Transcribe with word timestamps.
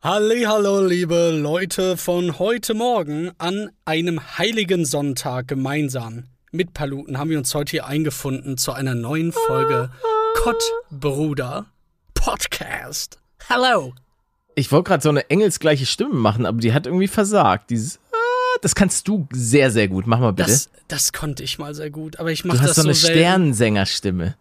Hallo, 0.00 0.86
liebe 0.86 1.32
Leute 1.32 1.96
von 1.96 2.38
heute 2.38 2.72
Morgen 2.74 3.32
an 3.38 3.70
einem 3.84 4.38
heiligen 4.38 4.84
Sonntag 4.84 5.48
gemeinsam. 5.48 6.26
Mit 6.52 6.72
Paluten 6.72 7.18
haben 7.18 7.30
wir 7.30 7.38
uns 7.38 7.52
heute 7.52 7.72
hier 7.72 7.86
eingefunden 7.88 8.56
zu 8.58 8.70
einer 8.70 8.94
neuen 8.94 9.32
Folge 9.32 9.90
Kottbruder 10.36 11.66
Podcast. 12.14 13.18
Hallo. 13.48 13.92
Ich 14.54 14.70
wollte 14.70 14.86
gerade 14.86 15.02
so 15.02 15.08
eine 15.08 15.28
engelsgleiche 15.30 15.84
Stimme 15.84 16.14
machen, 16.14 16.46
aber 16.46 16.58
die 16.58 16.72
hat 16.72 16.86
irgendwie 16.86 17.08
versagt. 17.08 17.70
Dieses, 17.70 17.98
ah, 18.12 18.58
das 18.62 18.76
kannst 18.76 19.08
du 19.08 19.26
sehr, 19.32 19.72
sehr 19.72 19.88
gut. 19.88 20.06
Mach 20.06 20.20
mal 20.20 20.32
bitte. 20.32 20.48
Das, 20.48 20.70
das 20.86 21.12
konnte 21.12 21.42
ich 21.42 21.58
mal 21.58 21.74
sehr 21.74 21.90
gut, 21.90 22.20
aber 22.20 22.30
ich 22.30 22.44
mach 22.44 22.54
du 22.54 22.60
hast 22.60 22.68
das 22.68 22.76
so 22.76 22.82
eine 22.82 22.94
selten. 22.94 23.18
Sternensängerstimme. 23.18 24.36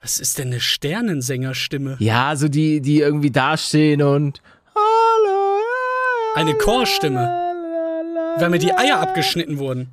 Was 0.00 0.18
ist 0.18 0.38
denn 0.38 0.46
eine 0.48 0.60
Sternensängerstimme? 0.60 1.96
Ja, 1.98 2.36
so 2.36 2.48
die, 2.48 2.80
die 2.80 3.00
irgendwie 3.00 3.30
dastehen 3.30 4.00
und. 4.00 4.40
Eine 6.34 6.54
Chorstimme. 6.54 7.40
Weil 8.38 8.48
mir 8.50 8.58
die 8.58 8.72
Eier 8.72 9.00
abgeschnitten 9.00 9.58
wurden. 9.58 9.92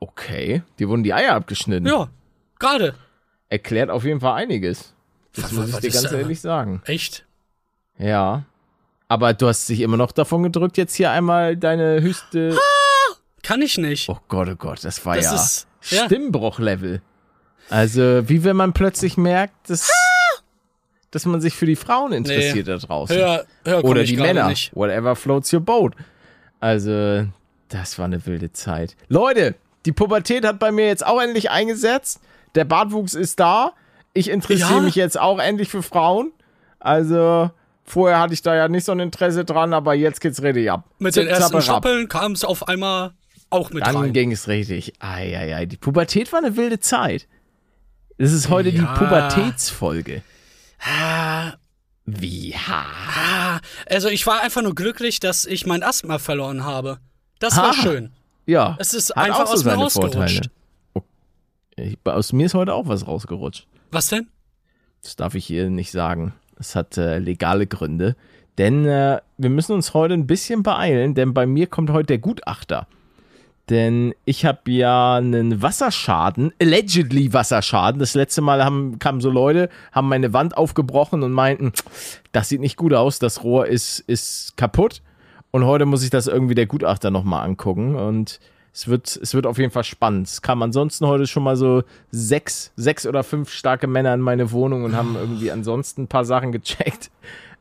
Okay, 0.00 0.62
dir 0.78 0.88
wurden 0.88 1.02
die 1.02 1.12
Eier 1.14 1.34
abgeschnitten. 1.34 1.86
Ja, 1.86 2.08
gerade. 2.58 2.94
Erklärt 3.48 3.90
auf 3.90 4.04
jeden 4.04 4.20
Fall 4.20 4.34
einiges. 4.34 4.94
Das 5.34 5.44
Was- 5.46 5.52
muss 5.52 5.68
ich 5.70 5.76
dir 5.80 5.90
ganz 5.90 6.12
ehrlich 6.12 6.40
sagen. 6.40 6.82
Echt? 6.86 7.26
Ja. 7.98 8.44
Aber 9.08 9.34
du 9.34 9.46
hast 9.48 9.68
dich 9.68 9.80
immer 9.80 9.96
noch 9.96 10.12
davon 10.12 10.42
gedrückt, 10.42 10.76
jetzt 10.78 10.94
hier 10.94 11.10
einmal 11.10 11.56
deine 11.56 12.00
höchste. 12.00 12.56
Kann 13.42 13.60
ich 13.60 13.76
nicht. 13.76 14.08
Oh 14.08 14.18
Gott, 14.28 14.48
oh 14.50 14.56
Gott, 14.56 14.82
das 14.84 15.04
war 15.04 15.16
Das 15.16 15.24
ja 15.26 15.34
ist- 15.34 15.66
ja. 15.90 16.04
Stimmbruchlevel. 16.06 17.02
Also, 17.70 18.28
wie 18.28 18.44
wenn 18.44 18.56
man 18.56 18.72
plötzlich 18.72 19.16
merkt, 19.16 19.70
dass, 19.70 19.90
dass 21.14 21.26
man 21.26 21.40
sich 21.40 21.54
für 21.54 21.66
die 21.66 21.76
Frauen 21.76 22.12
interessiert 22.12 22.68
da 22.68 22.76
draußen. 22.76 23.16
Hör, 23.16 23.44
komm 23.64 23.84
Oder 23.84 24.04
die 24.04 24.16
Männer. 24.16 24.48
Nicht. 24.48 24.74
Whatever 24.74 25.14
floats 25.16 25.52
your 25.52 25.60
boat. 25.60 25.94
Also, 26.60 27.26
das 27.68 27.98
war 27.98 28.06
eine 28.06 28.24
wilde 28.26 28.52
Zeit. 28.52 28.96
Leute, 29.08 29.54
die 29.86 29.92
Pubertät 29.92 30.44
hat 30.46 30.58
bei 30.58 30.72
mir 30.72 30.86
jetzt 30.86 31.06
auch 31.06 31.20
endlich 31.20 31.50
eingesetzt. 31.50 32.20
Der 32.54 32.64
Bartwuchs 32.64 33.14
ist 33.14 33.38
da. 33.40 33.72
Ich 34.12 34.30
interessiere 34.30 34.76
Ja. 34.76 34.80
mich 34.80 34.94
jetzt 34.94 35.18
auch 35.20 35.38
endlich 35.40 35.68
für 35.68 35.82
Frauen. 35.82 36.32
Also, 36.78 37.50
vorher 37.84 38.18
hatte 38.20 38.32
ich 38.34 38.42
da 38.42 38.54
ja 38.54 38.68
nicht 38.68 38.84
so 38.84 38.92
ein 38.92 39.00
Interesse 39.00 39.44
dran, 39.44 39.72
aber 39.74 39.94
jetzt 39.94 40.20
geht's 40.20 40.42
richtig 40.42 40.70
ab. 40.70 40.84
Mit 40.98 41.14
Zip, 41.14 41.24
den 41.24 41.30
ersten. 41.34 41.60
Schoppeln 41.62 42.08
kam 42.08 42.32
es 42.32 42.44
auf 42.44 42.68
einmal 42.68 43.12
auch 43.50 43.70
mit 43.70 43.86
Dann 43.86 43.96
rein. 43.96 44.12
ging 44.12 44.32
es 44.32 44.48
richtig. 44.48 44.94
Eieiei, 45.00 45.66
die 45.66 45.76
Pubertät 45.76 46.32
war 46.32 46.38
eine 46.40 46.56
wilde 46.56 46.80
Zeit. 46.80 47.26
Das 48.18 48.32
ist 48.32 48.48
heute 48.48 48.70
die 48.70 48.78
Ja. 48.78 48.94
Pubertätsfolge. 48.94 50.22
Ah, 50.86 51.54
Wie 52.04 52.54
ha? 52.54 52.84
ah, 53.56 53.60
also 53.88 54.08
ich 54.08 54.26
war 54.26 54.42
einfach 54.42 54.62
nur 54.62 54.74
glücklich, 54.74 55.20
dass 55.20 55.46
ich 55.46 55.64
mein 55.66 55.82
Asthma 55.82 56.18
verloren 56.18 56.64
habe. 56.64 56.98
Das 57.38 57.56
war 57.56 57.70
Ah. 57.70 57.72
schön. 57.72 58.12
Ja. 58.46 58.76
Es 58.78 58.92
ist 58.92 59.10
hat 59.16 59.24
einfach 59.24 59.46
so 59.46 59.54
aus 59.54 59.64
mir 59.64 59.72
rausgerutscht. 59.72 60.50
Ich, 61.76 61.98
aus 62.04 62.32
mir 62.32 62.46
ist 62.46 62.54
heute 62.54 62.74
auch 62.74 62.86
was 62.86 63.06
rausgerutscht. 63.06 63.66
Was 63.90 64.08
denn? 64.08 64.28
Das 65.02 65.16
darf 65.16 65.34
ich 65.34 65.46
hier 65.46 65.70
nicht 65.70 65.90
sagen. 65.90 66.34
Es 66.58 66.76
hat 66.76 66.96
äh, 66.98 67.18
legale 67.18 67.66
Gründe. 67.66 68.16
Denn 68.58 68.84
äh, 68.86 69.20
wir 69.38 69.50
müssen 69.50 69.72
uns 69.72 69.94
heute 69.94 70.14
ein 70.14 70.26
bisschen 70.28 70.62
beeilen, 70.62 71.14
denn 71.14 71.34
bei 71.34 71.46
mir 71.46 71.66
kommt 71.66 71.90
heute 71.90 72.06
der 72.06 72.18
Gutachter. 72.18 72.86
Denn 73.70 74.14
ich 74.26 74.44
habe 74.44 74.70
ja 74.70 75.16
einen 75.16 75.62
Wasserschaden, 75.62 76.52
allegedly 76.60 77.32
Wasserschaden. 77.32 77.98
Das 77.98 78.14
letzte 78.14 78.42
Mal 78.42 78.62
haben, 78.62 78.98
kamen 78.98 79.22
so 79.22 79.30
Leute, 79.30 79.70
haben 79.90 80.08
meine 80.08 80.34
Wand 80.34 80.56
aufgebrochen 80.56 81.22
und 81.22 81.32
meinten, 81.32 81.72
das 82.32 82.50
sieht 82.50 82.60
nicht 82.60 82.76
gut 82.76 82.92
aus, 82.92 83.18
das 83.18 83.42
Rohr 83.42 83.66
ist, 83.66 84.00
ist 84.00 84.56
kaputt. 84.56 85.00
Und 85.50 85.64
heute 85.64 85.86
muss 85.86 86.02
ich 86.02 86.10
das 86.10 86.26
irgendwie 86.26 86.54
der 86.54 86.66
Gutachter 86.66 87.10
nochmal 87.10 87.44
angucken. 87.44 87.96
Und 87.96 88.38
es 88.74 88.88
wird, 88.88 89.16
es 89.16 89.34
wird 89.34 89.46
auf 89.46 89.56
jeden 89.56 89.70
Fall 89.70 89.84
spannend. 89.84 90.26
Es 90.26 90.42
kamen 90.42 90.64
ansonsten 90.64 91.06
heute 91.06 91.26
schon 91.26 91.44
mal 91.44 91.56
so 91.56 91.84
sechs, 92.10 92.72
sechs 92.76 93.06
oder 93.06 93.22
fünf 93.22 93.50
starke 93.50 93.86
Männer 93.86 94.12
in 94.12 94.20
meine 94.20 94.50
Wohnung 94.50 94.84
und 94.84 94.96
haben 94.96 95.14
irgendwie 95.14 95.52
ansonsten 95.52 96.02
ein 96.02 96.08
paar 96.08 96.24
Sachen 96.24 96.52
gecheckt. 96.52 97.10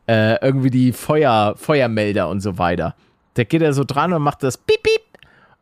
Äh, 0.05 0.43
irgendwie 0.43 0.69
die 0.69 0.91
Feuer, 0.91 1.53
Feuermelder 1.55 2.27
und 2.27 2.41
so 2.41 2.57
weiter. 2.57 2.95
Da 3.35 3.45
geht 3.45 3.61
er 3.61 3.71
so 3.71 3.83
dran 3.85 4.11
und 4.11 4.21
macht 4.21 4.43
das 4.43 4.57
Piep, 4.57 4.83
Piep. 4.83 5.01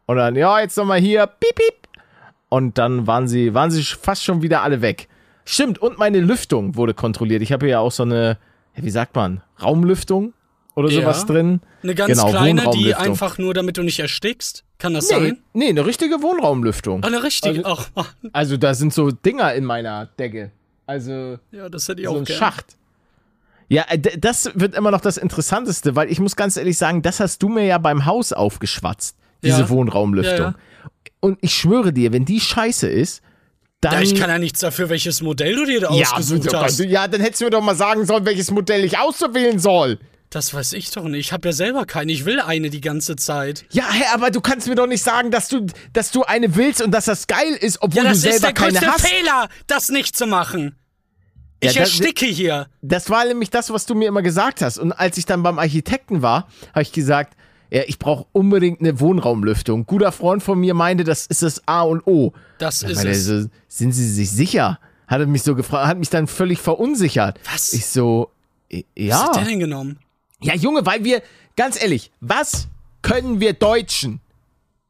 Und 0.06 0.18
dann, 0.18 0.36
ja, 0.36 0.60
jetzt 0.60 0.78
nochmal 0.78 1.00
hier, 1.00 1.26
Piep, 1.28 1.56
Piep. 1.56 1.74
Und 2.50 2.78
dann 2.78 3.08
waren 3.08 3.28
sie, 3.28 3.54
waren 3.54 3.72
sie 3.72 3.84
fast 3.84 4.24
schon 4.24 4.42
wieder 4.42 4.62
alle 4.62 4.82
weg. 4.82 5.08
Stimmt, 5.46 5.80
und 5.80 5.98
meine 5.98 6.20
Lüftung 6.20 6.76
wurde 6.76 6.94
kontrolliert. 6.94 7.42
Ich 7.42 7.52
habe 7.52 7.68
ja 7.68 7.80
auch 7.80 7.92
so 7.92 8.04
eine, 8.04 8.38
wie 8.76 8.90
sagt 8.90 9.16
man, 9.16 9.42
Raumlüftung 9.62 10.34
oder 10.76 10.90
Ja. 10.90 11.02
sowas 11.02 11.26
drin. 11.26 11.62
Eine 11.84 11.96
ganz 11.96 12.12
Genau, 12.20 12.30
kleine, 12.30 12.70
die 12.72 12.94
einfach 12.94 13.38
nur, 13.38 13.54
damit 13.54 13.78
du 13.78 13.84
nicht 13.84 14.00
erstickst? 14.00 14.64
Kann 14.80 14.94
das 14.94 15.10
Nee, 15.10 15.16
sein? 15.16 15.38
nee, 15.54 15.70
eine 15.70 15.86
richtige 15.86 16.22
Wohnraumlüftung. 16.22 17.04
Ah, 17.04 17.08
eine 17.08 17.24
richtige. 17.24 17.66
Also- 17.66 17.84
Ach, 17.96 18.14
Also 18.34 18.58
da 18.58 18.74
sind 18.74 18.94
so 18.94 19.12
Dinger 19.12 19.54
in 19.54 19.64
meiner 19.66 20.08
Decke. 20.08 20.52
Also 20.86 21.38
ja, 21.52 21.70
das 21.70 21.88
hätte 21.88 22.02
ich 22.02 22.08
so 22.08 22.14
auch 22.14 22.18
ein 22.18 22.26
gern. 22.26 22.38
Schacht. 22.40 22.76
Ja, 23.70 23.86
äh, 23.90 23.98
das 24.00 24.52
wird 24.56 24.76
immer 24.76 24.92
noch 24.92 25.02
das 25.02 25.18
Interessanteste, 25.18 25.96
weil 25.96 26.12
ich 26.12 26.20
muss 26.20 26.36
ganz 26.36 26.58
ehrlich 26.58 26.78
sagen, 26.78 27.02
das 27.02 27.20
hast 27.20 27.42
du 27.42 27.48
mir 27.50 27.64
ja 27.66 27.78
beim 27.78 28.06
Haus 28.06 28.34
aufgeschwatzt, 28.34 29.16
diese 29.44 29.62
Ja. 29.62 29.70
Wohnraumlüftung. 29.70 30.56
Und 31.20 31.38
ich 31.42 31.54
schwöre 31.54 31.94
dir, 31.94 32.12
wenn 32.14 32.26
die 32.26 32.40
scheiße 32.40 32.88
ist, 32.88 33.22
dann. 33.80 33.94
Ja, 33.94 34.02
ich 34.02 34.16
kann 34.16 34.30
ja 34.30 34.38
nichts 34.38 34.60
dafür, 34.60 34.90
welches 34.90 35.22
Modell 35.22 35.56
du 35.56 35.66
dir 35.66 35.82
da 35.82 35.94
ja, 35.94 36.06
ausgesucht 36.12 36.54
hast. 36.54 36.80
ja, 36.80 37.08
dann 37.08 37.22
hättest 37.22 37.42
du 37.42 37.46
mir 37.46 37.52
doch 37.52 37.62
mal 37.62 37.76
sagen 37.76 38.06
sollen, 38.06 38.26
welches 38.26 38.52
Modell 38.52 38.84
ich 38.84 38.98
auszuwählen 38.98 39.60
soll. 39.60 40.00
Das 40.30 40.54
weiß 40.54 40.74
ich 40.74 40.90
doch 40.92 41.04
nicht. 41.04 41.20
Ich 41.28 41.34
habe 41.34 41.50
ja 41.50 41.54
selber 41.54 41.86
keine. 41.86 42.12
Ich 42.12 42.24
will 42.26 42.40
eine 42.40 42.70
die 42.70 42.80
ganze 42.80 43.18
Zeit. 43.18 43.66
Ja, 43.72 43.92
hä, 43.92 44.04
aber 44.14 44.32
du 44.32 44.40
kannst 44.40 44.68
mir 44.68 44.76
doch 44.76 44.88
nicht 44.88 45.04
sagen, 45.04 45.30
dass 45.30 45.50
du, 45.50 45.66
dass 45.92 46.12
du 46.12 46.24
eine 46.24 46.56
willst 46.56 46.82
und 46.82 46.92
dass 46.92 47.06
das 47.06 47.28
geil 47.28 47.54
ist, 47.60 47.82
obwohl 47.82 48.04
Ja, 48.04 48.10
das 48.12 48.22
du 48.22 48.30
ist 48.30 48.40
selber 48.40 48.54
der 48.54 48.66
größte 48.70 48.80
keine 48.86 48.94
hast. 48.94 49.08
Fehler, 49.08 49.50
das 49.68 49.90
nicht 49.90 50.16
zu 50.16 50.28
machen. 50.28 50.76
Ich 51.60 51.74
Ja, 51.74 51.82
das- 51.82 51.92
ersticke 52.00 52.26
hier. 52.28 52.68
Das 52.82 53.10
war 53.10 53.26
nämlich 53.26 53.50
das, 53.50 53.72
was 53.72 53.86
du 53.86 53.94
mir 53.94 54.08
immer 54.08 54.22
gesagt 54.22 54.62
hast. 54.62 54.78
Und 54.78 54.94
als 54.94 55.18
ich 55.18 55.26
dann 55.26 55.44
beim 55.44 55.60
Architekten 55.60 56.22
war, 56.22 56.48
habe 56.70 56.82
ich 56.84 56.94
gesagt, 56.94 57.36
ja, 57.72 57.84
ich 57.88 57.98
brauche 58.00 58.26
unbedingt 58.34 58.82
eine 58.82 59.00
Wohnraumlüftung. 59.00 59.86
Guter 59.86 60.12
Freund 60.12 60.44
von 60.44 60.60
mir 60.60 60.74
meinte, 60.74 61.04
das 61.04 61.26
ist 61.28 61.42
das 61.42 61.68
A 61.68 61.82
und 61.84 62.06
O. 62.06 62.34
Das 62.58 62.82
Da 62.82 62.88
ist 62.90 62.96
meinte 62.96 63.10
er 63.10 63.16
es. 63.16 63.26
so, 63.26 63.46
sind 63.68 63.94
Sie 63.94 64.08
sich 64.10 64.30
sicher? 64.30 64.80
Hat 65.08 65.20
er 65.22 65.28
mich 65.28 65.44
so 65.44 65.56
gefragt, 65.56 65.88
hat 65.88 65.98
mich 65.98 66.10
dann 66.10 66.28
völlig 66.28 66.60
verunsichert. 66.60 67.40
Was? 67.52 67.74
Ich 67.74 67.86
so, 67.88 68.30
äh, 68.70 68.84
Was 68.96 69.06
ja. 69.08 69.24
hat 69.28 69.36
der 69.38 69.44
denn 69.46 69.60
genommen? 69.60 70.00
Ja, 70.42 70.56
Junge, 70.56 70.86
weil 70.86 71.04
wir, 71.04 71.22
ganz 71.56 71.82
ehrlich, 71.82 72.12
was 72.20 72.68
können 73.02 73.40
wir 73.40 73.54
Deutschen? 73.54 74.20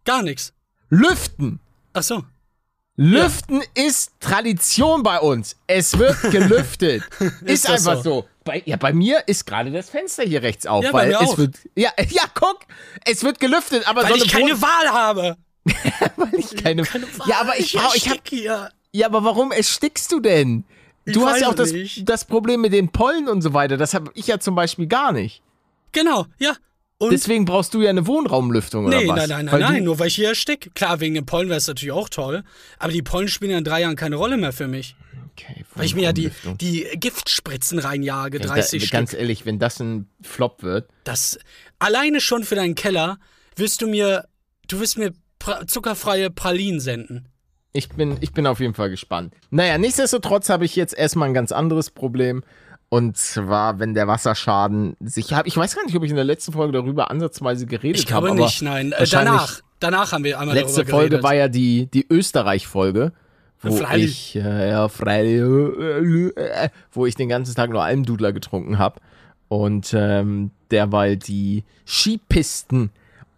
Gar 0.06 0.24
nichts. 0.24 0.53
Lüften. 0.90 1.59
Ach 1.94 2.03
so. 2.03 2.24
Lüften 2.98 3.62
ist 3.74 4.12
Tradition 4.19 5.02
bei 5.03 5.19
uns. 5.19 5.56
Es 5.68 5.98
wird 5.98 6.19
gelüftet. 6.31 7.03
ist 7.46 7.68
das 7.68 7.88
einfach 7.88 8.03
so? 8.03 8.22
so. 8.22 8.25
Bei, 8.44 8.63
ja, 8.66 8.75
bei 8.78 8.91
mir 8.91 9.28
ist 9.28 9.46
gerade 9.46 9.72
das 9.72 9.90
Fenster 9.90 10.24
hier 10.24 10.41
rechts 10.41 10.66
auf, 10.66 10.84
Ja, 10.84 10.94
weil 10.94 11.12
es 11.12 11.18
auch. 11.18 11.38
wird. 11.38 11.56
Ja, 11.75 11.92
ja, 12.10 12.24
guck, 12.33 12.60
es 13.06 13.24
wird 13.24 13.39
gelüftet, 13.39 13.88
aber 13.88 14.04
Weil 14.04 14.18
so 14.19 14.25
ich 14.25 14.33
eine 14.36 14.45
keine 14.45 14.56
Wohn- 14.56 14.62
Wahl 14.62 14.89
habe. 14.92 15.38
weil 16.16 16.33
ich 16.39 16.56
keine, 16.63 16.83
Ja, 17.27 17.42
aber 17.42 17.60
ich 17.60 17.74
brauche, 17.74 17.95
ich 17.95 18.10
hab, 18.10 18.27
hier. 18.27 18.69
ja, 18.92 19.06
aber 19.06 19.24
warum 19.24 19.51
erstickst 19.51 20.12
du 20.12 20.19
denn? 20.19 20.63
Ich 21.06 21.13
Du 21.13 21.27
hast 21.27 21.42
ja 21.42 21.50
auch 21.50 21.54
das, 21.56 21.71
nicht. 21.71 22.07
das 22.10 22.25
Problem 22.25 22.62
mit 22.62 22.74
den 22.74 22.89
Pollen 22.92 23.27
und 23.27 23.42
so 23.42 23.54
weiter. 23.54 23.77
Das 23.77 23.94
habe 23.94 24.12
ich 24.16 24.25
ja 24.27 24.39
zum 24.39 24.56
Beispiel 24.56 24.88
gar 24.88 25.12
nicht. 25.12 25.42
Genau, 25.92 26.25
ja. 26.39 26.54
Und 26.98 27.12
Deswegen 27.12 27.45
brauchst 27.45 27.74
du 27.74 27.81
ja 27.81 27.89
eine 27.89 28.06
Wohnraumlüftung 28.06 28.86
oder 28.86 28.98
nee, 29.00 29.07
was? 29.07 29.16
nein, 29.18 29.30
nein, 29.30 29.45
nein, 29.45 29.51
Weil 29.54 29.60
nein, 29.62 29.83
nur 29.83 29.98
weil 29.98 30.07
ich 30.07 30.16
hier 30.16 30.30
ersticke. 30.30 30.69
Klar, 30.71 31.00
wegen 31.00 31.16
den 31.16 31.25
Pollen 31.25 31.50
wäre 31.50 31.57
es 31.57 31.68
natürlich 31.68 31.92
auch 31.92 32.10
toll. 32.10 32.44
Aber 32.77 32.92
die 32.92 33.01
Pollen 33.01 33.27
spielen 33.27 33.50
ja 33.51 33.57
in 33.57 33.63
drei 33.63 33.81
Jahren 33.81 33.95
keine 33.95 34.16
Rolle 34.18 34.38
mehr 34.38 34.54
für 34.54 34.68
mich. 34.68 34.95
Okay, 35.50 35.66
Weil 35.76 35.86
ich 35.86 35.96
mir 35.96 36.04
ja 36.04 36.14
die, 36.14 36.32
die 36.60 36.88
Giftspritzen 36.96 37.80
reinjage, 37.80 38.40
Ja, 38.40 38.48
30 38.48 38.82
da, 38.82 38.86
Stück. 38.88 38.98
Ganz 38.98 39.14
ehrlich, 39.14 39.46
wenn 39.46 39.60
das 39.60 39.80
ein 39.80 40.10
Flop 40.22 40.64
wird, 40.64 40.90
Das 41.04 41.40
alleine 41.80 42.22
schon 42.22 42.44
für 42.44 42.56
deinen 42.56 42.76
Keller 42.76 43.18
wirst 43.56 43.82
du 43.82 43.88
mir, 43.88 44.28
du 44.68 44.80
wirst 44.80 44.98
mir 44.98 45.14
pra 45.40 45.66
zuckerfreie 45.68 46.30
Pralinen 46.30 46.80
senden. 46.80 47.28
Ich 47.74 47.90
bin, 47.90 48.18
ich 48.20 48.34
bin 48.34 48.46
auf 48.48 48.60
jeden 48.60 48.74
Fall 48.74 48.90
gespannt. 48.90 49.34
Naja, 49.50 49.78
nichtsdestotrotz 49.78 50.50
habe 50.50 50.66
ich 50.66 50.76
jetzt 50.76 50.94
erstmal 50.94 51.30
ein 51.30 51.34
ganz 51.34 51.52
anderes 51.52 51.90
Problem. 51.90 52.44
Und 52.90 53.16
zwar, 53.16 53.80
wenn 53.80 53.94
der 53.94 54.10
Wasserschaden 54.10 54.98
sich. 55.00 55.32
Ich 55.46 55.56
weiß 55.56 55.76
gar 55.76 55.86
nicht, 55.86 55.96
ob 55.96 56.04
ich 56.04 56.10
in 56.10 56.18
der 56.18 56.26
letzten 56.26 56.52
Folge 56.52 56.74
darüber 56.74 57.10
ansatzweise 57.10 57.66
geredet 57.66 57.96
habe. 57.96 58.00
Ich 58.00 58.06
glaube 58.06 58.30
habe, 58.30 58.42
nicht, 58.42 58.62
nein. 58.62 58.92
Äh, 58.92 59.08
danach. 59.10 59.62
Danach 59.80 60.12
haben 60.12 60.24
wir 60.26 60.40
einmal 60.40 60.56
Letzte 60.56 60.82
darüber 60.82 60.92
Folge 60.92 61.10
geredet. 61.12 61.24
war 61.24 61.34
ja 61.34 61.48
die, 61.48 61.90
die 61.90 62.06
Österreich-Folge, 62.08 63.14
wo 63.62 63.75
Freilich. 63.75 64.36
ich, 64.36 64.44
äh, 64.44 64.69
ja, 64.69 64.88
freilich, 64.88 65.40
äh, 65.40 66.28
äh, 66.30 66.69
wo 66.92 67.06
ich 67.06 67.16
den 67.16 67.30
ganzen 67.30 67.56
Tag 67.56 67.69
nur 67.69 67.84
Almdudler 67.84 68.34
getrunken 68.34 68.80
habe 68.80 69.00
und 69.50 69.94
ähm, 69.94 70.52
derweil 70.72 71.18
die 71.18 71.63
Skipisten 71.86 72.90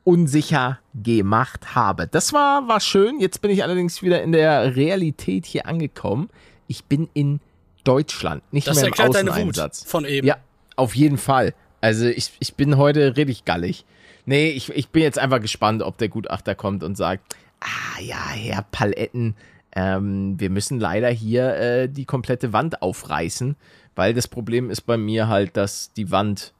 unsicher 0.04 0.80
gemacht 0.94 1.76
habe. 1.76 2.08
Das 2.08 2.34
war, 2.34 2.68
war 2.68 2.80
schön. 2.80 3.20
Jetzt 3.20 3.42
bin 3.42 3.52
ich 3.52 3.64
allerdings 3.64 4.02
wieder 4.02 4.22
in 4.22 4.32
der 4.32 4.76
Realität 4.76 5.46
hier 5.46 5.66
angekommen. 5.66 6.30
Ich 6.68 6.86
bin 6.86 7.10
in 7.14 7.40
Deutschland, 7.84 8.44
nicht 8.54 8.68
das 8.68 8.78
mehr 8.78 8.86
im 8.86 8.92
erklärt 8.92 9.16
deine 9.16 9.30
Wut 9.32 9.38
Außeneinsatz. 9.38 9.84
von 9.86 10.06
eben. 10.06 10.28
Ja, 10.28 10.38
auf 10.76 10.96
jeden 10.96 11.18
Fall. 11.18 11.54
Also 11.82 12.06
ich, 12.06 12.32
ich 12.40 12.56
bin 12.56 12.78
heute 12.78 13.18
richtig 13.18 13.46
gallig. 13.46 13.86
Nee, 14.26 14.52
ich, 14.52 14.70
ich 14.70 14.90
bin 14.90 15.04
jetzt 15.04 15.20
einfach 15.20 15.42
gespannt, 15.42 15.84
ob 15.84 15.98
der 15.98 16.08
Gutachter 16.08 16.56
kommt 16.56 16.84
und 16.84 16.96
sagt, 16.96 17.36
ah 17.60 18.00
ja, 18.02 18.30
Herr 18.30 18.66
Paletten, 18.72 19.36
ähm, 19.76 20.40
wir 20.40 20.50
müssen 20.50 20.80
leider 20.80 21.10
hier 21.10 21.56
äh, 21.56 21.90
die 21.90 22.06
komplette 22.06 22.54
Wand 22.54 22.82
aufreißen, 22.82 23.56
weil 23.96 24.14
das 24.14 24.28
Problem 24.28 24.70
ist 24.70 24.82
bei 24.82 24.98
mir 24.98 25.28
halt, 25.28 25.58
dass 25.58 25.92
die 25.94 26.12
Wand 26.12 26.54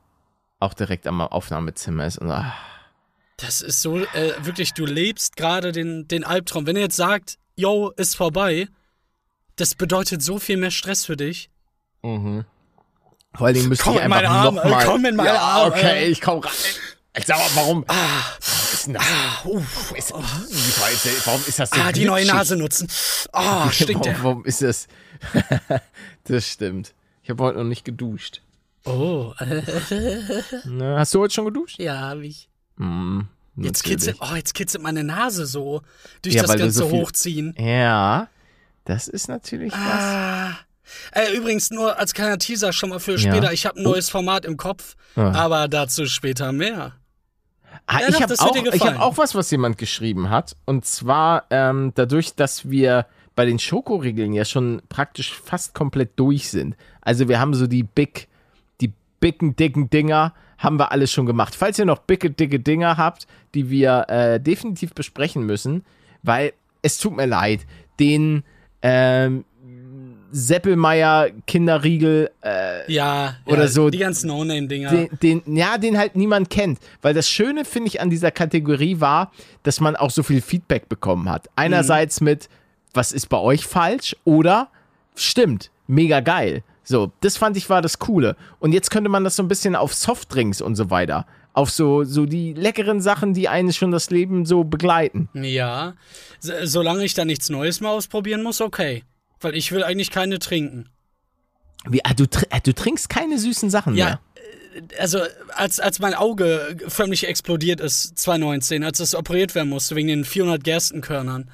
auch 0.60 0.74
direkt 0.74 1.06
am 1.08 1.22
Aufnahmezimmer 1.22 2.06
ist. 2.06 2.18
Und, 2.18 2.32
ah, 2.32 2.54
Das 3.38 3.62
ist 3.62 3.82
so, 3.82 4.00
äh, 4.00 4.34
wirklich, 4.42 4.74
du 4.74 4.86
lebst 4.86 5.36
gerade 5.36 5.72
den, 5.72 6.08
den 6.08 6.24
Albtraum. 6.24 6.66
Wenn 6.66 6.76
er 6.76 6.84
jetzt 6.84 6.96
sagt, 6.96 7.38
yo, 7.56 7.90
ist 7.98 8.16
vorbei, 8.16 8.68
das 9.58 9.76
bedeutet 9.76 10.24
so 10.24 10.40
viel 10.40 10.58
mehr 10.58 10.72
Stress 10.72 11.06
für 11.06 11.18
dich. 11.18 11.50
vor 13.36 13.48
allen 13.48 13.56
Dingen 13.56 13.70
müsste 13.70 13.84
Komm 13.84 13.96
ich 13.96 14.02
einfach 14.02 14.24
Arme, 14.24 14.58
noch 14.58 14.70
mal, 14.70 14.86
komm 14.86 15.06
in 15.06 15.16
meine 15.16 15.30
ja, 15.30 15.42
Arme. 15.42 15.76
Okay, 15.76 16.06
ich 16.08 16.22
komm 16.22 16.40
rein. 16.40 16.52
Sag 17.26 17.38
mal, 17.38 17.50
warum? 17.56 17.86
warum 17.88 18.53
ist 18.74 18.88
denn 18.88 18.94
das? 18.96 19.04
Warum 19.44 19.66
ist, 19.96 20.12
warum 20.14 21.42
ist 21.48 21.60
das 21.60 21.70
so 21.70 21.80
Ah, 21.82 21.92
die 21.92 22.06
neue 22.06 22.22
glitschig? 22.22 22.34
Nase 22.38 22.56
nutzen. 22.58 22.88
Ah, 23.32 23.72
stinkt 23.72 24.06
warum, 24.06 24.24
warum 24.24 24.46
ist 24.46 24.62
das? 24.62 24.88
das 26.26 26.48
stimmt. 26.48 26.94
Ich 27.24 27.30
habe 27.30 27.44
heute 27.44 27.58
noch 27.60 27.64
nicht 27.66 27.86
geduscht. 27.86 28.42
Oh, 28.86 29.34
Na, 30.66 31.00
hast 31.00 31.14
du 31.14 31.20
heute 31.22 31.34
schon 31.34 31.46
geduscht? 31.46 31.80
ja, 31.80 32.00
hab 32.10 32.20
ich. 32.20 32.50
Hm, 32.78 33.28
Jetzt 33.56 33.84
kitzelt, 33.84 34.18
oh, 34.20 34.36
jetzt 34.36 34.54
kitzelt 34.54 34.84
meine 34.84 35.04
Nase 35.04 35.46
so. 35.46 35.82
Durch 36.24 36.36
Ja, 36.36 36.42
das 36.42 36.58
ganze 36.58 36.72
so 36.80 36.90
viel- 36.90 37.00
Hochziehen. 37.02 37.56
Ja, 37.58 38.28
das 38.86 39.08
ist 39.08 39.28
natürlich 39.30 39.72
was. 39.72 39.80
Ah. 39.80 40.58
Äh, 41.14 41.34
übrigens 41.38 41.70
nur 41.72 41.98
als 41.98 42.14
kleiner 42.14 42.38
Teaser 42.40 42.74
schon 42.74 42.90
mal 42.90 43.00
für 43.00 43.14
Ja. 43.16 43.18
später. 43.20 43.54
Ich 43.54 43.66
habe 43.66 43.80
ein 43.80 43.84
neues 43.84 44.10
Format 44.10 44.44
im 44.46 44.58
Kopf, 44.58 44.96
Ah. 45.16 45.32
aber 45.34 45.68
dazu 45.68 46.06
später 46.08 46.52
mehr. 46.52 46.94
Ah, 47.86 48.00
Ja, 48.02 48.08
ich 48.10 48.22
habe 48.22 48.34
auch, 48.40 48.56
ich 48.56 48.82
hab 48.86 49.00
auch 49.00 49.18
was, 49.18 49.36
was 49.36 49.52
jemand 49.52 49.78
geschrieben 49.78 50.30
hat. 50.30 50.56
Und 50.66 50.86
zwar 50.86 51.46
ähm, 51.50 51.92
dadurch, 51.96 52.36
dass 52.36 52.70
wir 52.70 53.06
bei 53.36 53.46
den 53.46 53.60
Schokoriegeln 53.60 54.34
ja 54.34 54.46
schon 54.46 54.82
praktisch 54.90 55.34
fast 55.34 55.74
komplett 55.74 56.12
durch 56.18 56.50
sind. 56.50 56.76
Also 57.02 57.28
wir 57.28 57.40
haben 57.40 57.54
so 57.54 57.68
die 57.68 57.84
big, 57.84 58.28
die 58.80 58.92
bicken, 59.20 59.56
dicken 59.56 59.90
Dinger 59.90 60.34
haben 60.58 60.78
wir 60.80 60.92
alles 60.92 61.12
schon 61.12 61.26
gemacht. 61.26 61.56
Falls 61.56 61.78
ihr 61.80 61.86
noch 61.86 62.00
bicke, 62.00 62.30
dicke 62.30 62.60
Dinger 62.60 62.98
habt, 62.98 63.28
die 63.54 63.70
wir 63.70 64.06
äh, 64.10 64.40
definitiv 64.40 64.94
besprechen 64.94 65.46
müssen, 65.46 65.84
weil 66.22 66.54
es 66.82 66.98
tut 66.98 67.16
mir 67.16 67.26
leid, 67.26 67.66
den 68.00 68.44
ähm, 68.82 69.46
Seppelmeier 70.36 71.30
Kinderriegel 71.48 72.32
äh, 72.44 72.92
Ja, 72.92 73.36
Oder 73.46 73.62
ja, 73.64 73.68
so- 73.68 73.90
Die 73.90 74.00
ganzen 74.00 74.28
No-Name-Dinger. 74.28 74.90
den, 74.90 75.42
den, 75.44 75.56
ja, 75.56 75.78
den 75.78 75.98
halt 75.98 76.16
niemand 76.16 76.50
kennt. 76.50 76.80
Weil 77.02 77.14
das 77.14 77.30
Schöne, 77.30 77.66
finde 77.66 77.88
ich, 77.90 78.02
an 78.02 78.10
dieser 78.10 78.32
Kategorie 78.32 79.00
war, 79.00 79.32
dass 79.64 79.80
man 79.80 79.96
auch 79.96 80.10
so 80.10 80.24
viel 80.24 80.42
Feedback 80.42 80.90
bekommen 80.90 81.30
hat. 81.30 81.50
Einerseits 81.56 82.20
mit, 82.20 82.50
was 82.94 83.12
ist 83.12 83.30
bei 83.30 83.38
euch 83.38 83.66
falsch? 83.66 84.16
Oder, 84.26 84.70
stimmt, 85.16 85.70
mega 85.88 86.20
geil. 86.20 86.64
So, 86.84 87.12
das 87.22 87.38
fand 87.38 87.56
ich 87.56 87.70
war 87.70 87.82
das 87.82 88.00
Coole. 88.00 88.36
Und 88.60 88.74
jetzt 88.74 88.92
könnte 88.92 89.10
man 89.10 89.24
das 89.24 89.36
so 89.38 89.44
ein 89.44 89.48
bisschen 89.48 89.76
auf 89.76 89.94
Softdrinks 89.94 90.62
und 90.62 90.76
so 90.76 90.90
weiter. 90.90 91.26
Auf 91.54 91.70
so, 91.70 92.04
so 92.04 92.26
die 92.26 92.54
leckeren 92.54 93.00
Sachen, 93.00 93.34
die 93.36 93.48
einen 93.48 93.72
schon 93.72 93.92
das 93.92 94.10
Leben 94.10 94.46
so 94.46 94.64
begleiten. 94.64 95.30
Ja, 95.34 95.94
so, 96.40 96.52
solange 96.64 97.06
ich 97.06 97.14
da 97.14 97.24
nichts 97.26 97.50
Neues 97.50 97.80
mehr 97.80 97.92
ausprobieren 97.92 98.42
muss, 98.42 98.60
okay. 98.60 99.04
Weil 99.44 99.56
ich 99.56 99.72
will 99.72 99.84
eigentlich 99.84 100.10
keine 100.12 100.40
trinken. 100.40 100.90
Wie, 101.86 102.04
ah, 102.06 102.14
du, 102.14 102.24
tr- 102.24 102.48
ah, 102.50 102.60
du 102.60 102.74
trinkst 102.74 103.10
keine 103.10 103.38
süßen 103.38 103.70
Sachen 103.70 103.96
Ja, 103.96 104.06
mehr. 104.06 104.20
Also, 105.00 105.20
als, 105.56 105.80
als 105.80 106.00
mein 106.00 106.16
Auge 106.16 106.78
förmlich 106.88 107.28
explodiert 107.28 107.80
ist, 107.80 108.18
2019, 108.18 108.84
als 108.84 109.00
es 109.00 109.14
operiert 109.14 109.54
werden 109.54 109.70
musste, 109.70 109.96
wegen 109.96 110.08
den 110.08 110.26
400 110.26 110.64
Gerstenkörnern. 110.64 111.50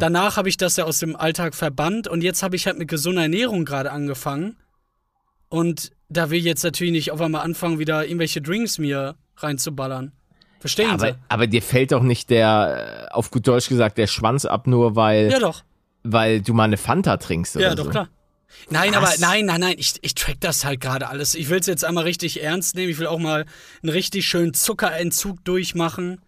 Danach 0.00 0.36
habe 0.36 0.48
ich 0.48 0.56
das 0.56 0.76
ja 0.76 0.84
aus 0.84 0.98
dem 0.98 1.14
Alltag 1.14 1.54
verbannt 1.54 2.08
und 2.08 2.22
jetzt 2.24 2.42
habe 2.42 2.56
ich 2.56 2.66
halt 2.66 2.76
mit 2.76 2.88
gesunder 2.88 3.22
Ernährung 3.22 3.64
gerade 3.64 3.92
angefangen. 3.92 4.56
Und 5.48 5.92
da 6.08 6.30
will 6.30 6.40
ich 6.40 6.44
jetzt 6.44 6.64
natürlich 6.64 6.90
nicht 6.92 7.12
auf 7.12 7.20
einmal 7.20 7.42
anfangen, 7.42 7.78
wieder 7.78 8.04
irgendwelche 8.04 8.42
Drinks 8.42 8.78
mir 8.78 9.14
reinzuballern. 9.36 10.10
Verstehen 10.58 10.90
Aber, 10.90 11.06
Sie? 11.12 11.14
aber 11.28 11.46
dir 11.46 11.62
fällt 11.62 11.92
doch 11.92 12.02
nicht 12.02 12.30
der, 12.30 13.08
äh, 13.10 13.14
auf 13.14 13.30
gut 13.30 13.46
Deutsch 13.46 13.68
gesagt, 13.68 13.96
der 13.96 14.08
Schwanz 14.08 14.44
ab, 14.44 14.66
nur 14.66 14.96
weil, 14.96 15.30
Ja, 15.30 15.38
doch. 15.38 15.62
Weil 16.02 16.40
du 16.40 16.54
mal 16.54 16.64
eine 16.64 16.76
Fanta 16.76 17.16
trinkst 17.16 17.56
oder 17.56 17.64
Ja, 17.70 17.76
so. 17.76 17.84
doch, 17.84 17.90
klar. 17.90 18.08
Nein, 18.68 18.90
Was? 18.94 18.96
aber 18.96 19.26
nein, 19.32 19.46
nein, 19.46 19.60
nein, 19.60 19.74
ich, 19.78 19.94
ich 20.02 20.14
track 20.14 20.36
das 20.40 20.64
halt 20.64 20.80
gerade 20.80 21.08
alles. 21.08 21.34
Ich 21.34 21.48
will 21.50 21.60
es 21.60 21.66
jetzt 21.66 21.84
einmal 21.84 22.04
richtig 22.04 22.42
ernst 22.42 22.74
nehmen. 22.74 22.90
Ich 22.90 22.98
will 22.98 23.06
auch 23.06 23.18
mal 23.20 23.46
einen 23.82 23.90
richtig 23.92 24.26
schönen 24.26 24.54
Zuckerentzug 24.54 25.44
durchmachen. 25.44 26.20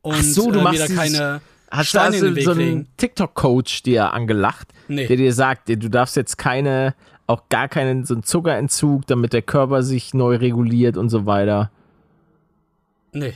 Und 0.00 0.14
Ach 0.18 0.22
so, 0.22 0.50
du 0.52 0.60
äh, 0.60 0.62
machst 0.62 0.80
da 0.80 0.86
keine 0.94 1.40
Hast 1.70 1.92
du 1.92 1.98
Steine 1.98 2.16
in 2.18 2.36
also 2.36 2.52
so 2.54 2.60
einen. 2.60 2.88
TikTok-Coach 2.96 3.82
dir 3.82 4.12
angelacht, 4.12 4.68
Nee. 4.86 5.06
der 5.08 5.16
dir 5.16 5.32
sagt, 5.32 5.68
du 5.68 5.76
darfst 5.90 6.14
jetzt 6.14 6.38
keine, 6.38 6.94
auch 7.26 7.48
gar 7.48 7.68
keinen 7.68 8.04
so 8.04 8.14
einen 8.14 8.22
Zuckerentzug, 8.22 9.06
damit 9.08 9.32
der 9.32 9.42
Körper 9.42 9.82
sich 9.82 10.14
neu 10.14 10.36
reguliert 10.36 10.96
und 10.96 11.08
so 11.08 11.26
weiter. 11.26 11.72
Nee. 13.12 13.34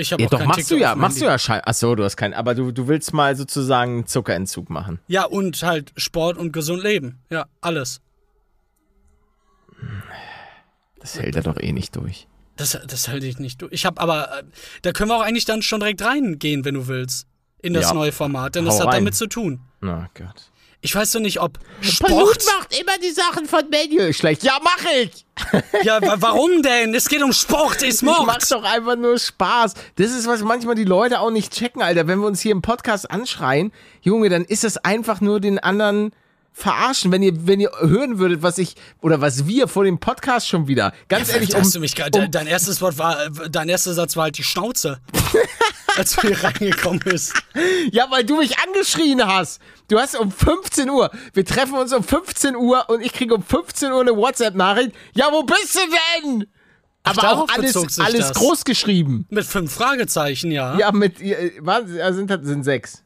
Ich 0.00 0.12
habe 0.12 0.22
Ja, 0.22 0.28
doch, 0.28 0.44
machst 0.44 0.60
TikTok 0.60 0.78
du 0.78 0.82
ja, 0.82 0.94
machst 0.94 1.20
du 1.20 1.24
ja 1.26 1.38
schein. 1.38 1.60
Ach 1.64 1.74
so, 1.74 1.94
du 1.94 2.04
hast 2.04 2.16
keinen, 2.16 2.34
aber 2.34 2.54
du, 2.54 2.72
du 2.72 2.88
willst 2.88 3.12
mal 3.12 3.36
sozusagen 3.36 4.06
Zuckerentzug 4.06 4.70
machen. 4.70 4.98
Ja, 5.08 5.24
und 5.24 5.62
halt 5.62 5.92
Sport 5.96 6.38
und 6.38 6.52
gesund 6.52 6.82
leben. 6.82 7.18
Ja, 7.30 7.46
alles. 7.60 8.00
Das 11.00 11.18
hält 11.18 11.36
er 11.36 11.42
doch 11.42 11.56
eh 11.58 11.72
nicht 11.72 11.96
durch. 11.96 12.26
Das, 12.56 12.78
das 12.86 13.08
halte 13.08 13.26
ich 13.26 13.38
nicht 13.38 13.62
durch. 13.62 13.72
Ich 13.72 13.86
habe 13.86 14.00
aber, 14.00 14.40
äh, 14.40 14.42
da 14.82 14.92
können 14.92 15.10
wir 15.10 15.16
auch 15.16 15.22
eigentlich 15.22 15.46
dann 15.46 15.62
schon 15.62 15.80
direkt 15.80 16.02
reingehen, 16.04 16.64
wenn 16.64 16.74
du 16.74 16.88
willst. 16.88 17.26
In 17.62 17.72
das 17.74 17.86
Ja. 17.88 17.94
neue 17.94 18.12
Format, 18.12 18.54
denn 18.54 18.64
das 18.64 18.74
Hau 18.76 18.80
hat 18.80 18.86
rein. 18.88 18.94
damit 19.04 19.14
zu 19.14 19.26
tun. 19.26 19.60
Na 19.80 20.08
Gott. 20.14 20.50
Ich 20.82 20.94
weiß 20.94 21.12
doch 21.12 21.20
nicht, 21.20 21.40
ob 21.40 21.58
Palut 22.00 22.42
Sport. 22.42 22.44
macht 22.58 22.78
immer 22.80 22.96
die 23.02 23.10
Sachen 23.10 23.46
von 23.46 23.68
Manuel 23.70 24.14
schlecht. 24.14 24.42
Ja, 24.42 24.58
mach 24.62 24.84
ich! 25.02 25.26
Ja, 25.84 26.00
wa- 26.02 26.16
warum 26.18 26.62
denn? 26.62 26.94
Es 26.94 27.08
geht 27.08 27.22
um 27.22 27.32
Sport, 27.32 27.82
ist 27.82 28.02
Mord. 28.02 28.50
doch 28.50 28.62
einfach 28.62 28.96
nur 28.96 29.18
Spaß. 29.18 29.74
Das 29.96 30.10
ist, 30.10 30.26
was 30.26 30.42
manchmal 30.42 30.74
die 30.74 30.84
Leute 30.84 31.20
auch 31.20 31.30
nicht 31.30 31.52
checken, 31.54 31.80
Alter. 31.82 32.06
Wenn 32.06 32.18
wir 32.20 32.26
uns 32.26 32.40
hier 32.40 32.52
im 32.52 32.60
Podcast 32.62 33.10
anschreien, 33.10 33.72
Junge, 34.02 34.28
dann 34.28 34.44
ist 34.44 34.64
es 34.64 34.76
einfach 34.78 35.20
nur 35.22 35.40
den 35.40 35.58
anderen 35.58 36.12
verarschen. 36.52 37.12
Wenn 37.12 37.22
ihr, 37.22 37.46
wenn 37.46 37.60
ihr 37.60 37.70
hören 37.80 38.18
würdet, 38.18 38.42
was 38.42 38.58
ich, 38.58 38.74
oder 39.00 39.20
was 39.20 39.46
wir 39.46 39.68
vor 39.68 39.84
dem 39.84 39.98
Podcast 39.98 40.48
schon 40.48 40.68
wieder, 40.68 40.92
ganz 41.08 41.32
ehrlich, 41.32 41.54
um, 41.54 41.60
hast 41.60 41.74
du 41.74 41.80
mich 41.80 41.94
gerade, 41.94 42.18
um 42.18 42.30
dein 42.30 42.46
erstes 42.46 42.80
Wort 42.80 42.98
war, 42.98 43.30
dein 43.50 43.68
erster 43.68 43.94
Satz 43.94 44.16
war 44.16 44.24
halt 44.24 44.38
die 44.38 44.44
Schnauze. 44.44 45.00
als 45.96 46.16
du 46.16 46.28
hier 46.28 46.42
reingekommen 46.42 47.00
bist. 47.00 47.34
ja, 47.92 48.10
weil 48.10 48.24
du 48.24 48.38
mich 48.38 48.58
angeschrien 48.58 49.26
hast. 49.26 49.60
Du 49.88 49.98
hast 49.98 50.16
um 50.18 50.30
15 50.30 50.88
Uhr, 50.88 51.10
wir 51.34 51.44
treffen 51.44 51.74
uns 51.74 51.92
um 51.92 52.02
15 52.02 52.56
Uhr 52.56 52.88
und 52.88 53.00
ich 53.00 53.12
kriege 53.12 53.34
um 53.34 53.42
15 53.42 53.92
Uhr 53.92 54.00
eine 54.00 54.16
WhatsApp-Nachricht. 54.16 54.92
Ja, 55.14 55.28
wo 55.32 55.42
bist 55.42 55.74
du 55.74 55.80
denn? 56.24 56.46
Aber 57.02 57.32
auch 57.32 57.48
alles, 57.48 57.98
alles 57.98 58.28
das. 58.28 58.34
groß 58.34 58.64
geschrieben. 58.64 59.26
Mit 59.30 59.46
fünf 59.46 59.72
Fragezeichen, 59.72 60.50
ja. 60.50 60.76
Ja, 60.78 60.92
mit, 60.92 61.20
äh, 61.20 61.48
äh, 61.56 62.12
sind, 62.12 62.30
sind 62.44 62.62
sechs. 62.62 63.02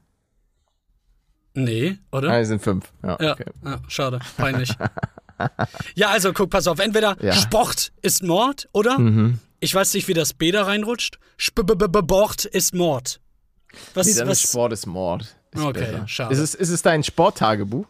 Nee, 1.55 1.99
oder? 2.13 2.39
Es 2.41 2.49
sind 2.49 2.61
fünf. 2.63 2.93
Ja, 3.03 3.17
Ja, 3.21 3.33
okay. 3.33 3.45
ja, 3.65 3.81
schade, 3.89 4.19
peinlich. 4.37 4.71
ja, 5.95 6.11
also 6.11 6.33
guck, 6.33 6.51
pass 6.51 6.67
auf, 6.67 6.79
entweder 6.79 7.17
Ja. 7.23 7.33
Mhm. 7.35 7.39
Sport 7.39 7.93
ist 8.03 8.23
Mord, 8.23 8.69
oder? 8.73 8.99
Ich 9.61 9.75
weiß 9.75 9.95
nicht, 9.95 10.09
wie 10.09 10.15
das 10.15 10.35
B 10.35 10.51
da 10.51 10.65
reinrutscht. 10.65 11.19
Sport 11.37 12.45
ist 12.45 12.75
Mord. 12.75 13.21
Was, 13.95 14.07
Nee, 14.07 14.15
dann 14.15 14.29
was? 14.29 14.43
ist 14.43 14.51
Sport 14.51 14.73
ist 14.73 14.87
Mord. 14.87 15.37
Ist 15.53 15.63
Okay, 15.63 15.81
besser. 15.81 16.09
schade. 16.09 16.33
Ist 16.35 16.41
es, 16.41 16.55
ist 16.55 16.69
es 16.71 16.83
dein 16.83 17.03
Sporttagebuch? 17.03 17.87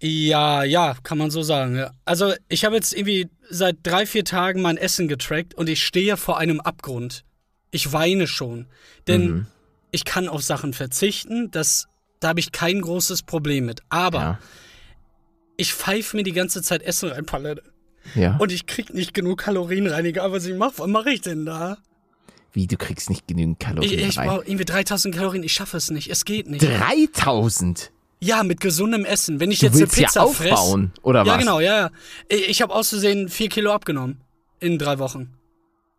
Ja, 0.00 0.62
ja, 0.64 0.94
kann 1.02 1.16
man 1.18 1.30
so 1.30 1.42
sagen. 1.42 1.76
Ja. 1.76 1.90
Also 2.04 2.34
ich 2.48 2.64
habe 2.64 2.74
jetzt 2.76 2.92
irgendwie 2.94 3.30
seit 3.48 3.78
drei, 3.82 4.04
vier 4.06 4.24
Tagen 4.24 4.60
mein 4.60 4.76
Essen 4.76 5.08
getrackt 5.08 5.54
und 5.54 5.68
ich 5.68 5.84
stehe 5.84 6.16
vor 6.18 6.38
einem 6.38 6.60
Abgrund. 6.60 7.24
Ich 7.70 7.92
weine 7.92 8.26
schon. 8.26 8.66
Denn 9.06 9.26
Mhm. 9.30 9.46
ich 9.90 10.04
kann 10.04 10.28
auf 10.28 10.42
Sachen 10.42 10.74
verzichten, 10.74 11.50
das, 11.50 11.88
da 12.20 12.28
habe 12.28 12.40
ich 12.40 12.52
kein 12.52 12.80
großes 12.80 13.22
Problem 13.22 13.66
mit. 13.66 13.80
Aber 13.88 14.18
Ja. 14.20 14.38
ich 15.56 15.72
pfeife 15.74 16.16
mir 16.16 16.22
die 16.22 16.32
ganze 16.32 16.62
Zeit 16.62 16.82
Essen 16.82 17.10
rein, 17.10 17.26
Palette. 17.26 17.62
Ja. 18.14 18.36
Und 18.36 18.52
ich 18.52 18.66
krieg 18.66 18.94
nicht 18.94 19.14
genug 19.14 19.38
Kalorien 19.40 19.86
rein, 19.86 20.04
egal 20.04 20.30
was 20.32 20.46
ich 20.46 20.54
mache. 20.56 20.74
Was 20.78 20.86
mache 20.86 21.10
ich 21.10 21.20
denn 21.22 21.44
da? 21.44 21.78
Wie, 22.52 22.66
du 22.66 22.76
kriegst 22.76 23.10
nicht 23.10 23.26
genügend 23.26 23.60
Kalorien 23.60 23.92
Ich, 23.98 24.06
ich 24.08 24.18
rein? 24.18 24.28
brauche 24.28 24.44
irgendwie 24.46 24.64
3000 24.64 25.14
Kalorien. 25.14 25.42
Ich 25.42 25.52
schaffe 25.52 25.76
es 25.76 25.90
nicht. 25.90 26.08
Es 26.10 26.24
geht 26.24 26.48
nicht. 26.48 26.62
3000? 26.64 27.90
Ja, 28.20 28.42
mit 28.44 28.60
gesundem 28.60 29.04
Essen. 29.04 29.40
Wenn 29.40 29.50
ich 29.50 29.58
Du 29.58 29.66
jetzt 29.66 29.74
eine 29.74 29.82
willst 29.82 29.96
ja 29.98 30.06
Pizza 30.06 30.22
aufbauen, 30.22 30.92
fress, 30.94 31.04
oder 31.04 31.24
ja, 31.24 31.32
was? 31.32 31.38
genau, 31.38 31.60
ja, 31.60 31.76
ja. 31.80 31.90
Ich, 32.28 32.48
ich 32.48 32.62
habe 32.62 32.72
auszusehen 32.74 33.28
vier 33.28 33.48
Kilo 33.50 33.72
abgenommen 33.72 34.20
in 34.60 34.78
drei 34.78 34.98
Wochen. 34.98 35.34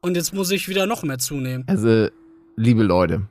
Und 0.02 0.16
jetzt 0.16 0.34
muss 0.34 0.50
ich 0.52 0.68
wieder 0.68 0.86
noch 0.88 1.04
mehr 1.04 1.20
zunehmen. 1.20 1.64
Also, 1.68 2.08
liebe 2.56 2.82
Leute, 2.84 3.24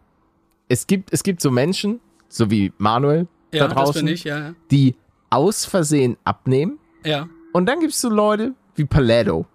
es 0.68 0.86
gibt, 0.86 1.12
es 1.12 1.22
gibt 1.24 1.40
so 1.40 1.50
Menschen, 1.50 1.98
so 2.28 2.50
wie 2.50 2.72
Manuel 2.78 3.26
Ja, 3.52 3.68
da 3.68 3.74
draußen, 3.74 4.06
ich, 4.08 4.24
ja, 4.24 4.38
ja. 4.38 4.54
die 4.70 4.94
aus 5.30 5.64
Versehen 5.64 6.16
abnehmen. 6.24 6.78
Ja. 7.04 7.28
Und 7.52 7.66
dann 7.66 7.80
gibt 7.80 7.92
es 7.92 8.00
so 8.00 8.08
Leute 8.08 8.54
wie 8.74 8.84
Paletto, 8.84 9.46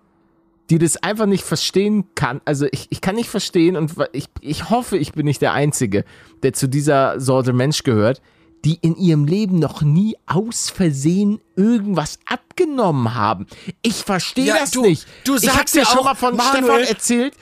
die 0.70 0.78
das 0.80 0.98
einfach 1.04 1.26
nicht 1.26 1.44
verstehen 1.44 2.06
kann. 2.16 2.42
Also 2.46 2.66
ich, 2.72 2.88
ich 2.90 3.02
kann 3.02 3.16
nicht 3.16 3.30
verstehen 3.30 3.76
und 3.76 3.94
ich, 4.14 4.26
ich 4.42 4.70
hoffe, 4.70 4.98
ich 4.98 5.12
bin 5.14 5.26
nicht 5.26 5.42
der 5.42 5.54
Einzige, 5.54 6.06
der 6.44 6.54
zu 6.54 6.68
dieser 6.68 7.20
Sorte 7.20 7.54
Mensch 7.54 7.84
gehört, 7.84 8.22
die 8.64 8.78
in 8.82 8.96
ihrem 8.96 9.26
Leben 9.26 9.58
noch 9.60 9.82
nie 9.82 10.16
aus 10.28 10.70
Versehen 10.70 11.40
irgendwas 11.56 12.20
abgenommen 12.28 13.16
haben. 13.16 13.48
Ich 13.82 13.96
verstehe 14.04 14.46
Ja, 14.46 14.60
das 14.60 14.72
du- 14.72 14.82
nicht. 14.84 15.08
du 15.26 15.36
ich 15.36 15.42
sagst 15.42 15.60
hab's 15.60 15.72
dir 15.72 15.80
ja 15.80 15.86
schon 15.86 16.00
auch, 16.00 16.04
mal 16.06 16.16
von 16.16 16.36
Manuel- 16.36 16.64
Stefan 16.64 16.84
erzählt, 16.84 17.34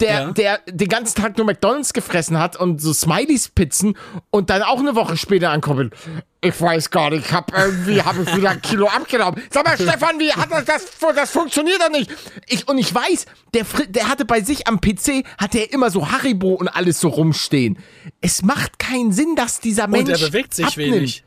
der, 0.00 0.10
Ja. 0.20 0.30
der 0.32 0.60
den 0.68 0.88
ganzen 0.88 1.20
Tag 1.20 1.36
nur 1.36 1.46
McDonalds 1.46 1.92
gefressen 1.92 2.38
hat 2.38 2.56
und 2.56 2.80
so 2.80 2.92
Smileys-Pizzen 2.92 3.96
und 4.30 4.50
dann 4.50 4.62
auch 4.62 4.78
eine 4.78 4.94
Woche 4.94 5.16
später 5.16 5.50
ankommt. 5.50 5.92
Ich 6.40 6.60
weiß 6.60 6.90
gar 6.90 7.10
nicht, 7.10 7.26
ich 7.26 7.32
hab 7.32 7.52
irgendwie 7.56 8.00
hab 8.00 8.16
ich 8.16 8.36
wieder 8.36 8.50
ein 8.50 8.62
Kilo 8.62 8.86
abgenommen. 8.86 9.42
Sag 9.50 9.64
mal, 9.66 9.74
Stefan, 9.74 10.20
wie 10.20 10.32
hat 10.32 10.50
das, 10.52 10.64
das, 10.64 11.14
das 11.16 11.30
funktioniert 11.32 11.80
doch 11.82 11.90
nicht. 11.90 12.10
Ich, 12.46 12.68
und 12.68 12.78
ich 12.78 12.94
weiß, 12.94 13.26
der, 13.54 13.64
der 13.88 14.08
hatte 14.08 14.24
bei 14.24 14.40
sich 14.40 14.68
am 14.68 14.80
PC, 14.80 15.24
hatte 15.36 15.58
er 15.58 15.72
immer 15.72 15.90
so 15.90 16.10
Haribo 16.12 16.52
und 16.54 16.68
alles 16.68 17.00
so 17.00 17.08
rumstehen. 17.08 17.78
Es 18.20 18.42
macht 18.42 18.78
keinen 18.78 19.10
Sinn, 19.12 19.34
dass 19.34 19.58
dieser 19.58 19.88
Mensch 19.88 20.08
Und 20.10 20.20
er 20.20 20.26
bewegt 20.28 20.54
sich 20.54 20.66
abnimmt. 20.66 20.92
wenig. 20.94 21.24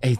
Ey, 0.00 0.18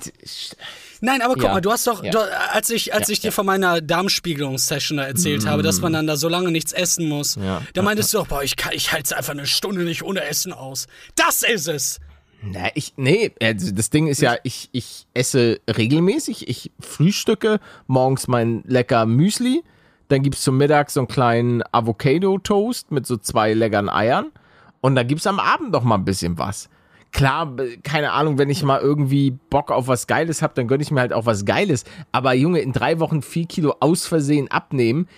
Nein, 1.01 1.23
aber 1.23 1.35
guck 1.35 1.45
Ja. 1.45 1.53
mal, 1.55 1.61
du 1.61 1.71
hast 1.73 1.87
doch, 1.87 2.03
Ja. 2.05 2.11
du, 2.11 2.19
als 2.53 2.69
ich, 2.71 2.93
als 2.95 3.09
Ja, 3.09 3.13
ich 3.13 3.21
dir 3.21 3.33
von 3.33 3.47
meiner 3.47 3.81
Darmspiegelungssession 3.81 4.99
da 4.99 5.05
erzählt 5.05 5.47
habe, 5.47 5.63
dass 5.63 5.81
man 5.81 5.93
dann 5.93 6.07
da 6.07 6.17
so 6.17 6.29
lange 6.29 6.51
nichts 6.51 6.73
essen 6.73 7.09
muss, 7.09 7.37
Ja, 7.37 7.63
da 7.75 7.83
meintest 7.83 8.13
du 8.13 8.19
doch, 8.19 8.27
boah, 8.27 8.43
ich, 8.43 8.57
kann- 8.57 8.73
ich 8.75 8.93
halte 8.93 9.05
es 9.05 9.13
einfach 9.13 9.33
eine 9.33 9.47
Stunde 9.47 9.83
nicht 9.85 10.03
ohne 10.03 10.23
Essen 10.25 10.53
aus. 10.53 10.87
Das 11.17 11.43
ist 11.43 11.69
es! 11.69 12.01
Na, 12.43 12.69
ich, 12.75 12.95
nee, 12.97 13.33
also 13.43 13.71
das 13.73 13.91
Ding 13.91 14.07
ist 14.07 14.23
ja, 14.23 14.37
ich, 14.45 14.71
ich 14.73 15.07
esse 15.13 15.61
regelmäßig. 15.69 16.49
Ich 16.49 16.71
frühstücke 16.81 17.61
morgens 17.87 18.29
mein 18.29 18.63
lecker 18.67 19.05
Müsli. 19.05 19.63
Dann 20.09 20.23
gibt's 20.23 20.43
zum 20.43 20.57
Mittag 20.57 20.91
so 20.91 21.01
einen 21.01 21.07
kleinen 21.09 21.63
Avocado-Toast 21.71 22.91
mit 22.93 23.07
so 23.07 23.17
zwei 23.17 23.53
leckeren 23.53 23.89
Eiern. 23.89 24.33
Und 24.81 24.95
dann 24.95 25.07
gibt's 25.07 25.27
am 25.27 25.39
Abend 25.39 25.71
noch 25.73 25.85
mal 25.85 25.97
ein 25.97 26.05
bisschen 26.07 26.39
was. 26.39 26.69
Klar, 27.13 27.47
b- 27.47 27.77
keine 27.79 28.13
Ahnung, 28.13 28.39
wenn 28.39 28.49
ich 28.51 28.63
mal 28.63 28.81
irgendwie 28.81 29.33
Bock 29.51 29.71
auf 29.71 29.89
was 29.89 30.07
Geiles 30.07 30.43
habe, 30.43 30.55
dann 30.55 30.69
gönne 30.69 30.83
ich 30.83 30.91
mir 30.91 31.01
halt 31.01 31.13
auch 31.13 31.27
was 31.27 31.45
Geiles. 31.45 31.85
Aber 32.13 32.33
Junge, 32.35 32.61
in 32.61 32.73
drei 32.73 33.01
Wochen 33.01 33.21
vier 33.23 33.47
Kilo 33.47 33.75
aus 33.81 34.07
Versehen 34.07 34.51
abnehmen, 34.51 35.09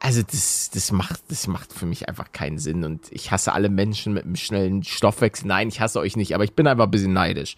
also 0.00 0.22
das, 0.22 0.70
das, 0.74 0.90
macht, 0.90 1.20
das 1.30 1.46
macht 1.46 1.72
für 1.72 1.86
mich 1.86 2.08
einfach 2.08 2.32
keinen 2.32 2.58
Sinn. 2.58 2.82
Und 2.84 3.02
ich 3.10 3.30
hasse 3.30 3.52
alle 3.52 3.68
Menschen 3.68 4.12
mit 4.14 4.24
einem 4.24 4.34
schnellen 4.34 4.82
Stoffwechsel. 4.82 5.46
Nein, 5.46 5.68
ich 5.68 5.80
hasse 5.80 6.00
euch 6.00 6.16
nicht, 6.16 6.34
aber 6.34 6.42
ich 6.42 6.54
bin 6.54 6.66
einfach 6.66 6.84
ein 6.86 6.90
bisschen 6.90 7.12
neidisch. 7.12 7.54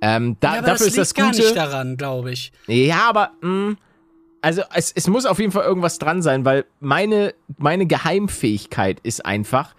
Ähm, 0.00 0.38
da, 0.40 0.54
Ja, 0.54 0.58
aber 0.60 0.68
dafür 0.68 0.86
das 0.86 0.96
ist 0.96 0.98
das 0.98 1.08
liegt 1.10 1.18
gar 1.18 1.30
Gute. 1.32 1.42
nicht 1.42 1.56
daran, 1.56 1.96
glaube 1.98 2.32
ich. 2.32 2.52
Ja, 2.66 3.06
aber 3.10 3.32
mh, 3.42 3.74
also 4.40 4.62
es, 4.74 4.92
es 4.92 5.06
muss 5.08 5.26
auf 5.26 5.38
jeden 5.38 5.52
Fall 5.52 5.64
irgendwas 5.64 5.98
dran 5.98 6.22
sein, 6.22 6.46
weil 6.46 6.64
meine, 6.80 7.34
meine 7.58 7.84
Geheimfähigkeit 7.86 8.98
ist 9.02 9.26
einfach, 9.26 9.74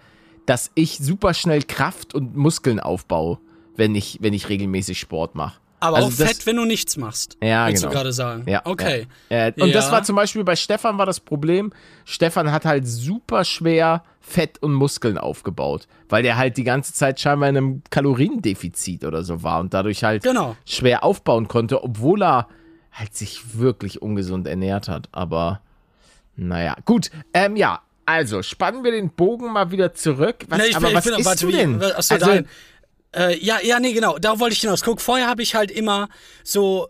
dass 0.46 0.70
ich 0.74 0.98
super 0.98 1.34
schnell 1.34 1.62
Kraft 1.62 2.14
und 2.14 2.36
Muskeln 2.36 2.80
aufbaue, 2.80 3.38
wenn 3.76 3.94
ich, 3.94 4.18
wenn 4.20 4.32
ich 4.32 4.48
regelmäßig 4.48 4.98
Sport 5.00 5.34
mache. 5.34 5.58
Aber 5.80 5.96
Also 5.96 6.08
auch 6.08 6.12
das- 6.14 6.28
fett, 6.28 6.46
wenn 6.46 6.56
du 6.56 6.64
nichts 6.64 6.96
machst. 6.96 7.36
Ja, 7.42 7.66
willst 7.66 7.82
genau. 7.82 7.90
du 7.92 7.96
gerade 7.98 8.12
sagen. 8.12 8.44
Ja. 8.48 8.62
Okay. 8.64 9.08
Ja. 9.30 9.48
Äh, 9.48 9.52
und 9.60 9.74
das 9.74 9.86
Ja. 9.86 9.92
war 9.92 10.04
zum 10.04 10.14
Beispiel 10.14 10.44
bei 10.44 10.54
Stefan 10.54 10.96
war 10.96 11.06
das 11.06 11.18
Problem. 11.18 11.72
Stefan 12.04 12.52
hat 12.52 12.64
halt 12.64 12.86
super 12.86 13.44
schwer 13.44 14.04
Fett 14.20 14.62
und 14.62 14.72
Muskeln 14.74 15.18
aufgebaut, 15.18 15.88
weil 16.08 16.22
der 16.22 16.36
halt 16.36 16.56
die 16.56 16.62
ganze 16.62 16.92
Zeit 16.94 17.18
scheinbar 17.18 17.48
in 17.48 17.56
einem 17.56 17.82
Kaloriendefizit 17.90 19.04
oder 19.04 19.24
so 19.24 19.42
war 19.42 19.58
und 19.58 19.74
dadurch 19.74 20.04
halt 20.04 20.22
Genau. 20.22 20.54
schwer 20.64 21.02
aufbauen 21.02 21.48
konnte, 21.48 21.82
obwohl 21.82 22.22
er 22.22 22.46
halt 22.92 23.16
sich 23.16 23.58
wirklich 23.58 24.00
ungesund 24.02 24.46
ernährt 24.46 24.88
hat. 24.88 25.08
Aber 25.10 25.62
naja, 26.36 26.76
gut. 26.84 27.10
Ähm, 27.34 27.56
ja, 27.56 27.80
also 28.06 28.42
spannen 28.42 28.84
wir 28.84 28.90
den 28.92 29.10
Bogen 29.10 29.52
mal 29.52 29.70
wieder 29.70 29.94
zurück. 29.94 30.44
Was, 30.48 30.58
Nee, 30.58 30.66
ich 30.68 30.76
aber 30.76 30.88
bin, 30.88 30.96
was 30.96 31.04
bin, 31.04 31.14
isst 31.14 31.24
warte, 31.26 31.40
du 31.46 31.48
wie- 31.48 31.56
denn? 31.56 31.82
Achso, 31.82 32.14
also, 32.14 32.26
dein. 32.26 32.48
Äh, 33.14 33.38
ja, 33.44 33.58
ja, 33.62 33.78
nee, 33.78 33.92
genau. 33.92 34.18
Darauf 34.18 34.40
wollte 34.40 34.54
ich 34.54 34.60
hinaus. 34.60 34.82
Guck, 34.82 35.00
vorher 35.00 35.26
habe 35.28 35.42
ich 35.42 35.54
halt 35.54 35.70
immer 35.70 36.08
so 36.44 36.88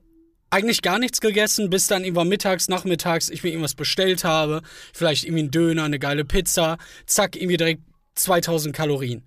eigentlich 0.50 0.83
gar 0.83 0.99
nichts 0.99 1.21
gegessen, 1.21 1.71
bis 1.71 1.87
dann 1.87 2.04
irgendwann 2.04 2.28
mittags, 2.28 2.69
nachmittags 2.69 3.28
ich 3.31 3.42
mir 3.42 3.50
irgendwas 3.50 3.75
bestellt 3.75 4.23
habe. 4.23 4.62
Vielleicht 4.92 5.25
irgendwie 5.25 5.45
ein 5.45 5.50
Döner, 5.50 5.85
eine 5.85 5.99
geile 5.99 6.25
Pizza. 6.25 6.78
Zack, 7.07 7.37
irgendwie 7.37 7.57
direkt 7.57 7.83
2000 8.14 8.75
Kalorien. 8.76 9.23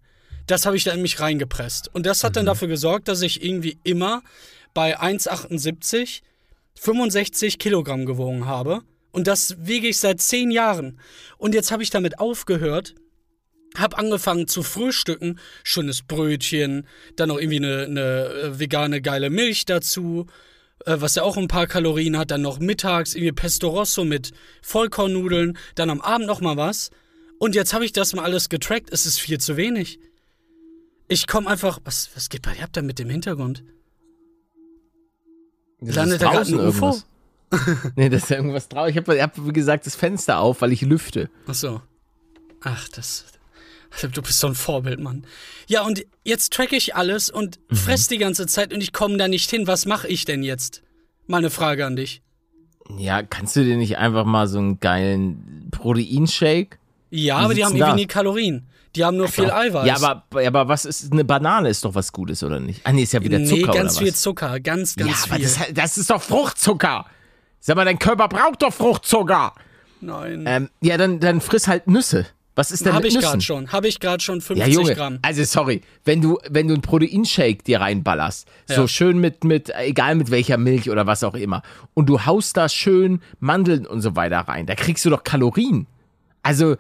Das 0.48 0.66
habe 0.68 0.78
ich 0.78 0.84
dann 0.84 0.98
in 0.98 1.02
mich 1.02 1.20
reingepresst. 1.20 1.90
Und 1.94 2.06
das 2.06 2.24
hat 2.24 2.32
Mhm. 2.34 2.36
dann 2.36 2.46
dafür 2.46 2.68
gesorgt, 2.68 3.08
dass 3.08 3.22
ich 3.24 3.44
irgendwie 3.44 3.80
immer 3.84 4.22
bei 4.76 5.00
1,78 5.00 6.22
65 6.76 7.58
Kilogramm 7.60 8.06
gewogen 8.06 8.46
habe. 8.46 8.82
Und 9.16 9.28
das 9.28 9.56
wiege 9.60 9.88
ich 9.88 9.98
seit 9.98 10.20
10 10.20 10.52
Jahren. 10.52 11.00
Und 11.38 11.56
jetzt 11.56 11.72
habe 11.72 11.82
ich 11.82 11.90
damit 11.90 12.20
aufgehört, 12.20 12.96
hab 13.78 13.98
angefangen 13.98 14.46
zu 14.50 14.62
frühstücken, 14.62 15.40
schönes 15.64 16.02
Brötchen, 16.02 16.86
dann 17.16 17.30
noch 17.30 17.40
irgendwie 17.40 17.66
eine, 17.66 17.84
eine 17.86 18.26
äh, 18.26 18.60
vegane 18.60 19.02
geile 19.02 19.30
Milch 19.30 19.64
dazu, 19.64 20.26
äh, 20.86 20.98
was 21.00 21.16
ja 21.16 21.24
auch 21.24 21.38
ein 21.38 21.48
paar 21.48 21.66
Kalorien 21.66 22.18
hat, 22.18 22.30
dann 22.30 22.42
noch 22.42 22.60
mittags 22.60 23.16
irgendwie 23.16 23.32
Pesto 23.32 23.70
Rosso 23.70 24.04
mit 24.04 24.34
Vollkornnudeln, 24.62 25.58
dann 25.76 25.90
am 25.90 26.02
Abend 26.02 26.28
noch 26.28 26.42
mal 26.42 26.58
was. 26.58 26.92
Und 27.40 27.56
jetzt 27.56 27.74
habe 27.74 27.86
ich 27.86 27.94
das 27.94 28.14
mal 28.14 28.24
alles 28.24 28.50
getrackt, 28.50 28.90
es 28.92 29.06
ist 29.06 29.22
viel 29.22 29.40
zu 29.40 29.56
wenig. 29.56 29.98
Ich 31.08 31.26
komme 31.26 31.50
einfach, 31.50 31.80
was, 31.86 32.10
was 32.16 32.28
geht 32.28 32.42
bei 32.42 32.54
dir 32.54 32.66
ab 32.66 32.72
da 32.74 32.82
mit 32.82 33.00
dem 33.00 33.10
Hintergrund? 33.10 33.64
das 35.80 35.96
landet 35.96 36.22
da 36.22 36.34
draußen 36.34 36.60
ein 36.60 36.68
UFO? 36.68 36.88
irgendwas. 36.88 37.15
nee, 37.96 38.10
das 38.10 38.24
ist 38.24 38.32
irgendwas 38.32 38.68
drauf. 38.70 38.88
Ich 38.90 38.98
habe, 38.98 39.22
hab, 39.22 39.34
wie 39.46 39.54
gesagt, 39.54 39.86
das 39.86 39.96
Fenster 39.96 40.40
auf, 40.40 40.62
weil 40.62 40.72
ich 40.72 40.82
lüfte. 40.82 41.30
Ach 41.48 41.54
so. 41.54 41.82
Ach, 42.62 42.88
das. 42.90 43.26
Du 44.12 44.22
bist 44.22 44.40
so 44.40 44.48
ein 44.48 44.56
Vorbild, 44.56 45.00
Mann. 45.00 45.26
Ja, 45.68 45.84
und 45.84 46.06
jetzt 46.24 46.52
track 46.52 46.74
ich 46.74 46.96
alles 46.96 47.30
und 47.30 47.60
Mhm. 47.70 47.76
fress 47.76 48.08
die 48.08 48.18
ganze 48.18 48.46
Zeit 48.46 48.74
und 48.74 48.82
ich 48.82 48.92
komme 48.92 49.18
da 49.18 49.28
nicht 49.28 49.50
hin. 49.50 49.68
Was 49.68 49.86
mache 49.86 50.08
ich 50.08 50.26
denn 50.26 50.44
jetzt? 50.44 50.82
Mal 51.28 51.38
eine 51.38 51.50
Frage 51.50 51.86
an 51.86 51.96
dich. 51.96 52.22
Ja, 52.98 53.24
kannst 53.24 53.56
du 53.56 53.64
dir 53.64 53.78
nicht 53.78 53.98
einfach 53.98 54.26
mal 54.26 54.48
so 54.48 54.60
einen 54.60 54.80
geilen 54.80 55.70
Proteinshake? 55.72 56.78
Ja, 57.10 57.38
aber 57.38 57.54
die 57.54 57.64
haben 57.64 57.76
irgendwie 57.76 57.96
nie 58.02 58.08
Kalorien. 58.08 58.68
Die 58.96 59.04
haben 59.04 59.18
nur 59.18 59.28
viel 59.28 59.50
Eiweiß. 59.52 59.88
Ja, 59.88 59.96
aber, 59.96 60.42
ja, 60.42 60.48
aber 60.50 60.68
was 60.68 60.86
ist, 60.86 61.12
eine 61.12 61.26
Banane 61.26 61.70
ist 61.70 61.84
doch 61.84 61.96
was 61.96 62.12
Gutes, 62.14 62.44
oder 62.44 62.60
nicht? 62.60 62.82
Ah, 62.86 62.92
nee, 62.94 63.04
ist 63.04 63.14
ja 63.14 63.22
wieder 63.24 63.40
nee, 63.40 63.46
Zucker, 63.48 63.74
ganz 63.74 63.94
oder 63.94 64.06
viel 64.06 64.14
was? 64.14 64.22
Zucker, 64.22 64.60
ganz, 64.62 64.96
ganz 64.96 65.10
ja, 65.12 65.18
aber 65.24 65.36
viel. 65.36 65.44
das, 65.44 65.60
das 65.74 65.98
ist 65.98 66.10
doch 66.10 66.22
Fruchtzucker. 66.22 67.06
Sag 67.68 67.78
mal, 67.78 67.86
dein 67.86 67.98
Körper 67.98 68.28
braucht 68.28 68.62
doch 68.62 68.72
Fruchtzucker. 68.72 69.52
Nein. 70.00 70.44
Ähm, 70.48 70.70
ja, 70.82 70.98
dann, 70.98 71.20
dann 71.20 71.42
friss 71.42 71.68
halt 71.68 71.88
Nüsse. 71.88 72.28
Was 72.54 72.70
ist 72.70 72.86
denn 72.86 72.94
Habe 72.94 73.08
ich 73.08 73.18
gerade 73.20 73.42
schon. 73.42 73.72
Habe 73.72 73.88
ich 73.88 74.00
gerade 74.00 74.24
schon 74.24 74.40
50 74.40 74.68
Ja, 74.68 74.72
Junge, 74.72 74.94
Gramm. 74.94 75.18
also 75.24 75.44
sorry, 75.44 75.82
wenn 76.04 76.22
du, 76.22 76.38
wenn 76.48 76.68
du 76.68 76.76
einen 76.76 76.84
Proteinshake 76.84 77.64
dir 77.64 77.82
reinballerst, 77.82 78.48
so 78.68 78.82
Ja. 78.82 78.88
schön 78.88 79.18
mit, 79.18 79.44
mit, 79.44 79.72
egal 79.76 80.14
mit 80.14 80.30
welcher 80.30 80.58
Milch 80.58 80.92
oder 80.92 81.08
was 81.08 81.24
auch 81.24 81.34
immer, 81.34 81.64
und 81.96 82.06
du 82.08 82.24
haust 82.28 82.56
da 82.56 82.70
schön 82.70 83.20
Mandeln 83.40 83.88
und 83.88 84.02
so 84.02 84.16
weiter 84.16 84.42
rein, 84.42 84.68
da 84.68 84.76
kriegst 84.76 85.04
du 85.04 85.10
doch 85.10 85.24
Kalorien. 85.24 85.88
Also 86.44 86.76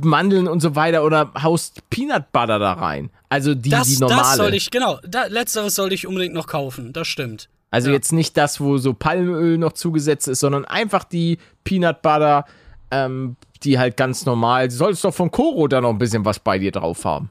Mandeln 0.00 0.48
und 0.48 0.60
so 0.60 0.76
weiter 0.76 1.04
oder 1.04 1.30
haust 1.42 1.88
Peanut 1.90 2.32
Butter 2.32 2.58
da 2.58 2.72
rein. 2.72 3.10
Also 3.28 3.54
die, 3.54 3.68
Das, 3.68 3.86
die 3.86 3.98
normale. 3.98 4.22
das 4.22 4.36
soll 4.36 4.54
ich, 4.54 4.70
genau. 4.70 4.98
Da, 5.06 5.26
letzteres 5.26 5.74
sollte 5.74 5.94
ich 5.94 6.06
unbedingt 6.06 6.32
noch 6.34 6.46
kaufen. 6.46 6.94
Das 6.94 7.06
stimmt. 7.06 7.50
Also 7.70 7.88
Ja. 7.88 7.94
jetzt 7.94 8.12
nicht 8.12 8.36
das, 8.36 8.60
wo 8.60 8.78
so 8.78 8.94
Palmöl 8.94 9.58
noch 9.58 9.72
zugesetzt 9.72 10.28
ist, 10.28 10.40
sondern 10.40 10.64
einfach 10.64 11.04
die 11.04 11.38
Peanut 11.64 12.02
Butter, 12.02 12.44
ähm, 12.90 13.36
die 13.62 13.78
halt 13.78 13.96
ganz 13.96 14.26
normal. 14.26 14.68
Du 14.68 14.74
solltest 14.74 15.04
doch 15.04 15.14
von 15.14 15.30
Koro 15.30 15.68
da 15.68 15.80
noch 15.80 15.90
ein 15.90 15.98
bisschen 15.98 16.24
was 16.24 16.38
bei 16.40 16.58
dir 16.58 16.72
drauf 16.72 17.04
haben. 17.04 17.30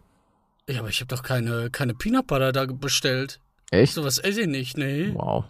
Ja, 0.69 0.79
aber 0.79 0.89
ich 0.89 0.99
habe 1.01 1.07
doch 1.13 1.23
keine, 1.23 1.69
keine 1.71 1.93
Peanut 1.93 2.27
Butter 2.27 2.51
da 2.51 2.65
bestellt. 2.65 3.39
Echt? 3.71 3.93
Sowas 3.93 4.17
esse 4.19 4.41
ich 4.41 4.47
nicht, 4.47 4.77
nee. 4.77 5.11
Wow. 5.13 5.45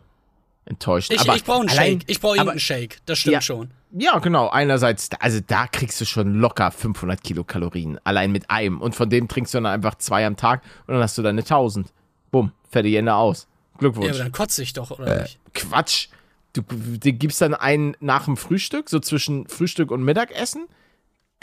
Enttäuscht. 0.66 1.12
Ich, 1.12 1.20
aber 1.22 1.36
ich 1.36 1.44
brauche 1.44 1.62
einen 1.62 1.70
allein- 1.70 1.92
Shake. 2.00 2.04
Ich 2.08 2.20
brauche 2.22 2.36
irgendeinen 2.36 2.60
Shake. 2.60 3.00
Das 3.06 3.18
stimmt 3.20 3.34
Ja. 3.34 3.42
schon. 3.42 3.72
Ja, 3.92 4.20
genau. 4.20 4.50
Einerseits, 4.50 5.10
also 5.20 5.40
da 5.46 5.66
kriegst 5.68 6.00
du 6.00 6.06
schon 6.06 6.36
locker 6.36 6.70
500 6.72 7.24
Kilokalorien. 7.24 8.00
Allein 8.04 8.32
mit 8.32 8.50
einem. 8.52 8.80
Und 8.80 8.94
von 8.96 9.10
dem 9.10 9.28
trinkst 9.28 9.54
du 9.54 9.58
dann 9.58 9.66
einfach 9.66 9.96
zwei 9.96 10.26
am 10.28 10.36
Tag 10.36 10.62
und 10.86 10.94
dann 10.94 11.02
hast 11.04 11.18
du 11.18 11.24
deine 11.24 11.44
1000. 11.44 11.92
Bumm, 12.32 12.52
fertig 12.70 12.94
Ende 12.96 13.16
aus. 13.16 13.48
Ja, 13.80 13.90
Glückwunsch. 13.90 14.10
aber 14.10 14.18
dann 14.20 14.32
kotze 14.32 14.62
ich 14.62 14.74
doch, 14.74 14.92
oder 14.92 15.22
nicht? 15.22 15.40
Quatsch. 15.54 16.10
Du, 16.54 16.62
du 16.62 17.14
gibst 17.14 17.42
dann 17.42 17.54
einen 17.54 17.96
nach 18.00 18.26
dem 18.26 18.36
Frühstück, 18.36 18.90
so 18.90 19.00
zwischen 19.00 19.48
Frühstück 19.48 19.92
und 19.92 20.04
Mittagessen, 20.04 20.68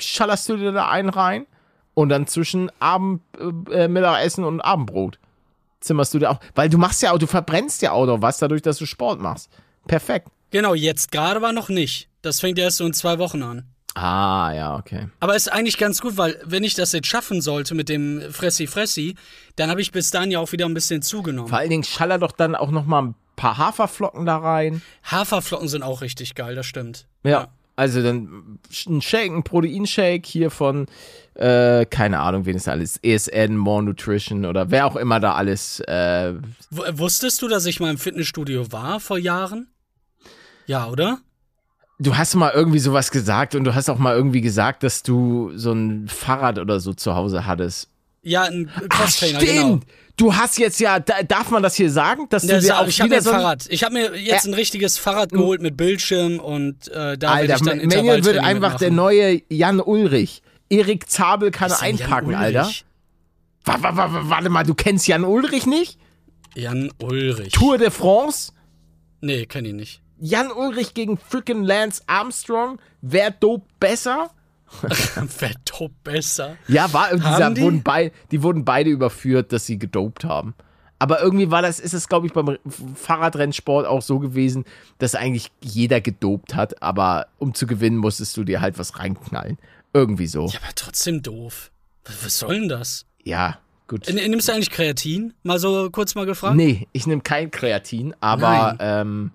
schallerst 0.00 0.48
du 0.48 0.56
dir 0.56 0.72
da 0.72 0.88
einen 0.90 1.08
rein 1.08 1.46
und 1.94 2.08
dann 2.08 2.26
zwischen 2.26 2.70
Abend, 2.80 3.22
äh, 3.70 3.88
Mittagessen 3.88 4.44
und 4.44 4.60
Abendbrot 4.60 5.18
zimmerst 5.80 6.12
du 6.14 6.18
dir 6.18 6.30
auch, 6.30 6.40
weil 6.54 6.68
du 6.68 6.78
machst 6.78 7.02
ja 7.02 7.12
auch, 7.12 7.18
du 7.18 7.26
verbrennst 7.26 7.82
ja 7.82 7.92
auch 7.92 8.06
noch 8.06 8.20
was 8.20 8.38
dadurch, 8.38 8.62
dass 8.62 8.78
du 8.78 8.86
Sport 8.86 9.20
machst. 9.20 9.48
Perfekt. 9.86 10.28
Genau, 10.50 10.74
jetzt 10.74 11.12
gerade 11.12 11.40
war 11.42 11.52
noch 11.52 11.68
nicht. 11.68 12.08
Das 12.22 12.40
fängt 12.40 12.58
erst 12.58 12.78
so 12.78 12.86
in 12.86 12.92
zwei 12.92 13.18
Wochen 13.18 13.42
an. 13.42 13.64
Ah, 13.96 14.52
ja, 14.54 14.76
okay. 14.76 15.08
Aber 15.20 15.34
ist 15.34 15.50
eigentlich 15.50 15.78
ganz 15.78 16.02
gut, 16.02 16.18
weil 16.18 16.38
wenn 16.44 16.64
ich 16.64 16.74
das 16.74 16.92
jetzt 16.92 17.06
schaffen 17.06 17.40
sollte 17.40 17.74
mit 17.74 17.88
dem 17.88 18.20
Fressi 18.30 18.66
Fressi, 18.66 19.14
dann 19.56 19.70
habe 19.70 19.80
ich 19.80 19.90
bis 19.90 20.10
dahin 20.10 20.30
ja 20.30 20.38
auch 20.38 20.52
wieder 20.52 20.66
ein 20.66 20.74
bisschen 20.74 21.00
zugenommen. 21.00 21.48
Vor 21.48 21.56
allen 21.56 21.70
Dingen 21.70 21.82
schaller 21.82 22.18
doch 22.18 22.32
dann 22.32 22.54
auch 22.54 22.70
noch 22.70 22.84
mal 22.84 23.02
ein 23.02 23.14
paar 23.36 23.56
Haferflocken 23.56 24.26
da 24.26 24.36
rein. 24.36 24.82
Haferflocken 25.10 25.68
sind 25.68 25.82
auch 25.82 26.02
richtig 26.02 26.34
geil, 26.34 26.54
das 26.54 26.66
stimmt. 26.66 27.06
Ja. 27.24 27.48
Also 27.74 28.02
dann 28.02 28.58
ein 28.86 29.00
Shake, 29.00 29.32
ein 29.32 29.44
Proteinshake 29.44 30.26
hier 30.26 30.50
von, 30.50 30.86
äh, 31.34 31.86
keine 31.86 32.20
Ahnung, 32.20 32.44
wen 32.44 32.56
ist 32.56 32.68
alles, 32.68 32.98
ESN, 33.02 33.56
More 33.56 33.82
Nutrition 33.82 34.44
oder 34.44 34.70
wer 34.70 34.86
auch 34.86 34.96
immer 34.96 35.20
da 35.20 35.34
alles. 35.34 35.80
Äh, 35.80 36.34
wusstest 36.70 37.40
du, 37.40 37.48
dass 37.48 37.64
ich 37.64 37.80
mal 37.80 37.90
im 37.90 37.98
Fitnessstudio 37.98 38.72
war 38.72 39.00
vor 39.00 39.18
Jahren? 39.18 39.68
Ja, 40.66 40.88
oder? 40.88 41.20
Du 41.98 42.16
hast 42.16 42.34
mal 42.34 42.52
irgendwie 42.54 42.78
sowas 42.78 43.10
gesagt 43.10 43.54
und 43.54 43.64
du 43.64 43.74
hast 43.74 43.88
auch 43.88 43.98
mal 43.98 44.14
irgendwie 44.14 44.40
gesagt, 44.40 44.82
dass 44.82 45.02
du 45.02 45.52
so 45.56 45.72
ein 45.72 46.08
Fahrrad 46.08 46.58
oder 46.58 46.80
so 46.80 46.92
zu 46.92 47.14
Hause 47.14 47.46
hattest. 47.46 47.88
Ja, 48.22 48.42
ein 48.44 48.70
Ach, 48.74 48.88
Crosstrainer, 48.88 49.40
stimmt. 49.40 49.52
genau. 49.52 49.80
Du 50.16 50.34
hast 50.34 50.58
jetzt 50.58 50.80
ja, 50.80 50.98
da, 50.98 51.22
darf 51.22 51.50
man 51.50 51.62
das 51.62 51.76
hier 51.76 51.90
sagen, 51.90 52.26
dass 52.30 52.42
du 52.42 52.48
Ja, 52.54 52.58
dir 52.60 52.78
auch 52.80 52.86
ich 52.86 52.98
mir 52.98 53.04
wieder 53.04 53.16
ein 53.18 53.22
so 53.22 53.30
ein, 53.30 53.36
Fahrrad. 53.40 53.66
Ich 53.68 53.84
habe 53.84 53.94
mir 53.94 54.16
jetzt 54.16 54.46
ein 54.46 54.54
richtiges 54.54 54.98
Fahrrad 54.98 55.30
geholt 55.30 55.60
mit 55.60 55.76
Bildschirm 55.76 56.40
und 56.40 56.88
äh, 56.88 57.18
da 57.18 57.32
Alter, 57.32 57.56
ich 57.56 57.62
dann 57.62 57.86
Manuel 57.86 58.24
wird 58.24 58.38
einfach 58.38 58.76
der 58.76 58.90
neue 58.90 59.42
Jan 59.50 59.80
Ulrich. 59.80 60.42
Erik 60.70 61.08
Zabel 61.08 61.50
kann 61.50 61.70
einpacken, 61.70 62.34
Alter. 62.34 62.70
Warte 63.64 64.48
mal, 64.48 64.64
du 64.64 64.74
kennst 64.74 65.06
Jan 65.06 65.24
Ulrich 65.24 65.66
nicht? 65.66 65.98
Jan 66.54 66.90
Ulrich. 67.00 67.52
Tour 67.52 67.78
de 67.78 67.90
France? 67.90 68.52
Nee, 69.20 69.46
kenn 69.46 69.64
ich 69.66 69.74
nicht. 69.74 70.02
Jan 70.18 70.50
Ulrich 70.50 70.94
gegen 70.94 71.18
frickin' 71.18 71.64
Lance 71.64 72.02
Armstrong? 72.06 72.78
Wer 73.02 73.30
dope 73.30 73.66
besser? 73.80 74.30
Wer 75.38 75.52
dope 75.64 75.94
besser? 76.02 76.56
Ja, 76.68 76.92
war 76.92 77.14
dieser, 77.14 77.50
die? 77.50 77.62
Wurden 77.62 77.82
bei, 77.82 78.12
die 78.30 78.42
wurden 78.42 78.64
beide 78.64 78.90
überführt, 78.90 79.52
dass 79.52 79.66
sie 79.66 79.78
gedopt 79.78 80.24
haben. 80.24 80.54
Aber 80.98 81.20
irgendwie 81.20 81.50
war 81.50 81.60
das, 81.60 81.78
ist 81.78 81.92
es, 81.92 82.08
glaube 82.08 82.26
ich, 82.26 82.32
beim 82.32 82.56
Fahrradrennsport 82.94 83.86
auch 83.86 84.00
so 84.00 84.18
gewesen, 84.18 84.64
dass 84.98 85.14
eigentlich 85.14 85.50
jeder 85.60 86.00
gedopt 86.00 86.54
hat, 86.54 86.82
aber 86.82 87.26
um 87.38 87.54
zu 87.54 87.66
gewinnen, 87.66 87.98
musstest 87.98 88.36
du 88.36 88.44
dir 88.44 88.62
halt 88.62 88.78
was 88.78 88.98
reinknallen. 88.98 89.58
Irgendwie 89.92 90.26
so. 90.26 90.46
Ja, 90.46 90.58
aber 90.62 90.74
trotzdem 90.74 91.22
doof. 91.22 91.70
Was, 92.22 92.38
soll 92.38 92.60
denn 92.60 92.68
das? 92.68 93.04
Ja, 93.24 93.58
gut. 93.88 94.08
N 94.08 94.16
nimmst 94.16 94.48
du 94.48 94.52
eigentlich 94.52 94.70
Kreatin? 94.70 95.34
Mal 95.42 95.58
so 95.58 95.90
kurz 95.90 96.14
mal 96.14 96.24
gefragt? 96.24 96.56
Nee, 96.56 96.88
ich 96.92 97.06
nehme 97.06 97.20
kein 97.20 97.50
Kreatin, 97.50 98.14
aber 98.20 98.76
ähm, 98.80 99.32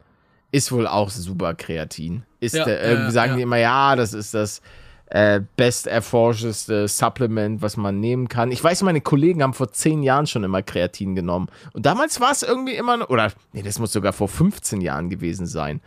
ist 0.51 0.72
wohl 0.72 0.88
auch 0.88 1.10
super 1.10 1.53
Kreatin. 1.53 2.24
Ist 2.39 2.55
Ja, 2.55 2.65
der, 2.65 2.81
irgendwie 2.84 3.05
ja, 3.05 3.12
sagen 3.12 3.31
ja. 3.31 3.36
die 3.38 3.43
immer, 3.43 3.58
ja, 3.58 3.96
das 3.96 4.13
ist 4.13 4.34
das 4.34 4.62
äh, 5.08 5.41
best 5.58 5.88
erforscheste 5.88 6.88
Supplement, 6.88 7.62
was 7.62 7.77
man 7.77 8.00
nehmen 8.00 8.29
kann. 8.29 8.51
Ich 8.51 8.63
weiß, 8.63 8.84
meine 8.84 9.01
Kollegen 9.01 9.43
haben 9.43 9.53
vor 9.53 9.72
zehn 9.72 10.03
Jahren 10.03 10.25
schon 10.25 10.43
immer 10.43 10.62
Kreatin 10.62 11.15
genommen. 11.15 11.50
Und 11.74 11.86
damals 11.86 12.20
war 12.22 12.31
es 12.31 12.43
irgendwie 12.43 12.75
immer, 12.75 13.10
oder 13.10 13.31
nee, 13.51 13.62
das 13.62 13.79
muss 13.79 13.91
sogar 13.91 14.13
vor 14.13 14.29
15 14.29 14.81
Jahren 14.81 15.10
gewesen 15.10 15.46
sein. 15.46 15.81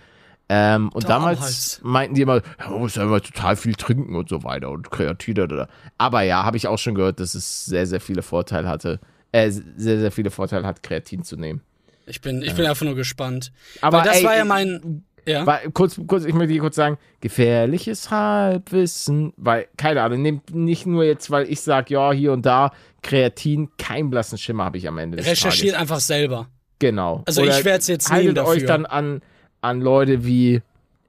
Ähm, 0.50 0.90
und 0.90 1.08
damals 1.08 1.38
Damals. 1.38 1.80
meinten 1.82 2.14
die 2.16 2.22
immer, 2.22 2.42
ja, 2.58 2.68
man 2.68 2.80
muss 2.80 2.96
ja 2.96 3.04
immer 3.04 3.22
total 3.22 3.56
viel 3.56 3.74
trinken 3.74 4.14
und 4.14 4.28
so 4.28 4.44
weiter 4.44 4.70
und 4.70 4.90
Kreatin. 4.90 5.40
Oder. 5.40 5.68
Aber 5.96 6.20
ja, 6.20 6.44
habe 6.44 6.58
ich 6.58 6.68
auch 6.68 6.78
schon 6.78 6.94
gehört, 6.94 7.18
dass 7.18 7.34
es 7.34 7.64
sehr, 7.64 7.86
sehr 7.86 8.00
viele 8.00 8.22
Vorteile 8.22 8.68
hatte, 8.68 9.00
äh, 9.32 9.50
sehr, 9.50 10.00
sehr 10.00 10.12
viele 10.12 10.30
Vorteile 10.30 10.66
hat, 10.66 10.82
Kreatin 10.82 11.22
zu 11.22 11.36
nehmen. 11.36 11.62
Ich 12.06 12.20
bin, 12.20 12.42
ich 12.42 12.54
bin 12.54 12.66
einfach 12.66 12.84
nur 12.84 12.94
gespannt. 12.94 13.52
Aber 13.80 13.98
Weil 13.98 14.04
das 14.04 14.18
ey, 14.18 14.24
war 14.24 14.34
ja 14.34 14.42
ey, 14.42 14.48
mein. 14.48 15.04
Ja. 15.26 15.46
War, 15.46 15.60
kurz, 15.72 15.98
kurz, 16.06 16.24
ich 16.26 16.34
möchte 16.34 16.52
hier 16.52 16.60
kurz 16.60 16.76
sagen, 16.76 16.98
gefährliches 17.20 18.10
Halbwissen, 18.10 19.32
weil, 19.38 19.68
keine 19.78 20.02
Ahnung, 20.02 20.20
nehmt 20.20 20.54
nicht 20.54 20.84
nur 20.84 21.02
jetzt, 21.02 21.30
weil 21.30 21.50
ich 21.50 21.62
sage, 21.62 21.94
ja, 21.94 22.12
hier 22.12 22.32
und 22.32 22.44
da, 22.44 22.72
Kreatin, 23.02 23.70
kein 23.78 24.10
blassen 24.10 24.36
Schimmer 24.36 24.66
habe 24.66 24.76
ich 24.76 24.86
am 24.86 24.98
Ende 24.98 25.16
des 25.16 25.26
Recherchiert 25.26 25.72
Tages. 25.72 25.80
einfach 25.80 26.00
selber. 26.00 26.48
Genau. 26.78 27.22
Also 27.24 27.42
ich 27.42 27.64
werd's 27.64 27.86
jetzt 27.86 28.10
haltet 28.10 28.34
nehmen 28.34 28.46
euch 28.46 28.64
dafür. 28.64 28.68
dann 28.68 28.86
an, 28.86 29.22
an 29.62 29.80
Leute 29.80 30.26
wie 30.26 30.60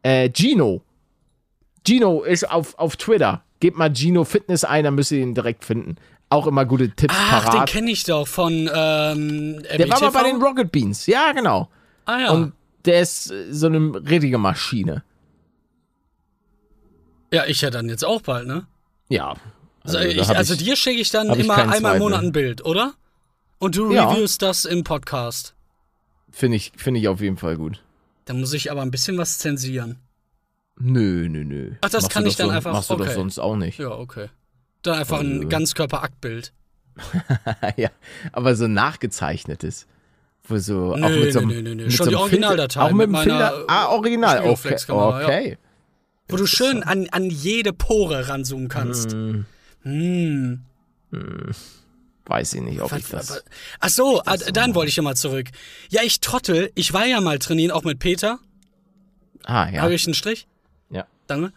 äh, 0.04 0.30
Gino. 0.34 0.82
Gino 1.86 2.24
ist 2.24 2.50
auf, 2.50 2.78
auf 2.80 2.96
Twitter. 2.96 3.44
Gebt 3.60 3.78
mal 3.78 3.94
Gino 3.94 4.24
Fitness 4.24 4.64
ein, 4.64 4.84
dann 4.86 4.96
müsst 4.96 5.12
ihr 5.12 5.20
ihn 5.20 5.34
direkt 5.34 5.66
finden. 5.66 5.96
Auch 6.30 6.48
immer 6.48 6.66
gute 6.66 6.90
Tipps 6.90 7.14
Ach, 7.18 7.44
den 7.46 7.52
parat. 7.52 7.70
kenne 7.70 7.92
ich 7.92 8.04
doch 8.04 8.28
von 8.28 8.52
ähm, 8.74 9.64
Der 9.78 9.90
war 9.90 10.02
mal 10.02 10.10
bei 10.12 10.24
den 10.24 10.42
Rocket 10.42 10.72
Beans. 10.72 11.06
Ja, 11.06 11.32
genau. 11.32 11.70
Ah 12.06 12.20
ja. 12.20 12.32
Und 12.32 12.54
der 12.86 13.02
ist 13.02 13.32
äh, 13.32 13.52
so 13.54 13.68
eine 13.68 13.94
richtige 14.10 14.38
Maschine. 14.38 15.04
ja, 17.32 17.46
ich 17.46 17.62
ja 17.62 17.70
dann 17.70 17.90
jetzt 17.90 18.06
auch 18.06 18.22
bald, 18.22 18.48
ne? 18.48 18.66
Ja. 19.10 19.36
Also, 19.84 19.98
da 20.00 20.04
ich, 20.06 20.30
also 20.30 20.54
ich- 20.54 20.64
dir 20.64 20.76
schicke 20.76 21.00
ich 21.02 21.12
dann 21.12 21.30
ich 21.32 21.40
immer 21.40 21.56
keinen 21.56 21.72
einmal 21.74 21.96
im. 21.96 22.02
Monat 22.02 22.24
ein 22.24 22.32
Bild, 22.32 22.66
oder? 22.66 22.94
Und 23.60 23.76
du 23.78 23.94
Ja. 23.94 24.10
reviewst 24.10 24.42
das 24.42 24.66
im 24.66 24.84
Podcast. 24.84 25.54
Finde 26.32 26.58
ich, 26.58 26.72
finde 26.76 27.00
ich 27.00 27.08
auf 27.08 27.22
jeden 27.22 27.38
Fall 27.38 27.56
gut. 27.58 27.82
Da 28.26 28.34
muss 28.34 28.54
ich 28.54 28.72
aber 28.72 28.82
ein 28.82 28.92
bisschen 28.92 29.18
was 29.18 29.38
zensieren. 29.38 30.00
Nö, 30.78 31.28
nö, 31.30 31.44
nö. 31.46 31.72
Ach, 31.82 31.90
das 31.90 32.04
Machst 32.04 32.14
kann 32.14 32.24
du 32.24 32.30
ich 32.30 32.36
dann 32.36 32.48
son- 32.48 32.56
einfach- 32.56 32.74
Machst 32.74 32.90
du 32.90 32.96
doch 32.96 33.06
okay. 33.06 33.14
sonst 33.14 33.40
auch 33.40 33.56
nicht. 33.56 33.80
Ja, 33.80 33.92
okay. 33.92 34.28
Dann 34.86 35.00
einfach 35.00 35.20
ein 35.20 35.38
Also- 35.38 35.48
Ganzkörperaktbild. 35.50 36.54
ja, 37.78 37.90
aber 38.32 38.56
so 38.56 38.68
nachgezeichnetes. 38.68 39.86
Wo 40.48 40.58
so, 40.60 40.96
Nö, 40.96 41.04
auch 41.06 41.10
mit 41.10 41.34
so 41.34 41.40
einem, 41.40 41.50
nö, 41.50 41.62
nö, 41.62 41.76
nö. 41.76 41.84
mit 41.86 41.94
Schon 41.94 42.06
so 42.06 42.10
die 42.12 42.16
Originaldatei 42.16 42.80
auch 42.82 42.92
mit, 42.92 43.10
mit 43.10 43.22
Filter. 43.22 43.66
Ah, 43.68 43.88
original. 43.88 44.46
Okay. 44.48 44.76
Ja. 44.88 44.94
okay. 45.24 45.58
Wo 46.30 46.38
du 46.38 46.46
schön 46.46 46.84
an, 46.84 47.08
an 47.12 47.30
jede 47.30 47.74
Pore 47.74 48.30
ranzoomen 48.30 48.68
kannst. 48.70 49.12
Hm, 49.12 49.46
Hm. 49.84 50.62
weiß 52.26 52.54
ich 52.54 52.62
nicht, 52.62 52.82
ob 52.82 52.92
ich 52.96 53.04
Was- 53.04 53.28
das. 53.28 53.30
was- 53.32 53.44
Ach 53.80 53.90
so, 53.90 54.22
ah, 54.26 54.38
dann 54.38 54.74
wollte 54.76 54.90
ich 54.90 54.96
ja 54.96 55.04
mal 55.04 55.16
zurück. 55.16 55.50
Ja, 55.90 56.02
ich 56.04 56.20
Trottel, 56.22 56.72
ich 56.76 56.94
war 56.94 57.06
ja 57.06 57.22
mal 57.22 57.40
trainieren, 57.40 57.72
auch 57.72 57.84
mit 57.84 58.00
Peter. 58.00 58.40
Ah, 59.44 59.70
ja. 59.70 59.82
Habe 59.82 59.94
ich 59.96 60.06
einen 60.06 60.14
Strich? 60.16 60.48
ja. 60.90 61.06
Danke. 61.28 61.52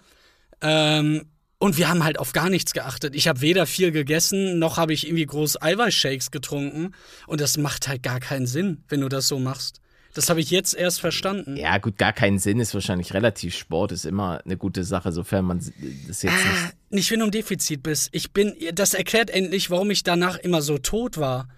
Ähm, 0.63 1.27
und 1.59 1.77
wir 1.77 1.89
haben 1.89 2.05
halt 2.05 2.19
auf 2.19 2.33
gar 2.33 2.51
nichts 2.51 2.73
geachtet. 2.73 3.15
Ich 3.15 3.27
habe 3.27 3.41
weder 3.41 3.67
viel 3.67 3.91
gegessen, 3.91 4.59
noch 4.59 4.77
habe 4.77 4.93
ich 4.93 5.07
irgendwie 5.07 5.27
groß 5.27 5.61
Eiweißshakes 5.61 6.31
getrunken. 6.31 6.95
Und 7.27 7.41
das 7.41 7.57
macht 7.57 7.89
halt 7.89 8.03
gar 8.03 8.21
keinen 8.21 8.47
Sinn, 8.47 8.85
wenn 8.89 9.01
du 9.01 9.09
das 9.09 9.29
so 9.29 9.39
machst. 9.39 9.81
Das 10.15 10.31
habe 10.31 10.41
ich 10.41 10.51
jetzt 10.51 10.75
erst 10.75 11.01
verstanden. 11.01 11.57
Ja, 11.57 11.79
gut, 11.79 11.99
gar 11.99 12.13
keinen 12.13 12.39
Sinn 12.39 12.61
ist 12.61 12.75
wahrscheinlich 12.75 13.13
relativ 13.13 13.57
Sport, 13.57 13.93
ist 13.93 14.05
immer 14.05 14.41
eine 14.45 14.57
gute 14.57 14.83
Sache, 14.83 15.13
sofern 15.13 15.45
man 15.45 15.59
das 15.59 16.23
jetzt 16.23 16.33
nicht. 16.33 16.33
Ah, 16.35 16.71
nicht, 16.91 17.11
wenn 17.11 17.21
du 17.21 17.27
im 17.27 17.31
Defizit 17.31 17.83
bist. 17.83 18.09
Ich 18.13 18.33
bin, 18.33 18.55
das 18.73 18.95
erklärt 18.95 19.31
endlich, 19.31 19.71
warum 19.71 19.91
ich 19.91 20.03
danach 20.03 20.39
immer 20.39 20.63
so 20.63 20.79
tot 20.79 21.19
war. 21.19 21.49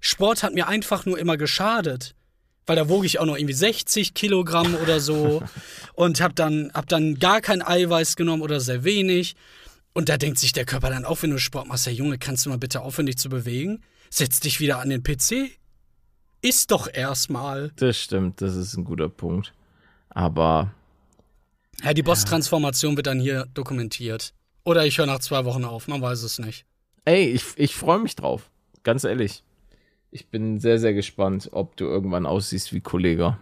Sport 0.00 0.42
hat 0.42 0.54
mir 0.54 0.68
einfach 0.68 1.04
nur 1.04 1.18
immer 1.18 1.36
geschadet. 1.36 2.14
Weil 2.68 2.76
da 2.76 2.88
wog 2.88 3.04
ich 3.04 3.18
auch 3.18 3.24
noch 3.24 3.36
irgendwie 3.36 3.54
60 3.54 4.12
Kilogramm 4.12 4.74
oder 4.74 5.00
so 5.00 5.42
und 5.94 6.20
hab 6.20 6.36
dann, 6.36 6.70
hab 6.74 6.86
dann 6.88 7.18
gar 7.18 7.40
kein 7.40 7.62
Eiweiß 7.62 8.14
genommen 8.14 8.42
oder 8.42 8.60
sehr 8.60 8.84
wenig. 8.84 9.36
Und 9.94 10.08
da 10.10 10.18
denkt 10.18 10.38
sich 10.38 10.52
der 10.52 10.66
Körper 10.66 10.90
dann 10.90 11.04
auch, 11.04 11.22
wenn 11.22 11.30
du 11.30 11.38
Sport 11.38 11.66
machst, 11.66 11.86
ja 11.86 11.92
Junge, 11.92 12.18
kannst 12.18 12.44
du 12.44 12.50
mal 12.50 12.58
bitte 12.58 12.82
aufhören, 12.82 13.06
dich 13.06 13.16
zu 13.16 13.30
bewegen? 13.30 13.82
Setz 14.10 14.40
dich 14.40 14.60
wieder 14.60 14.80
an 14.80 14.90
den 14.90 15.02
PC. 15.02 15.50
Iss 16.42 16.66
doch 16.66 16.88
erstmal. 16.92 17.72
Das 17.76 17.98
stimmt, 17.98 18.40
das 18.42 18.54
ist 18.54 18.76
ein 18.76 18.84
guter 18.84 19.08
Punkt. 19.08 19.54
Aber 20.10 20.72
Ja, 21.82 21.94
die 21.94 22.02
Boss-Transformation 22.02 22.96
wird 22.96 23.06
dann 23.06 23.18
hier 23.18 23.46
dokumentiert. 23.54 24.34
Oder 24.64 24.84
ich 24.84 24.98
höre 24.98 25.06
nach 25.06 25.20
zwei 25.20 25.44
Wochen 25.46 25.64
auf, 25.64 25.88
man 25.88 26.02
weiß 26.02 26.22
es 26.22 26.38
nicht. 26.38 26.66
ey, 27.06 27.30
ich, 27.30 27.44
ich 27.56 27.74
freue 27.74 27.98
mich 27.98 28.14
drauf. 28.14 28.50
Ganz 28.82 29.04
ehrlich. 29.04 29.42
Ich 30.10 30.28
bin 30.28 30.58
sehr, 30.58 30.78
sehr 30.78 30.94
gespannt, 30.94 31.50
ob 31.52 31.76
du 31.76 31.84
irgendwann 31.84 32.26
aussiehst 32.26 32.72
wie 32.72 32.80
Kollege. 32.80 33.36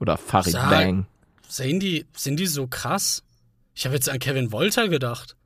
Oder 0.00 0.16
Farid 0.16 0.52
Sag- 0.52 0.70
Bang. 0.70 1.06
Sehen 1.48 1.80
die, 1.80 2.06
sind 2.16 2.40
die 2.40 2.46
so 2.46 2.66
krass? 2.66 3.22
Ich 3.74 3.84
habe 3.84 3.94
jetzt 3.94 4.08
an 4.08 4.18
Kevin 4.18 4.52
Wolter 4.52 4.88
gedacht. 4.88 5.36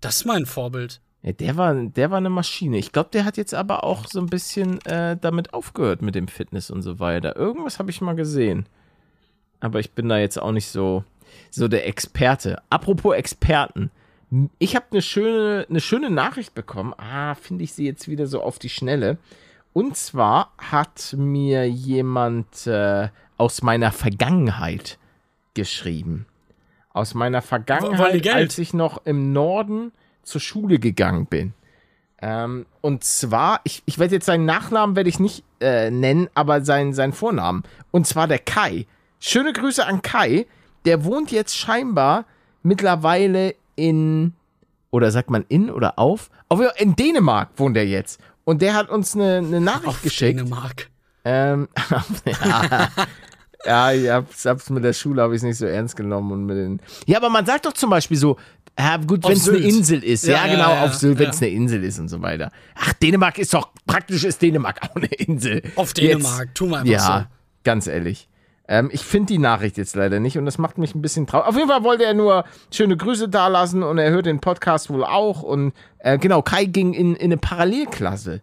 Das 0.00 0.16
ist 0.16 0.24
mein 0.26 0.46
Vorbild. 0.46 1.00
Ja, 1.22 1.32
der 1.32 1.56
war, 1.56 1.74
der 1.74 2.10
war 2.10 2.18
eine 2.18 2.28
Maschine. 2.30 2.76
Ich 2.76 2.92
glaube, 2.92 3.08
der 3.12 3.24
hat 3.24 3.36
jetzt 3.38 3.54
aber 3.54 3.82
auch 3.82 4.06
so 4.06 4.20
ein 4.20 4.26
bisschen 4.26 4.84
äh, 4.84 5.16
damit 5.18 5.54
aufgehört 5.54 6.02
mit 6.02 6.14
dem 6.14 6.28
Fitness 6.28 6.70
und 6.70 6.82
so 6.82 7.00
weiter. 7.00 7.34
Irgendwas 7.36 7.78
habe 7.78 7.90
ich 7.90 8.02
mal 8.02 8.14
gesehen. 8.14 8.66
Aber 9.60 9.80
ich 9.80 9.92
bin 9.92 10.08
da 10.10 10.18
jetzt 10.18 10.38
auch 10.38 10.52
nicht 10.52 10.68
so, 10.68 11.02
so 11.50 11.66
der 11.66 11.88
Experte. 11.88 12.62
Apropos 12.68 13.14
Experten. 13.16 13.90
Ich 14.58 14.74
habe 14.74 14.86
eine 14.90 15.02
schöne, 15.02 15.66
eine 15.68 15.80
schöne 15.80 16.10
Nachricht 16.10 16.54
bekommen. 16.54 16.94
Ah, 16.96 17.34
finde 17.34 17.64
ich 17.64 17.72
sie 17.72 17.84
jetzt 17.84 18.08
wieder 18.08 18.26
so 18.26 18.42
auf 18.42 18.58
die 18.58 18.68
Schnelle. 18.68 19.18
und 19.72 19.96
zwar 19.96 20.52
hat 20.58 21.14
mir 21.18 21.68
jemand 21.68 22.66
äh, 22.66 23.08
aus 23.36 23.62
meiner 23.62 23.92
Vergangenheit 23.92 24.98
geschrieben. 25.54 26.26
Aus 26.92 27.14
meiner 27.14 27.42
Vergangenheit, 27.42 28.28
als 28.28 28.58
ich 28.58 28.72
noch 28.72 29.04
im 29.04 29.32
Norden 29.32 29.92
zur 30.22 30.40
Schule 30.40 30.78
gegangen 30.78 31.26
bin. 31.26 31.54
Ähm, 32.22 32.66
und 32.80 33.04
zwar, 33.04 33.60
ich, 33.64 33.82
ich 33.84 33.98
werde 33.98 34.14
jetzt 34.14 34.26
seinen 34.26 34.44
Nachnamen 34.44 34.96
werde 34.96 35.10
ich 35.10 35.18
nicht 35.18 35.44
äh, 35.60 35.90
nennen, 35.90 36.28
aber 36.34 36.64
seinen, 36.64 36.94
seinen 36.94 37.12
Vornamen. 37.12 37.64
Und 37.90 38.06
zwar 38.06 38.28
der 38.28 38.38
Kai. 38.38 38.86
Schöne 39.18 39.52
Grüße 39.52 39.84
an 39.84 40.02
Kai. 40.02 40.46
Der 40.84 41.04
wohnt 41.04 41.32
jetzt 41.32 41.56
scheinbar 41.56 42.24
mittlerweile 42.62 43.54
in, 43.76 44.34
oder 44.90 45.10
sagt 45.10 45.30
man 45.30 45.44
in 45.48 45.70
oder 45.70 45.98
auf? 45.98 46.30
Auf 46.48 46.60
in 46.76 46.96
Dänemark 46.96 47.50
wohnt 47.56 47.76
er 47.76 47.86
jetzt. 47.86 48.20
Und 48.44 48.62
der 48.62 48.74
hat 48.74 48.90
uns 48.90 49.14
eine, 49.14 49.38
eine 49.38 49.60
Nachricht 49.60 49.88
Auf 49.88 50.02
geschickt. 50.02 50.38
Dänemark. 50.38 50.90
Ähm, 51.24 51.68
ja, 52.26 52.88
ja, 53.64 53.92
ich 53.92 54.10
hab's, 54.10 54.44
hab's 54.44 54.68
mit 54.70 54.84
der 54.84 54.92
Schule 54.92 55.22
habe 55.22 55.34
ich 55.34 55.42
nicht 55.42 55.56
so 55.56 55.64
ernst 55.64 55.96
genommen 55.96 56.32
und 56.32 56.46
mit 56.46 56.56
den. 56.56 56.80
Ja, 57.06 57.18
aber 57.18 57.30
man 57.30 57.46
sagt 57.46 57.64
doch 57.64 57.72
zum 57.72 57.90
Beispiel 57.90 58.18
so, 58.18 58.36
ja, 58.78 58.96
gut, 58.98 59.24
wenn 59.24 59.32
es 59.32 59.48
eine. 59.48 59.58
Insel 59.58 60.04
ist, 60.04 60.26
ja, 60.26 60.46
Ja, 60.46 60.52
genau, 60.52 60.70
ja, 60.70 60.84
auf 60.84 60.94
Sylt, 60.94 61.18
wenn 61.18 61.30
es 61.30 61.40
eine 61.40 61.50
Insel 61.50 61.84
ist 61.84 61.98
und 61.98 62.08
so 62.08 62.20
weiter. 62.20 62.50
Ach, 62.74 62.92
Dänemark 62.94 63.38
ist 63.38 63.54
doch 63.54 63.70
praktisch 63.86 64.24
ist 64.24 64.42
Dänemark 64.42 64.80
auch 64.90 64.96
eine 64.96 65.06
Insel. 65.06 65.62
Auf 65.76 65.94
Dänemark, 65.94 66.54
tun 66.54 66.70
wir 66.70 66.78
einfach 66.78 66.90
ja, 66.90 67.20
so. 67.20 67.26
ganz 67.62 67.86
ehrlich. 67.86 68.28
Ähm, 68.66 68.88
ich 68.92 69.04
finde 69.04 69.26
die 69.26 69.38
Nachricht 69.38 69.76
jetzt 69.76 69.94
leider 69.94 70.20
nicht 70.20 70.38
und 70.38 70.46
das 70.46 70.58
macht 70.58 70.78
mich 70.78 70.94
ein 70.94 71.02
bisschen 71.02 71.26
traurig. 71.26 71.48
Auf 71.48 71.56
jeden 71.56 71.68
Fall 71.68 71.84
wollte 71.84 72.04
er 72.04 72.14
nur 72.14 72.44
schöne 72.72 72.96
Grüße 72.96 73.28
dalassen 73.28 73.82
und 73.82 73.98
er 73.98 74.10
hört 74.10 74.26
den 74.26 74.40
Podcast 74.40 74.88
wohl 74.90 75.04
auch. 75.04 75.42
Und 75.42 75.72
äh, 75.98 76.18
genau, 76.18 76.40
Kai 76.40 76.64
ging 76.64 76.94
in, 76.94 77.14
in 77.14 77.26
eine 77.26 77.36
Parallelklasse 77.36 78.40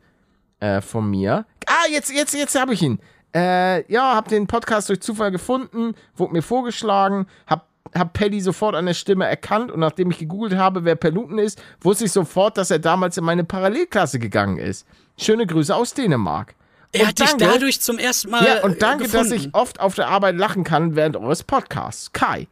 äh, 0.59 0.81
von 0.81 1.09
mir. 1.09 1.45
Ah, 1.65 1.89
jetzt, 1.91 2.11
jetzt, 2.11 2.35
jetzt 2.35 2.59
habe 2.59 2.73
ich 2.73 2.83
ihn. 2.83 2.99
Äh, 3.33 3.91
ja, 3.91 4.15
hab 4.15 4.27
den 4.27 4.45
Podcast 4.45 4.89
durch 4.89 5.01
Zufall 5.01 5.31
gefunden, 5.31 5.95
wurde 6.15 6.33
mir 6.33 6.41
vorgeschlagen, 6.41 7.27
hab, 7.47 7.67
hab 7.95 8.13
Paddy 8.13 8.41
sofort 8.41 8.75
an 8.75 8.85
der 8.85 8.93
Stimme 8.93 9.25
erkannt 9.25 9.71
und 9.71 9.79
nachdem 9.79 10.11
ich 10.11 10.19
gegoogelt 10.19 10.55
habe, 10.55 10.83
wer 10.83 10.95
Peluten 10.95 11.39
ist, 11.39 11.63
wusste 11.79 12.05
ich 12.05 12.11
sofort, 12.11 12.57
dass 12.57 12.71
er 12.71 12.79
damals 12.79 13.17
in 13.17 13.23
meine 13.23 13.45
Parallelklasse 13.45 14.19
gegangen 14.19 14.57
ist. 14.57 14.85
Schöne 15.17 15.47
Grüße 15.47 15.73
aus 15.73 15.93
Dänemark. 15.93 16.55
Er 16.93 17.01
Und 17.01 17.07
hat 17.07 17.19
dich 17.19 17.29
danke- 17.29 17.45
dadurch 17.45 17.81
zum 17.81 17.97
ersten 17.97 18.29
Mal 18.31 18.45
ja, 18.45 18.63
und 18.63 18.81
danke, 18.81 19.05
äh, 19.05 19.07
dass 19.07 19.29
gefunden. 19.29 19.33
ich 19.49 19.53
oft 19.55 19.79
auf 19.79 19.95
der 19.95 20.07
Arbeit 20.09 20.35
lachen 20.35 20.63
kann 20.63 20.95
während 20.95 21.15
eures 21.15 21.43
Podcasts. 21.43 22.11
Kai. 22.13 22.47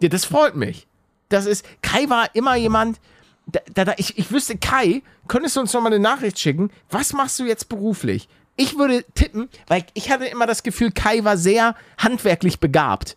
Ja, 0.00 0.08
das 0.08 0.24
freut 0.24 0.56
mich. 0.56 0.86
Das 1.28 1.46
ist, 1.46 1.64
Kai 1.82 2.08
war 2.08 2.34
immer 2.34 2.56
jemand, 2.56 2.98
da, 3.46 3.60
da, 3.72 3.84
da, 3.84 3.94
ich, 3.96 4.18
ich 4.18 4.32
wüsste, 4.32 4.56
Kai, 4.58 5.02
könntest 5.28 5.54
du 5.56 5.60
uns 5.60 5.72
noch 5.72 5.80
mal 5.82 5.88
eine 5.88 6.00
Nachricht 6.00 6.38
schicken? 6.40 6.70
Was 6.90 7.12
machst 7.12 7.38
du 7.38 7.44
jetzt 7.44 7.68
beruflich? 7.68 8.28
Ich 8.56 8.76
würde 8.76 9.04
tippen, 9.14 9.48
weil 9.68 9.84
ich 9.94 10.10
hatte 10.10 10.24
immer 10.26 10.46
das 10.46 10.62
Gefühl, 10.64 10.90
Kai 10.90 11.22
war 11.24 11.36
sehr 11.36 11.76
handwerklich 11.98 12.58
begabt. 12.58 13.14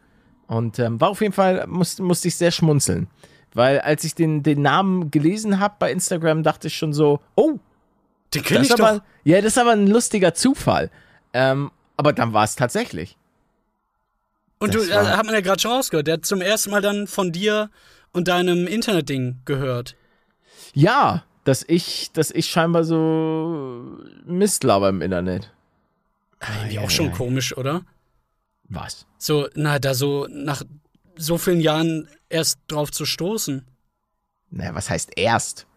Und 0.47 0.79
ähm, 0.79 0.99
war 1.01 1.09
auf 1.09 1.21
jeden 1.21 1.33
Fall, 1.33 1.65
musste, 1.67 2.03
musste 2.03 2.27
ich 2.29 2.35
sehr 2.35 2.51
schmunzeln. 2.51 3.07
Weil 3.53 3.79
als 3.81 4.03
ich 4.05 4.15
den, 4.15 4.43
den 4.43 4.61
Namen 4.61 5.11
gelesen 5.11 5.59
habe 5.59 5.75
bei 5.79 5.91
Instagram, 5.91 6.43
dachte 6.43 6.67
ich 6.67 6.77
schon 6.77 6.93
so, 6.93 7.19
oh, 7.35 7.59
Den 8.33 8.43
kenn 8.43 8.57
das 8.57 8.67
ich 8.67 8.73
ist 8.73 8.79
aber, 8.81 8.99
doch. 8.99 9.03
ja, 9.25 9.37
das 9.41 9.53
ist 9.53 9.57
aber 9.57 9.71
ein 9.71 9.87
lustiger 9.87 10.33
Zufall. 10.33 10.89
Ähm, 11.33 11.71
aber 11.97 12.13
dann 12.13 12.31
war 12.31 12.45
es 12.45 12.55
tatsächlich. 12.55 13.17
Und 14.59 14.73
du, 14.73 14.79
das 14.79 14.89
äh, 14.89 14.95
war- 14.95 15.17
hat 15.17 15.25
man 15.25 15.33
ja 15.35 15.41
gerade 15.41 15.59
schon 15.59 15.71
rausgehört. 15.71 16.07
Der 16.07 16.13
hat 16.15 16.25
zum 16.25 16.41
ersten 16.41 16.71
Mal 16.71 16.81
dann 16.81 17.07
von 17.07 17.31
dir 17.31 17.69
und 18.13 18.27
deinem 18.27 18.67
Internetding 18.67 19.39
gehört. 19.45 19.95
Ja, 20.73 21.23
dass 21.43 21.63
ich, 21.67 22.11
dass 22.13 22.31
ich 22.31 22.47
scheinbar 22.47 22.83
so 22.83 23.97
Mist 24.25 24.63
laber 24.63 24.89
im 24.89 25.01
Internet. 25.01 25.51
Irgendwie 26.41 26.75
ja, 26.75 26.81
auch 26.81 26.89
schon 26.89 27.11
komisch, 27.11 27.55
oder? 27.55 27.83
Was? 28.69 29.05
So, 29.17 29.47
na, 29.53 29.79
da 29.79 29.93
so 29.93 30.27
nach 30.29 30.63
so 31.15 31.37
vielen 31.37 31.59
Jahren 31.59 32.07
erst 32.29 32.59
drauf 32.67 32.91
zu 32.91 33.05
stoßen. 33.05 33.65
Naja, 34.49 34.73
was 34.73 34.89
heißt 34.89 35.11
erst? 35.15 35.67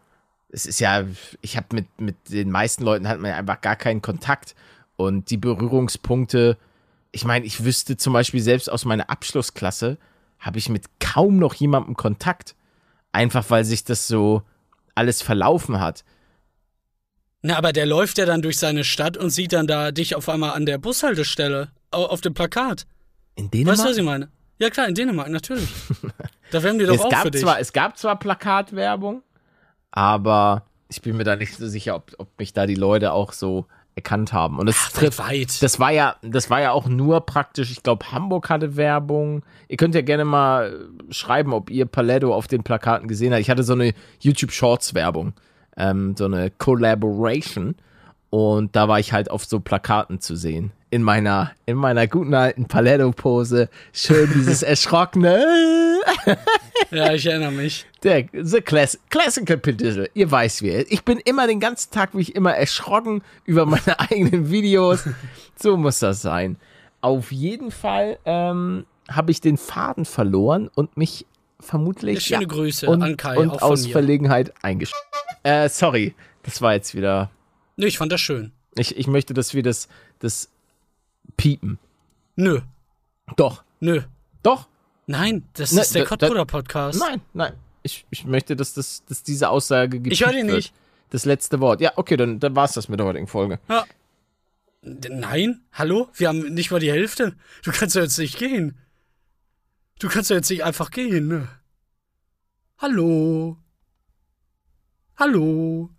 Es 0.49 0.67
ist 0.67 0.81
ja, 0.81 1.05
ich 1.41 1.57
habe 1.57 1.67
mit, 1.73 2.01
mit 2.01 2.17
den 2.29 2.51
meisten 2.51 2.85
Leuten 2.85 3.09
hat 3.09 3.19
man 3.19 3.31
ja 3.31 3.37
einfach 3.37 3.61
gar 3.61 3.77
keinen 3.77 4.03
Kontakt. 4.03 4.55
Und 4.97 5.31
die 5.31 5.37
Berührungspunkte, 5.37 6.57
ich 7.11 7.25
meine, 7.25 7.45
ich 7.45 7.65
wüsste 7.65 7.97
zum 7.97 8.13
Beispiel 8.13 8.41
selbst 8.41 8.71
aus 8.71 8.85
meiner 8.85 9.11
Abschlussklasse, 9.11 9.99
habe 10.45 10.59
ich 10.59 10.69
mit 10.69 10.85
kaum 11.01 11.39
noch 11.39 11.55
jemandem 11.55 11.97
Kontakt. 11.97 12.55
Einfach 13.13 13.45
weil 13.49 13.65
sich 13.65 13.85
das 13.85 14.07
so 14.09 14.43
alles 14.95 15.23
verlaufen 15.23 15.81
hat. 15.81 16.05
Na, 17.43 17.57
aber 17.57 17.73
der 17.73 17.87
läuft 17.87 18.19
ja 18.19 18.27
dann 18.27 18.43
durch 18.43 18.59
seine 18.59 18.85
Stadt 18.85 19.17
und 19.17 19.31
sieht 19.31 19.53
dann 19.53 19.67
da 19.67 19.91
dich 19.93 20.15
auf 20.15 20.29
einmal 20.29 20.53
an 20.53 20.67
der 20.67 20.79
Bushaltestelle 20.79 21.69
au- 21.91 22.07
auf 22.07 22.21
dem 22.21 22.35
Plakat. 22.35 22.87
In 23.37 23.45
Weißt 23.47 23.55
Dänemark? 23.55 23.79
du, 23.79 23.85
was 23.91 23.97
ich 23.97 24.03
meine? 24.03 24.29
Ja 24.59 24.71
klar, 24.71 24.89
in 24.89 24.95
Dänemark, 24.95 25.29
natürlich. 25.29 25.69
da 26.51 26.63
werden 26.63 26.79
die 26.79 26.87
doch 26.87 26.95
es, 26.95 27.01
auch 27.01 27.05
für 27.11 27.11
gab 27.25 27.33
dich. 27.33 27.41
zwar, 27.43 27.59
es 27.61 27.73
gab 27.73 27.99
zwar 27.99 28.19
Plakatwerbung, 28.19 29.23
aber 29.91 30.65
ich 30.89 31.03
bin 31.03 31.17
mir 31.17 31.25
da 31.25 31.37
nicht 31.37 31.57
so 31.57 31.67
sicher, 31.69 31.97
ob, 31.97 32.13
ob 32.19 32.39
mich 32.39 32.53
da 32.53 32.67
die 32.67 32.75
Leute 32.77 33.13
auch 33.13 33.33
so 33.33 33.67
erkannt 33.97 34.33
haben. 34.33 34.59
Und 34.59 34.69
es 34.69 34.77
Ach, 34.87 34.93
trifft, 34.93 35.19
weit. 35.19 35.63
Das 35.63 35.79
war 35.79 35.93
ja, 35.93 36.17
das 36.23 36.51
war 36.51 36.61
ja 36.61 36.73
auch 36.73 36.87
nur 36.87 37.21
praktisch, 37.21 37.71
ich 37.71 37.83
glaube, 37.83 38.11
Hamburg 38.11 38.51
hatte 38.51 38.77
Werbung. 38.77 39.45
Ihr 39.69 39.77
könnt 39.77 39.95
ja 39.95 40.03
gerne 40.03 40.25
mal 40.25 40.89
äh, 41.09 41.13
schreiben, 41.13 41.53
ob 41.53 41.71
ihr 41.71 41.87
Paletto 41.87 42.35
auf 42.35 42.47
den 42.47 42.63
Plakaten 42.63 43.09
gesehen 43.09 43.33
habt. 43.33 43.41
Ich 43.41 43.51
hatte 43.51 43.63
so 43.63 43.75
eine 43.75 43.95
YouTube 44.21 44.53
Shorts 44.53 44.95
Werbung, 44.95 45.35
ähm, 45.77 46.15
so 46.17 46.25
eine 46.25 46.51
Collaboration. 46.51 47.77
Und 48.31 48.75
da 48.75 48.89
war 48.89 48.99
ich 48.99 49.13
halt 49.13 49.31
auf 49.31 49.45
so 49.45 49.61
Plakaten 49.61 50.21
zu 50.21 50.35
sehen. 50.35 50.73
In 50.95 51.03
meiner, 51.03 51.51
in 51.67 51.77
meiner 51.77 52.07
guten 52.07 52.35
alten 52.35 52.67
Paletto-Pose. 52.67 53.69
Schön 53.93 54.31
dieses 54.33 54.63
erschrockene. 54.63 55.45
ja, 56.93 57.13
ich 57.13 57.27
erinnere 57.27 57.51
mich. 57.51 57.85
Der 58.05 58.27
the 58.33 58.61
class, 58.61 58.97
Classical 59.11 59.57
Pedissel. 59.57 60.09
Ihr 60.15 60.31
weißt 60.31 60.63
wie. 60.63 60.71
Ich 60.71 61.05
bin 61.05 61.19
immer 61.19 61.49
den 61.49 61.59
ganzen 61.59 61.91
Tag, 61.91 62.11
wie 62.13 62.21
ich 62.21 62.37
immer 62.37 62.55
erschrocken 62.55 63.25
über 63.45 63.67
meine 63.67 63.99
eigenen 64.09 64.53
Videos. 64.53 65.03
So 65.61 65.77
muss 65.77 65.99
das 65.99 66.23
sein. 66.23 66.59
Auf 67.01 67.33
jeden 67.33 67.73
Fall 67.73 68.21
ähm, 68.25 68.87
habe 69.11 69.33
ich 69.33 69.41
den 69.41 69.57
Faden 69.57 70.05
verloren 70.05 70.71
und 70.77 70.97
mich 70.97 71.27
vermutlich 71.59 72.29
Ja, 72.29 72.37
schöne 72.37 72.47
Grüße 72.47 72.87
und, 72.87 73.03
an 73.03 73.17
Kai, 73.17 73.37
und 73.37 73.51
aus. 73.51 73.89
Verlegenheit 73.89 74.55
eingeschrieben. 74.63 75.03
Äh, 75.43 75.69
sorry, 75.71 76.15
das 76.45 76.63
war 76.63 76.75
jetzt 76.75 76.95
wieder. 76.95 77.33
Nö, 77.77 77.89
ich 77.89 77.99
fand 77.99 78.13
das 78.13 78.21
schön. 78.21 78.53
Ich, 78.77 78.97
ich 78.97 79.09
möchte, 79.09 79.35
dass 79.35 79.55
wir 79.55 79.65
das, 79.65 79.89
das 80.21 80.51
piepen. 81.37 81.79
Nö, 82.37 82.61
Doch, 83.37 83.65
nö. 83.81 84.03
doch. 84.43 84.69
Nein, 85.07 85.45
das 85.53 85.73
Ne, 85.73 85.83
ist 85.83 85.95
der 85.95 86.05
Kottbruder-Podcast. 86.07 86.99
Nein, 86.99 87.21
nein. 87.35 87.53
Ich, 87.83 88.07
ich 88.11 88.25
möchte, 88.25 88.57
dass, 88.57 88.73
das, 88.73 89.05
dass 89.05 89.23
diese 89.23 89.51
Aussage 89.51 89.99
gepiept 89.99 90.13
Ich 90.15 90.25
höre 90.25 90.33
die 90.33 90.39
wird. 90.47 90.57
nicht. 90.57 90.75
Das 91.11 91.27
letzte 91.27 91.61
Wort. 91.61 91.81
Ja, 91.83 91.93
okay, 91.97 92.17
dann, 92.17 92.41
dann 92.41 92.57
war 92.57 92.65
es 92.65 92.73
das 92.73 92.89
mit 92.89 92.99
der 92.99 93.07
heutigen 93.07 93.27
Folge. 93.27 93.61
Ja. 93.69 93.85
Nein? 94.83 95.61
Hallo? 95.73 96.09
Wir 96.15 96.29
haben 96.29 96.55
nicht 96.55 96.71
mal 96.71 96.81
die 96.81 96.91
Hälfte. 96.91 97.37
Du 97.63 97.71
kannst 97.73 97.95
ja 97.95 98.03
jetzt 98.03 98.19
nicht 98.19 98.39
gehen. 98.39 98.79
Du 99.99 100.09
kannst 100.09 100.31
ja 100.31 100.37
jetzt 100.37 100.51
nicht 100.51 100.65
einfach 100.65 100.91
gehen. 100.91 101.29
Ne? 101.29 101.49
Hallo? 102.79 103.59
Hallo? 105.17 105.91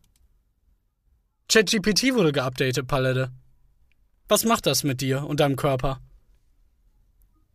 ChatGPT 1.48 2.14
wurde 2.16 2.32
geupdatet, 2.32 2.88
Palette. 2.88 3.32
Was 4.28 4.44
macht 4.46 4.66
das 4.66 4.84
mit 4.84 5.02
dir 5.02 5.24
und 5.26 5.40
deinem 5.40 5.56
Körper? 5.56 6.00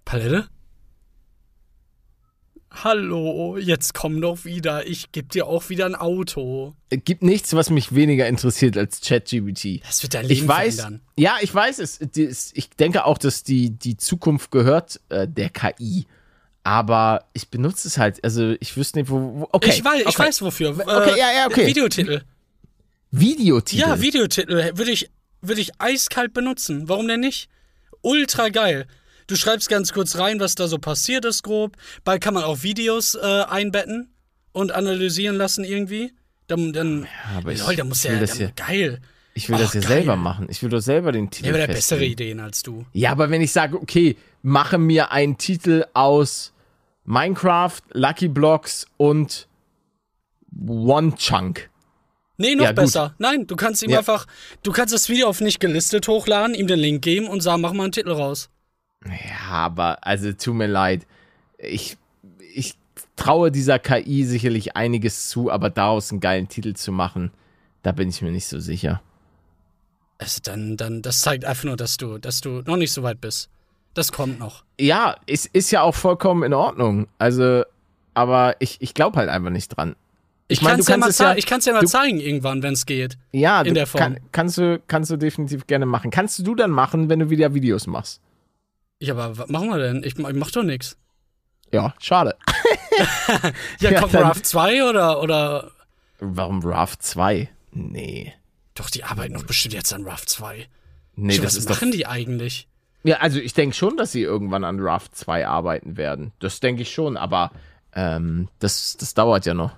Palette? 0.04 0.48
Hallo, 2.72 3.56
jetzt 3.58 3.94
komm 3.94 4.20
doch 4.20 4.44
wieder. 4.44 4.86
Ich 4.86 5.10
geb 5.10 5.30
dir 5.32 5.46
auch 5.48 5.68
wieder 5.70 5.86
ein 5.86 5.96
Auto. 5.96 6.74
Es 6.88 7.00
gibt 7.04 7.22
nichts, 7.22 7.52
was 7.52 7.68
mich 7.68 7.96
weniger 7.96 8.28
interessiert 8.28 8.76
als 8.76 9.00
ChatGPT. 9.00 9.82
Das 9.84 10.02
wird 10.04 10.14
dein 10.14 10.26
Leben 10.26 10.42
Ich 10.42 10.46
weiß, 10.48 10.76
verändern. 10.76 11.00
ja, 11.16 11.38
ich 11.40 11.52
weiß 11.52 11.80
es. 11.80 12.00
Ich 12.54 12.70
denke 12.70 13.04
auch, 13.06 13.18
dass 13.18 13.42
die, 13.42 13.70
die 13.70 13.96
Zukunft 13.96 14.52
gehört 14.52 15.00
äh, 15.08 15.26
der 15.26 15.50
KI. 15.50 16.06
Aber 16.62 17.24
ich 17.32 17.48
benutze 17.48 17.88
es 17.88 17.98
halt. 17.98 18.22
Also 18.22 18.54
ich 18.60 18.76
wüsste 18.76 19.00
nicht, 19.00 19.10
wo. 19.10 19.40
wo 19.40 19.48
okay. 19.50 19.70
ich 19.70 19.84
weiß, 19.84 20.02
ich 20.02 20.06
okay. 20.06 20.22
weiß 20.22 20.42
wofür. 20.42 20.68
Äh, 20.78 20.82
Okay, 20.82 21.18
ja, 21.18 21.32
ja, 21.32 21.46
okay. 21.46 21.66
Videotitel. 21.66 22.22
Videotitel. 23.10 23.80
Ja, 23.80 24.00
Videotitel 24.00 24.76
würde 24.76 24.92
ich, 24.92 25.10
würde 25.42 25.60
ich 25.60 25.70
eiskalt 25.80 26.32
benutzen. 26.32 26.88
Warum 26.88 27.08
denn 27.08 27.20
nicht? 27.20 27.48
Ultra 28.02 28.48
geil. 28.48 28.86
Du 29.26 29.36
schreibst 29.36 29.68
ganz 29.68 29.92
kurz 29.92 30.16
rein, 30.18 30.40
was 30.40 30.54
da 30.54 30.66
so 30.66 30.78
passiert 30.78 31.24
ist, 31.24 31.42
grob. 31.44 31.76
Bald 32.04 32.20
kann 32.22 32.34
man 32.34 32.42
auch 32.42 32.62
Videos 32.62 33.14
äh, 33.14 33.20
einbetten 33.48 34.10
und 34.52 34.72
analysieren 34.72 35.36
lassen 35.36 35.64
irgendwie. 35.64 36.12
Dann, 36.48 36.72
dann 36.72 37.06
aber 37.36 37.52
ich- 37.52 37.60
Lol, 37.60 37.76
da 37.76 37.84
muss 37.84 38.04
ich 38.04 38.10
will 38.10 38.16
ja, 38.16 38.20
das 38.20 38.30
dann, 38.38 38.40
ja- 38.40 38.52
geil. 38.66 39.00
ich 39.34 39.48
will 39.48 39.54
Ach, 39.56 39.60
das 39.60 39.74
ja 39.74 39.80
geil. 39.82 39.88
selber 39.88 40.16
machen. 40.16 40.46
Ich 40.50 40.62
will 40.62 40.68
doch 40.70 40.80
selber 40.80 41.12
den 41.12 41.30
Titel 41.30 41.52
Der 41.52 41.62
hat 41.62 41.68
bessere 41.68 41.98
festlegen. 42.00 42.12
Ideen 42.12 42.40
als 42.40 42.62
du. 42.64 42.84
Ja, 42.92 43.12
aber 43.12 43.30
wenn 43.30 43.40
ich 43.40 43.52
sage, 43.52 43.80
okay, 43.80 44.16
mache 44.42 44.78
mir 44.78 45.12
einen 45.12 45.38
Titel 45.38 45.84
aus 45.94 46.52
Minecraft, 47.04 47.80
Lucky 47.92 48.26
Blocks 48.28 48.86
und 48.96 49.46
One 50.66 51.14
Chunk. 51.16 51.70
Nee, 52.40 52.54
noch 52.54 52.64
Ja, 52.64 52.72
besser. 52.72 53.14
Nein, 53.18 53.46
du 53.46 53.54
kannst 53.54 53.82
ihm 53.82 53.90
Ja. 53.90 53.98
einfach, 53.98 54.26
du 54.62 54.72
kannst 54.72 54.94
das 54.94 55.08
Video 55.10 55.28
auf 55.28 55.40
nicht 55.42 55.60
gelistet 55.60 56.08
hochladen, 56.08 56.54
ihm 56.54 56.66
den 56.66 56.78
Link 56.78 57.02
geben 57.02 57.28
und 57.28 57.42
sagen, 57.42 57.60
mach 57.60 57.72
mal 57.74 57.84
einen 57.84 57.92
Titel 57.92 58.12
raus. 58.12 58.48
Ja, 59.06 59.50
aber 59.50 60.06
also 60.06 60.32
tut 60.32 60.54
mir 60.54 60.66
leid. 60.66 61.06
Ich, 61.58 61.98
ich 62.54 62.76
traue 63.16 63.50
dieser 63.52 63.78
KI 63.78 64.24
sicherlich 64.24 64.74
einiges 64.76 65.28
zu, 65.28 65.50
aber 65.50 65.68
daraus 65.68 66.10
einen 66.10 66.20
geilen 66.20 66.48
Titel 66.48 66.72
zu 66.74 66.92
machen, 66.92 67.30
da 67.82 67.92
bin 67.92 68.08
ich 68.08 68.22
mir 68.22 68.30
nicht 68.30 68.46
so 68.46 68.58
sicher. 68.58 69.02
Also 70.18 70.40
dann, 70.42 70.76
dann, 70.76 71.02
das 71.02 71.20
zeigt 71.20 71.44
einfach 71.44 71.64
nur, 71.64 71.76
dass 71.76 71.96
du, 71.98 72.18
dass 72.18 72.40
du 72.40 72.62
noch 72.66 72.76
nicht 72.76 72.92
so 72.92 73.02
weit 73.02 73.20
bist. 73.20 73.48
Das 73.94 74.12
kommt 74.12 74.38
noch. 74.38 74.64
Ja, 74.78 75.16
es 75.26 75.44
ist 75.46 75.70
ja 75.72 75.82
auch 75.82 75.94
vollkommen 75.94 76.42
in 76.42 76.54
Ordnung. 76.54 77.06
Also, 77.18 77.64
aber 78.14 78.54
ich, 78.60 78.78
ich 78.80 78.94
glaube 78.94 79.18
halt 79.18 79.28
einfach 79.28 79.50
nicht 79.50 79.68
dran. 79.68 79.96
Ich, 80.50 80.62
mein, 80.62 80.72
kann's 80.84 80.86
du 80.86 80.92
ja 80.92 81.06
es 81.08 81.18
ja- 81.18 81.34
ich 81.36 81.46
kann's 81.46 81.64
ja 81.64 81.72
mal 81.72 81.80
du- 81.80 81.86
zeigen 81.86 82.20
irgendwann, 82.20 82.62
wenn 82.62 82.74
es 82.74 82.84
geht. 82.86 83.16
Ja, 83.32 83.60
In 83.60 83.68
du, 83.68 83.74
der 83.74 83.86
Form. 83.86 84.00
Kann, 84.00 84.20
kannst, 84.32 84.58
du, 84.58 84.80
kannst 84.86 85.10
du 85.10 85.16
definitiv 85.16 85.66
gerne 85.66 85.86
machen. 85.86 86.10
Kannst 86.10 86.44
du 86.46 86.54
dann 86.54 86.70
machen, 86.70 87.08
wenn 87.08 87.18
du 87.20 87.30
wieder 87.30 87.54
Videos 87.54 87.86
machst? 87.86 88.20
Ja, 89.00 89.14
aber 89.14 89.38
was 89.38 89.48
machen 89.48 89.68
wir 89.68 89.78
denn? 89.78 90.02
Ich, 90.02 90.18
ich 90.18 90.34
mach 90.34 90.50
doch 90.50 90.62
nichts. 90.62 90.96
Ja, 91.72 91.94
schade. 91.98 92.36
Ja, 93.80 93.90
Ja, 93.92 94.00
kommt 94.00 94.12
dann- 94.14 94.24
Raft 94.24 94.44
2 94.44 94.84
oder, 94.90 95.22
oder. 95.22 95.70
Warum 96.18 96.60
Raft 96.62 97.02
2? 97.02 97.48
Nee. 97.72 98.34
Doch, 98.74 98.90
die 98.90 99.04
arbeiten 99.04 99.34
doch 99.34 99.44
bestimmt 99.44 99.74
jetzt 99.74 99.92
an 99.94 100.04
Raft 100.04 100.28
2. 100.28 100.66
Nee, 101.16 101.36
was 101.38 101.42
das 101.44 101.56
ist 101.56 101.70
doch. 101.70 101.76
machen 101.76 101.92
die 101.92 102.06
eigentlich? 102.06 102.68
Ja, 103.04 103.16
also 103.18 103.38
ich 103.38 103.54
denke 103.54 103.74
schon, 103.74 103.96
dass 103.96 104.12
sie 104.12 104.20
irgendwann 104.22 104.64
an 104.64 104.78
Raft 104.80 105.16
2 105.16 105.46
arbeiten 105.46 105.96
werden. 105.96 106.32
Das 106.40 106.60
denke 106.60 106.82
ich 106.82 106.92
schon, 106.92 107.16
aber 107.16 107.52
ähm, 107.94 108.48
das, 108.58 108.96
das 108.98 109.14
dauert 109.14 109.46
ja 109.46 109.54
noch. 109.54 109.72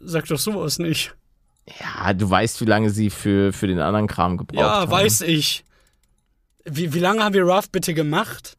Sag 0.00 0.26
doch 0.26 0.38
sowas 0.38 0.78
nicht. 0.78 1.14
Ja, 1.78 2.12
du 2.14 2.28
weißt, 2.28 2.60
wie 2.60 2.64
lange 2.64 2.90
sie 2.90 3.10
für, 3.10 3.52
für 3.52 3.66
den 3.66 3.78
anderen 3.80 4.06
Kram 4.06 4.36
gebraucht 4.36 4.60
Ja, 4.60 4.80
haben. 4.80 4.90
weiß 4.90 5.20
ich. 5.22 5.64
Wie, 6.64 6.92
wie 6.92 6.98
lange 6.98 7.22
haben 7.22 7.34
wir 7.34 7.46
Raft 7.46 7.70
bitte 7.72 7.94
gemacht? 7.94 8.56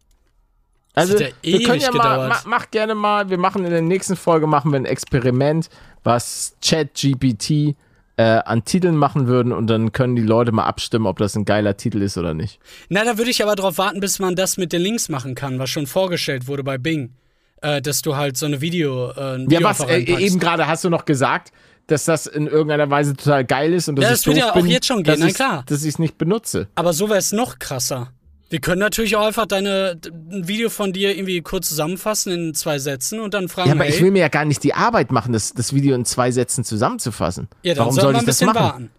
Also, 0.93 1.17
ja 1.17 1.27
wir 1.41 1.63
können 1.63 1.79
ja 1.81 1.91
mal, 1.91 2.15
gedauert. 2.17 2.29
ma, 2.29 2.39
mach 2.45 2.71
gerne 2.71 2.95
mal, 2.95 3.29
wir 3.29 3.37
machen 3.37 3.63
in 3.63 3.71
der 3.71 3.81
nächsten 3.81 4.15
Folge 4.15 4.45
machen 4.47 4.71
wir 4.71 4.79
ein 4.79 4.85
Experiment, 4.85 5.69
was 6.03 6.55
ChatGPT 6.63 7.75
äh, 8.17 8.23
an 8.23 8.65
Titeln 8.65 8.97
machen 8.97 9.27
würden 9.27 9.53
und 9.53 9.67
dann 9.67 9.93
können 9.93 10.15
die 10.17 10.21
Leute 10.21 10.51
mal 10.51 10.65
abstimmen, 10.65 11.05
ob 11.05 11.17
das 11.17 11.35
ein 11.35 11.45
geiler 11.45 11.77
Titel 11.77 12.01
ist 12.01 12.17
oder 12.17 12.33
nicht. 12.33 12.59
Na, 12.89 13.05
da 13.05 13.17
würde 13.17 13.31
ich 13.31 13.41
aber 13.41 13.55
drauf 13.55 13.77
warten, 13.77 13.99
bis 14.01 14.19
man 14.19 14.35
das 14.35 14.57
mit 14.57 14.73
den 14.73 14.81
Links 14.81 15.07
machen 15.07 15.33
kann, 15.33 15.59
was 15.59 15.69
schon 15.69 15.87
vorgestellt 15.87 16.47
wurde 16.47 16.63
bei 16.63 16.77
Bing. 16.77 17.13
Äh, 17.61 17.81
dass 17.81 18.01
du 18.01 18.15
halt 18.15 18.37
so 18.37 18.47
eine 18.47 18.59
Video, 18.59 19.11
äh, 19.11 19.35
ein 19.35 19.41
Ja, 19.49 19.59
Video 19.59 19.63
was, 19.67 19.81
einfach 19.81 19.93
äh, 19.93 20.25
eben 20.25 20.39
gerade 20.39 20.65
hast 20.67 20.83
du 20.83 20.89
noch 20.89 21.05
gesagt, 21.05 21.51
dass 21.87 22.05
das 22.05 22.25
in 22.25 22.47
irgendeiner 22.47 22.89
Weise 22.89 23.15
total 23.15 23.45
geil 23.45 23.73
ist 23.73 23.87
und 23.87 23.97
dass 23.97 24.03
Ja, 24.03 24.09
ich 24.09 24.15
das 24.17 24.23
doof 24.23 24.35
ja 24.35 24.49
auch 24.51 24.55
bin, 24.55 24.65
jetzt 24.67 24.87
schon 24.87 25.03
gehen, 25.03 25.17
na 25.19 25.29
klar. 25.29 25.63
Dass 25.67 25.83
ich 25.83 25.89
es 25.89 25.99
nicht 25.99 26.17
benutze. 26.17 26.67
Aber 26.75 26.91
so 26.93 27.09
wäre 27.09 27.19
es 27.19 27.31
noch 27.31 27.59
krasser. 27.59 28.11
Wir 28.49 28.59
können 28.59 28.79
natürlich 28.79 29.15
auch 29.15 29.25
einfach 29.25 29.45
deine, 29.45 29.97
ein 30.31 30.47
Video 30.47 30.69
von 30.69 30.91
dir 30.91 31.15
irgendwie 31.15 31.41
kurz 31.41 31.69
zusammenfassen 31.69 32.33
in 32.33 32.53
zwei 32.53 32.79
Sätzen 32.79 33.19
und 33.19 33.33
dann 33.33 33.47
fragen, 33.47 33.69
Ja, 33.69 33.75
aber 33.75 33.85
hey, 33.85 33.93
ich 33.93 34.01
will 34.01 34.11
mir 34.11 34.19
ja 34.19 34.27
gar 34.27 34.43
nicht 34.45 34.63
die 34.63 34.73
Arbeit 34.73 35.11
machen, 35.11 35.31
das, 35.31 35.53
das 35.53 35.71
Video 35.73 35.95
in 35.95 36.03
zwei 36.03 36.31
Sätzen 36.31 36.63
zusammenzufassen. 36.65 37.47
ja, 37.63 37.75
dann 37.75 37.85
Warum 37.85 37.95
soll 37.95 38.11
ich 38.13 38.19
ein 38.19 38.25
das 38.25 38.35
bisschen 38.39 38.47
machen? 38.47 38.59
warten. 38.59 38.89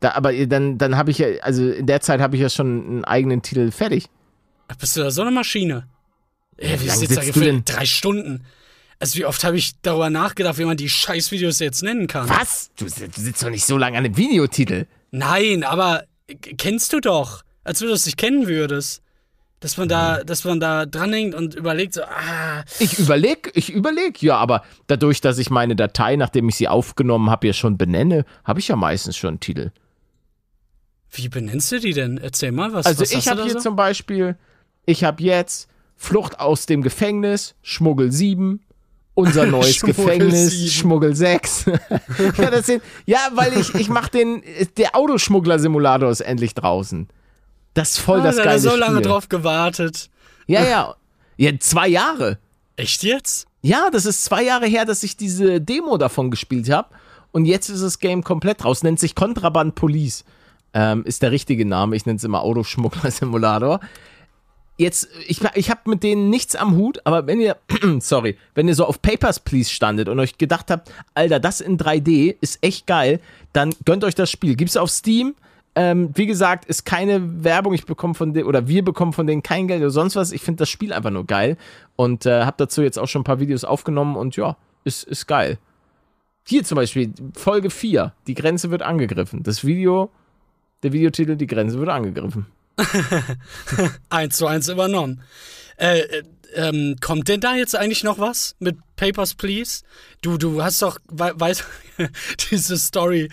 Da, 0.00 0.12
aber 0.12 0.32
dann, 0.46 0.76
dann 0.78 0.96
habe 0.96 1.12
ich 1.12 1.18
ja, 1.18 1.28
also 1.42 1.66
in 1.70 1.86
der 1.86 2.00
Zeit 2.00 2.20
habe 2.20 2.36
ich 2.36 2.42
ja 2.42 2.50
schon 2.50 2.66
einen 2.86 3.04
eigenen 3.04 3.40
Titel 3.40 3.70
fertig. 3.70 4.08
Bist 4.78 4.96
du 4.96 5.00
da 5.00 5.10
so 5.10 5.22
eine 5.22 5.30
Maschine? 5.30 5.86
Ey, 6.56 6.80
wie 6.80 6.88
sitzt 6.88 7.16
da 7.16 7.24
gefühlt? 7.24 7.46
denn? 7.46 7.64
Drei 7.64 7.84
Stunden. 7.86 8.44
Also 9.00 9.16
wie 9.18 9.24
oft 9.26 9.42
habe 9.44 9.56
ich 9.56 9.72
darüber 9.82 10.08
nachgedacht, 10.10 10.58
wie 10.58 10.64
man 10.64 10.76
die 10.76 10.88
Scheißvideos 10.88 11.58
jetzt 11.58 11.82
nennen 11.82 12.06
kann? 12.06 12.28
Was? 12.28 12.70
Du, 12.76 12.84
du 12.84 13.20
sitzt 13.20 13.42
doch 13.42 13.50
nicht 13.50 13.64
so 13.66 13.76
lange 13.76 13.98
an 13.98 14.04
einem 14.04 14.16
Videotitel. 14.16 14.86
Nein, 15.10 15.64
aber 15.64 16.04
kennst 16.56 16.92
du 16.92 17.00
doch, 17.00 17.42
als 17.64 17.80
wenn 17.80 17.88
du 17.88 17.94
es 17.94 18.06
nicht 18.06 18.16
kennen 18.16 18.46
würdest. 18.46 19.00
Dass 19.60 19.78
man 19.78 19.88
da, 19.88 20.22
dass 20.24 20.44
man 20.44 20.60
da 20.60 20.84
dranhängt 20.84 21.34
und 21.34 21.54
überlegt, 21.54 21.94
so, 21.94 22.02
ah, 22.02 22.64
Ich 22.80 22.98
überleg, 22.98 23.50
ich 23.54 23.70
überleg, 23.72 24.20
ja, 24.22 24.36
aber 24.36 24.62
dadurch, 24.88 25.22
dass 25.22 25.38
ich 25.38 25.48
meine 25.48 25.74
Datei, 25.74 26.16
nachdem 26.16 26.50
ich 26.50 26.56
sie 26.56 26.68
aufgenommen 26.68 27.30
habe, 27.30 27.46
ja 27.46 27.54
schon 27.54 27.78
benenne, 27.78 28.26
habe 28.44 28.60
ich 28.60 28.68
ja 28.68 28.76
meistens 28.76 29.16
schon 29.16 29.28
einen 29.28 29.40
Titel. 29.40 29.70
wie 31.12 31.28
benennst 31.28 31.72
du 31.72 31.80
die 31.80 31.92
denn? 31.94 32.18
Erzähl 32.18 32.52
mal, 32.52 32.72
was, 32.74 32.84
Also 32.84 33.00
was 33.02 33.12
ich 33.12 33.28
habe 33.28 33.42
hier 33.44 33.52
so? 33.52 33.60
zum 33.60 33.76
Beispiel, 33.76 34.36
ich 34.84 35.02
habe 35.04 35.22
jetzt 35.22 35.68
Flucht 35.96 36.40
aus 36.40 36.66
dem 36.66 36.82
Gefängnis, 36.82 37.54
Schmuggel 37.62 38.12
7, 38.12 38.60
unser 39.14 39.46
neues 39.50 39.76
Schmuggel 39.76 40.04
Gefängnis, 40.04 40.50
7. 40.50 40.70
Schmuggel 40.70 41.14
6. 41.14 41.66
ja, 42.38 42.50
das 42.50 42.66
sind, 42.66 42.82
ja, 43.06 43.18
weil 43.32 43.58
ich, 43.58 43.74
ich 43.74 43.88
mache 43.88 44.10
den, 44.10 44.42
der 44.76 44.96
Autoschmuggler-Simulator 44.96 46.10
ist 46.10 46.20
endlich 46.20 46.54
draußen. 46.54 47.08
Das 47.74 47.92
ist 47.92 47.98
voll 47.98 48.20
ah, 48.20 48.24
das 48.24 48.36
da 48.36 48.42
hat 48.42 48.46
geile 48.46 48.58
er 48.58 48.70
so 48.70 48.76
lange 48.76 48.98
Spiel. 48.98 49.10
drauf 49.10 49.28
gewartet. 49.28 50.10
Ja, 50.46 50.64
ja. 50.64 50.94
Ja, 51.36 51.50
zwei 51.58 51.88
Jahre. 51.88 52.38
Echt 52.76 53.02
jetzt? 53.02 53.46
Ja, 53.62 53.90
das 53.90 54.06
ist 54.06 54.24
zwei 54.24 54.42
Jahre 54.42 54.66
her, 54.66 54.84
dass 54.84 55.02
ich 55.02 55.16
diese 55.16 55.60
Demo 55.60 55.96
davon 55.96 56.30
gespielt 56.30 56.70
habe. 56.70 56.88
Und 57.32 57.46
jetzt 57.46 57.68
ist 57.68 57.82
das 57.82 57.98
Game 57.98 58.22
komplett 58.22 58.64
raus. 58.64 58.82
Nennt 58.82 59.00
sich 59.00 59.14
Kontraband 59.14 59.74
Police. 59.74 60.24
Ähm, 60.72 61.04
ist 61.04 61.22
der 61.22 61.32
richtige 61.32 61.64
Name. 61.64 61.96
Ich 61.96 62.06
nenne 62.06 62.16
es 62.16 62.24
immer 62.24 62.42
Autoschmuggler-Simulator. 62.42 63.80
Jetzt, 64.76 65.08
ich, 65.28 65.40
ich 65.54 65.70
habe 65.70 65.88
mit 65.88 66.02
denen 66.02 66.30
nichts 66.30 66.56
am 66.56 66.76
Hut, 66.76 67.00
aber 67.04 67.26
wenn 67.28 67.40
ihr, 67.40 67.56
sorry, 68.00 68.36
wenn 68.54 68.66
ihr 68.66 68.74
so 68.74 68.84
auf 68.84 69.00
Papers, 69.00 69.38
Please 69.38 69.70
standet 69.70 70.08
und 70.08 70.18
euch 70.18 70.36
gedacht 70.36 70.70
habt, 70.70 70.90
Alter, 71.14 71.38
das 71.38 71.60
in 71.60 71.78
3D 71.78 72.36
ist 72.40 72.58
echt 72.60 72.86
geil, 72.86 73.20
dann 73.52 73.72
gönnt 73.84 74.02
euch 74.02 74.16
das 74.16 74.30
Spiel. 74.30 74.56
Gibt's 74.56 74.76
auf 74.76 74.90
Steam. 74.90 75.34
Ähm, 75.76 76.10
wie 76.14 76.26
gesagt, 76.26 76.66
ist 76.66 76.84
keine 76.84 77.44
Werbung. 77.44 77.72
Ich 77.74 77.84
bekomme 77.84 78.14
von 78.14 78.32
denen, 78.32 78.46
oder 78.46 78.66
wir 78.66 78.84
bekommen 78.84 79.12
von 79.12 79.26
denen 79.26 79.42
kein 79.42 79.68
Geld 79.68 79.80
oder 79.80 79.90
sonst 79.90 80.16
was. 80.16 80.32
Ich 80.32 80.42
finde 80.42 80.58
das 80.58 80.70
Spiel 80.70 80.92
einfach 80.92 81.10
nur 81.10 81.26
geil 81.26 81.56
und 81.96 82.26
äh, 82.26 82.44
habe 82.44 82.56
dazu 82.58 82.82
jetzt 82.82 82.98
auch 82.98 83.08
schon 83.08 83.22
ein 83.22 83.24
paar 83.24 83.40
Videos 83.40 83.64
aufgenommen 83.64 84.16
und 84.16 84.36
ja, 84.36 84.56
ist, 84.84 85.04
ist 85.04 85.26
geil. 85.26 85.58
Hier 86.46 86.62
zum 86.64 86.76
Beispiel, 86.76 87.12
Folge 87.34 87.70
4, 87.70 88.12
die 88.26 88.34
Grenze 88.34 88.70
wird 88.70 88.82
angegriffen. 88.82 89.42
Das 89.42 89.64
Video, 89.64 90.10
der 90.82 90.92
Videotitel, 90.92 91.36
die 91.36 91.46
Grenze 91.46 91.78
wird 91.78 91.88
angegriffen. 91.88 92.46
Eins 94.10 94.36
zu 94.36 94.46
eins 94.46 94.68
übernommen. 94.68 95.22
Äh, 95.76 96.00
äh, 96.00 96.22
ähm, 96.54 96.96
kommt 97.00 97.28
denn 97.28 97.40
da 97.40 97.54
jetzt 97.54 97.74
eigentlich 97.76 98.04
noch 98.04 98.18
was 98.18 98.54
mit 98.58 98.76
Papers, 98.96 99.34
Please? 99.34 99.82
Du, 100.22 100.38
du 100.38 100.62
hast 100.62 100.82
doch, 100.82 100.98
wei 101.08 101.32
weißt 101.34 101.64
diese 102.50 102.78
Story 102.78 103.28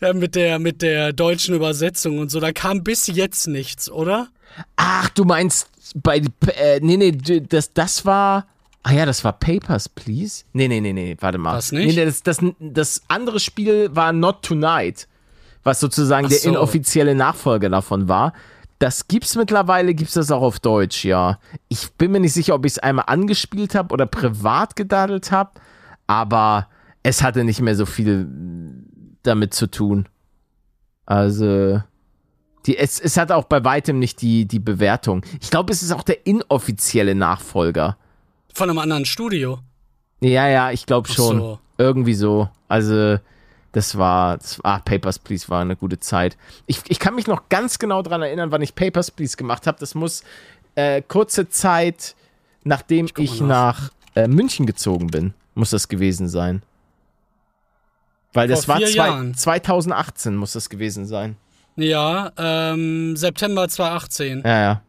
äh, 0.00 0.12
mit 0.12 0.34
der, 0.34 0.58
mit 0.58 0.82
der 0.82 1.12
deutschen 1.12 1.54
Übersetzung 1.54 2.18
und 2.18 2.30
so, 2.30 2.40
da 2.40 2.52
kam 2.52 2.82
bis 2.82 3.06
jetzt 3.06 3.46
nichts, 3.46 3.90
oder? 3.90 4.28
Ach, 4.76 5.08
du 5.10 5.24
meinst 5.24 5.68
bei 5.94 6.22
äh, 6.56 6.80
nee, 6.80 6.96
nee, 6.96 7.12
das 7.12 7.72
das 7.72 8.04
war 8.04 8.46
Ah 8.86 8.92
ja, 8.92 9.06
das 9.06 9.24
war 9.24 9.32
Papers, 9.32 9.88
Please. 9.88 10.44
Nee, 10.52 10.68
nee, 10.68 10.78
nee, 10.78 10.92
nee, 10.92 11.16
warte 11.18 11.38
mal. 11.38 11.56
Was 11.56 11.72
nicht? 11.72 11.96
Nee, 11.96 12.04
das, 12.04 12.22
das, 12.22 12.38
das 12.60 13.00
andere 13.08 13.40
Spiel 13.40 13.88
war 13.96 14.12
Not 14.12 14.42
Tonight, 14.42 15.08
was 15.62 15.80
sozusagen 15.80 16.26
Ach 16.26 16.28
der 16.28 16.38
so. 16.38 16.50
inoffizielle 16.50 17.14
Nachfolger 17.14 17.70
davon 17.70 18.08
war. 18.08 18.34
Das 18.84 19.08
gibt's 19.08 19.34
mittlerweile, 19.34 19.94
gibt's 19.94 20.12
das 20.12 20.30
auch 20.30 20.42
auf 20.42 20.60
Deutsch, 20.60 21.06
ja. 21.06 21.38
Ich 21.68 21.92
bin 21.92 22.12
mir 22.12 22.20
nicht 22.20 22.34
sicher, 22.34 22.54
ob 22.54 22.66
ich 22.66 22.72
es 22.72 22.78
einmal 22.78 23.06
angespielt 23.08 23.74
habe 23.74 23.94
oder 23.94 24.04
privat 24.04 24.76
gedaddelt 24.76 25.32
habe, 25.32 25.52
aber 26.06 26.68
es 27.02 27.22
hatte 27.22 27.44
nicht 27.44 27.62
mehr 27.62 27.76
so 27.76 27.86
viel 27.86 28.28
damit 29.22 29.54
zu 29.54 29.70
tun. 29.70 30.06
Also, 31.06 31.80
die, 32.66 32.76
es, 32.76 33.00
es 33.00 33.16
hat 33.16 33.32
auch 33.32 33.44
bei 33.44 33.64
weitem 33.64 33.98
nicht 33.98 34.20
die, 34.20 34.44
die 34.44 34.58
Bewertung. 34.58 35.24
Ich 35.40 35.50
glaube, 35.50 35.72
es 35.72 35.82
ist 35.82 35.90
auch 35.90 36.02
der 36.02 36.26
inoffizielle 36.26 37.14
Nachfolger. 37.14 37.96
Von 38.52 38.68
einem 38.68 38.80
anderen 38.80 39.06
Studio. 39.06 39.60
Ja, 40.20 40.46
ja, 40.46 40.72
ich 40.72 40.84
glaube 40.84 41.08
schon. 41.08 41.38
so. 41.38 41.58
Irgendwie 41.78 42.12
so. 42.12 42.50
Also, 42.68 43.16
das 43.74 43.98
war, 43.98 44.38
das 44.38 44.62
war, 44.62 44.76
ah, 44.76 44.78
Papers, 44.78 45.18
Please 45.18 45.48
war 45.48 45.60
eine 45.60 45.74
gute 45.74 45.98
Zeit. 45.98 46.36
Ich, 46.66 46.80
ich 46.86 47.00
kann 47.00 47.16
mich 47.16 47.26
noch 47.26 47.48
ganz 47.48 47.80
genau 47.80 48.02
daran 48.02 48.22
erinnern, 48.22 48.52
wann 48.52 48.62
ich 48.62 48.76
Papers, 48.76 49.10
Please 49.10 49.36
gemacht 49.36 49.66
habe. 49.66 49.78
Das 49.80 49.96
muss 49.96 50.22
äh, 50.76 51.02
kurze 51.02 51.48
Zeit, 51.48 52.14
nachdem 52.62 53.08
ich, 53.16 53.40
mal 53.40 53.46
nach 53.48 53.90
äh, 54.14 54.28
München 54.28 54.64
gezogen 54.64 55.08
bin, 55.08 55.34
muss 55.54 55.70
das 55.70 55.88
gewesen 55.88 56.28
sein. 56.28 56.62
Weil 58.32 58.46
das 58.46 58.66
Vor 58.66 58.74
war 58.74 58.78
vier 58.78 58.88
zwei, 58.88 59.06
Jahren. 59.08 59.34
2018 59.34 60.36
muss 60.36 60.52
das 60.52 60.70
gewesen 60.70 61.04
sein. 61.04 61.36
Ja, 61.74 62.30
ähm, 62.38 63.16
September 63.16 63.68
2018. 63.68 64.42
Ja, 64.44 64.60
ja. 64.60 64.82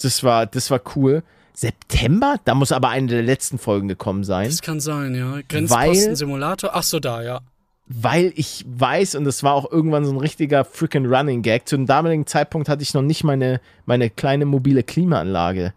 Das 0.00 0.22
war, 0.22 0.46
das 0.46 0.70
war 0.70 0.80
cool. 0.94 1.24
September? 1.54 2.36
Da 2.44 2.54
muss 2.54 2.70
aber 2.70 2.90
eine 2.90 3.08
der 3.08 3.22
letzten 3.22 3.58
Folgen 3.58 3.88
gekommen 3.88 4.22
sein. 4.22 4.48
Das 4.48 4.62
kann 4.62 4.78
sein, 4.78 5.16
ja. 5.16 5.40
Grenzposten-Simulator. 5.48 6.70
Ach 6.72 6.84
so, 6.84 7.00
da, 7.00 7.22
ja. 7.22 7.40
Weil 7.88 8.32
ich 8.36 8.64
weiß, 8.68 9.14
und 9.14 9.24
das 9.24 9.42
war 9.42 9.54
auch 9.54 9.70
irgendwann 9.70 10.04
so 10.04 10.12
ein 10.12 10.18
richtiger 10.18 10.64
freaking 10.64 11.06
Running 11.06 11.42
Gag, 11.42 11.68
zu 11.68 11.76
dem 11.76 11.86
damaligen 11.86 12.26
Zeitpunkt 12.26 12.68
hatte 12.68 12.82
ich 12.82 12.94
noch 12.94 13.02
nicht 13.02 13.22
meine, 13.24 13.60
meine 13.84 14.10
kleine 14.10 14.44
mobile 14.44 14.82
Klimaanlage. 14.82 15.72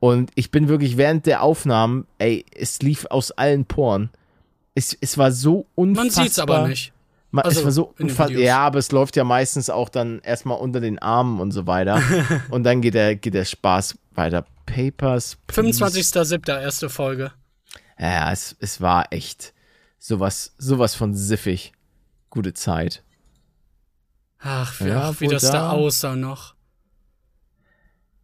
Und 0.00 0.30
ich 0.34 0.50
bin 0.50 0.68
wirklich 0.68 0.96
während 0.96 1.26
der 1.26 1.42
Aufnahmen, 1.42 2.06
ey, 2.18 2.44
es 2.56 2.80
lief 2.82 3.06
aus 3.10 3.30
allen 3.32 3.64
Poren. 3.66 4.10
Es, 4.74 4.96
es 5.00 5.16
war 5.18 5.30
so 5.30 5.66
unfassbar. 5.74 6.04
Man 6.04 6.10
sieht's 6.26 6.38
aber 6.38 6.68
nicht. 6.68 6.92
Ma- 7.30 7.42
Also 7.42 7.60
es 7.60 7.64
war 7.64 7.72
so 7.72 7.94
unfassbar. 7.98 8.40
Ja, 8.40 8.58
aber 8.58 8.78
es 8.78 8.90
läuft 8.90 9.16
ja 9.16 9.24
meistens 9.24 9.70
auch 9.70 9.88
dann 9.88 10.20
erstmal 10.20 10.58
unter 10.58 10.80
den 10.80 10.98
Armen 10.98 11.38
und 11.40 11.52
so 11.52 11.66
weiter. 11.66 12.02
und 12.50 12.64
dann 12.64 12.80
geht 12.80 12.94
der, 12.94 13.14
geht 13.16 13.34
der 13.34 13.44
Spaß 13.44 13.96
weiter. 14.14 14.44
Papers. 14.66 15.36
Please. 15.46 15.84
25.07. 15.84 16.60
erste 16.62 16.88
Folge. 16.88 17.32
Ja, 17.98 18.32
es, 18.32 18.56
es 18.60 18.80
war 18.80 19.06
echt 19.12 19.52
sowas, 20.06 20.52
sowas 20.58 20.94
von 20.94 21.14
siffig. 21.14 21.72
Gute 22.30 22.52
Zeit. 22.54 23.02
Ach, 24.40 24.80
wie, 24.80 24.88
Ja, 24.88 25.10
ach, 25.10 25.20
wie 25.20 25.28
das 25.28 25.42
da 25.42 25.52
da. 25.52 25.70
aussah 25.70 26.16
noch. 26.16 26.54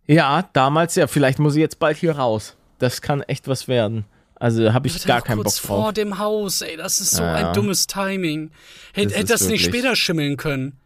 Ja, 0.06 0.48
damals 0.52 0.94
ja. 0.96 1.06
Vielleicht 1.06 1.38
muss 1.38 1.54
ich 1.54 1.60
jetzt 1.60 1.78
bald 1.78 1.96
hier 1.96 2.16
raus. 2.16 2.56
Das 2.78 3.02
kann 3.02 3.22
echt 3.22 3.46
was 3.48 3.68
werden. 3.68 4.04
Also 4.34 4.72
habe 4.72 4.86
ich 4.88 5.04
gar 5.04 5.20
keinen 5.22 5.38
Bock 5.38 5.46
kurz 5.46 5.58
vor 5.58 5.84
drauf. 5.86 5.92
dem 5.94 6.18
Haus, 6.18 6.62
ey, 6.62 6.76
das 6.76 7.00
ist 7.00 7.10
so 7.10 7.22
Ja, 7.22 7.40
ja. 7.40 7.48
ein 7.48 7.54
dummes 7.54 7.86
Timing. 7.88 8.50
Hätte 8.92 9.08
Das 9.08 9.16
hätte 9.18 9.32
ist 9.34 9.42
das 9.42 9.48
nicht 9.48 9.64
später 9.64 9.96
schimmeln 9.96 10.36
können. 10.36 10.78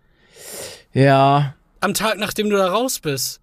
Ja, 0.92 1.54
Am 1.80 1.94
Tag, 1.94 2.18
nachdem 2.18 2.48
du 2.50 2.56
da 2.56 2.68
raus 2.68 2.98
bist. 2.98 3.40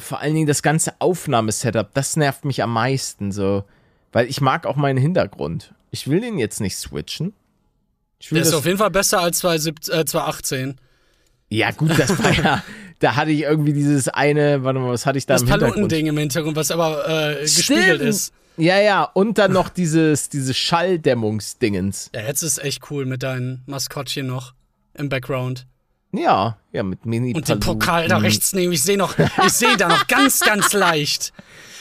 vor 0.00 0.20
allen 0.20 0.34
Dingen 0.34 0.46
das 0.46 0.62
ganze 0.62 1.00
Aufnahmesetup, 1.00 1.92
das 1.94 2.16
nervt 2.16 2.44
mich 2.44 2.62
am 2.62 2.72
meisten 2.72 3.30
so. 3.32 3.64
Weil 4.12 4.26
ich 4.26 4.40
mag 4.40 4.66
auch 4.66 4.76
meinen 4.76 4.98
Hintergrund. 4.98 5.72
Ich 5.90 6.08
will 6.08 6.20
den 6.20 6.38
jetzt 6.38 6.60
nicht 6.60 6.76
switchen. 6.76 7.32
Ich 8.20 8.30
will 8.30 8.36
Der 8.36 8.42
ist 8.42 8.52
das, 8.52 8.58
auf 8.58 8.66
jeden 8.66 8.78
Fall 8.78 8.90
besser 8.90 9.20
als 9.20 9.38
2017 9.38 9.94
äh, 9.94 10.04
2018. 10.04 10.76
ja, 11.50 11.70
gut, 11.70 11.98
das 11.98 12.18
war 12.22 12.32
ja. 12.32 12.64
Da 13.00 13.14
hatte 13.14 13.30
ich 13.30 13.42
irgendwie 13.42 13.72
dieses 13.72 14.08
eine, 14.08 14.64
warte 14.64 14.80
mal, 14.80 14.90
was 14.90 15.06
hatte 15.06 15.18
ich 15.18 15.26
da 15.26 15.34
Das 15.34 15.42
im 15.42 15.48
Hintergrund? 15.48 15.74
Palutending 15.76 16.06
im 16.08 16.18
Hintergrund, 16.18 16.56
was 16.56 16.72
aber 16.72 17.08
äh, 17.08 17.42
gespiegelt 17.42 18.00
ist. 18.00 18.32
Ja, 18.56 18.80
ja, 18.80 19.04
und 19.04 19.38
dann 19.38 19.52
noch 19.52 19.68
dieses, 19.68 20.28
dieses 20.30 20.56
Schalldämmungsdingens. 20.56 22.10
Ja, 22.12 22.22
jetzt 22.22 22.42
ist 22.42 22.58
echt 22.58 22.90
cool 22.90 23.06
mit 23.06 23.22
deinem 23.22 23.60
Maskottchen 23.66 24.26
noch 24.26 24.52
im 24.94 25.08
Background. 25.08 25.68
Ja, 26.10 26.58
ja, 26.72 26.82
mit 26.82 27.06
mini 27.06 27.34
Und 27.34 27.48
den 27.48 27.60
Pokal 27.60 28.08
da 28.08 28.16
rechts 28.18 28.52
nehmen. 28.52 28.72
Ich 28.72 28.82
sehe 28.82 28.96
noch, 28.96 29.16
ich 29.46 29.52
sehe 29.52 29.76
da 29.76 29.86
noch 29.88 30.08
ganz, 30.08 30.40
ganz 30.40 30.72
leicht. 30.72 31.32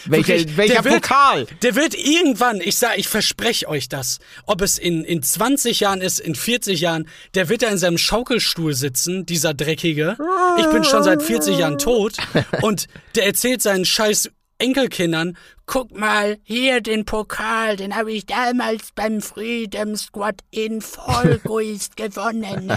Welcher, 0.09 0.27
Wirklich, 0.35 0.57
welcher 0.57 0.73
der 0.75 0.83
wird- 0.85 1.01
Pokal? 1.03 1.47
Der 1.61 1.75
wird 1.75 1.93
irgendwann, 1.95 2.61
ich 2.61 2.77
sag, 2.77 2.97
ich 2.97 3.07
verspreche 3.07 3.67
euch 3.67 3.89
das, 3.89 4.19
ob 4.45 4.61
es 4.61 4.77
in, 4.77 5.03
in 5.03 5.21
20 5.23 5.79
Jahren 5.79 6.01
ist, 6.01 6.19
in 6.19 6.35
40 6.35 6.79
Jahren, 6.81 7.07
der 7.35 7.49
wird 7.49 7.61
da 7.63 7.67
in 7.69 7.77
seinem 7.77 7.97
Schaukelstuhl 7.97 8.73
sitzen, 8.73 9.25
dieser 9.25 9.53
Dreckige. 9.53 10.17
Ich 10.59 10.65
bin 10.67 10.83
schon 10.83 11.03
seit 11.03 11.21
40 11.21 11.57
Jahren 11.57 11.77
tot. 11.77 12.17
Und 12.61 12.87
der 13.15 13.25
erzählt 13.25 13.61
seinen 13.61 13.85
scheiß 13.85 14.29
Enkelkindern, 14.59 15.37
guck 15.67 15.95
mal, 15.95 16.37
hier 16.43 16.81
den 16.81 17.05
Pokal, 17.05 17.75
den 17.75 17.95
habe 17.95 18.11
ich 18.11 18.25
damals 18.25 18.89
beim 18.95 19.21
Freedom 19.21 19.95
Squad 19.95 20.41
in 20.49 20.81
Vollguist 20.81 21.95
gewonnen. 21.97 22.71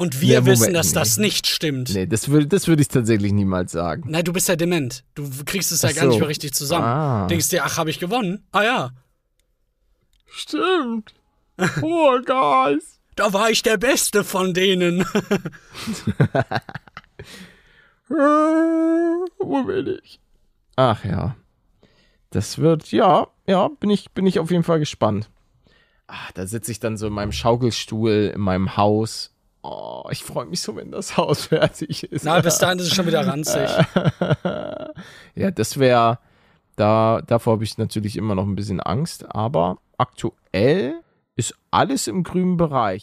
Und 0.00 0.20
wir 0.20 0.40
Moment, 0.40 0.60
wissen, 0.60 0.72
dass 0.72 0.88
nee. 0.88 0.94
das 0.94 1.16
nicht 1.18 1.46
stimmt. 1.46 1.92
Nee, 1.92 2.06
das 2.06 2.28
würde 2.28 2.46
das 2.46 2.66
würd 2.68 2.80
ich 2.80 2.88
tatsächlich 2.88 3.32
niemals 3.32 3.72
sagen. 3.72 4.04
Nein, 4.06 4.24
du 4.24 4.32
bist 4.32 4.48
ja 4.48 4.56
dement. 4.56 5.04
Du 5.14 5.28
kriegst 5.44 5.72
es 5.72 5.82
ja 5.82 5.90
Ach 5.90 5.94
gar 5.94 6.06
nicht 6.06 6.18
mehr 6.18 6.28
richtig 6.28 6.54
zusammen. 6.54 6.86
Ah. 6.86 7.26
Denkst 7.26 7.48
dir, 7.50 7.64
ach, 7.64 7.76
habe 7.76 7.90
ich 7.90 7.98
gewonnen? 7.98 8.42
Ah 8.52 8.62
ja, 8.62 8.92
Stimmt. 10.30 11.14
Oh, 11.82 12.18
Guys. 12.24 13.00
da 13.16 13.32
war 13.32 13.50
ich 13.50 13.62
der 13.62 13.76
Beste 13.76 14.22
von 14.24 14.54
denen. 14.54 15.00
Wo 18.08 19.64
bin 19.64 19.98
ich? 20.02 20.20
Ach 20.76 21.04
ja. 21.04 21.36
Das 22.30 22.58
wird, 22.58 22.92
ja, 22.92 23.26
ja, 23.46 23.68
bin 23.68 23.90
ich, 23.90 24.12
bin 24.12 24.26
ich 24.26 24.38
auf 24.38 24.50
jeden 24.50 24.62
Fall 24.62 24.78
gespannt. 24.78 25.28
Ah, 26.06 26.28
da 26.34 26.46
sitze 26.46 26.70
ich 26.72 26.80
dann 26.80 26.96
so 26.96 27.08
in 27.08 27.12
meinem 27.12 27.32
Schaukelstuhl 27.32 28.32
in 28.34 28.40
meinem 28.40 28.76
Haus. 28.76 29.34
Oh, 29.62 30.04
ich 30.10 30.24
freue 30.24 30.46
mich 30.46 30.60
so, 30.60 30.76
wenn 30.76 30.90
das 30.90 31.16
Haus 31.16 31.46
fertig 31.46 32.04
ist. 32.04 32.24
Na, 32.24 32.40
bis 32.40 32.58
dahin 32.58 32.78
ist 32.78 32.86
es 32.86 32.94
schon 32.94 33.06
wieder 33.06 33.26
ranzig. 33.26 33.68
ja, 35.34 35.50
das 35.50 35.78
wäre, 35.78 36.18
da, 36.76 37.20
davor 37.26 37.54
habe 37.54 37.64
ich 37.64 37.76
natürlich 37.78 38.16
immer 38.16 38.34
noch 38.34 38.46
ein 38.46 38.56
bisschen 38.56 38.80
Angst, 38.80 39.34
aber 39.34 39.78
aktuell 39.98 41.00
ist 41.36 41.54
alles 41.70 42.06
im 42.06 42.22
grünen 42.22 42.56
Bereich. 42.56 43.02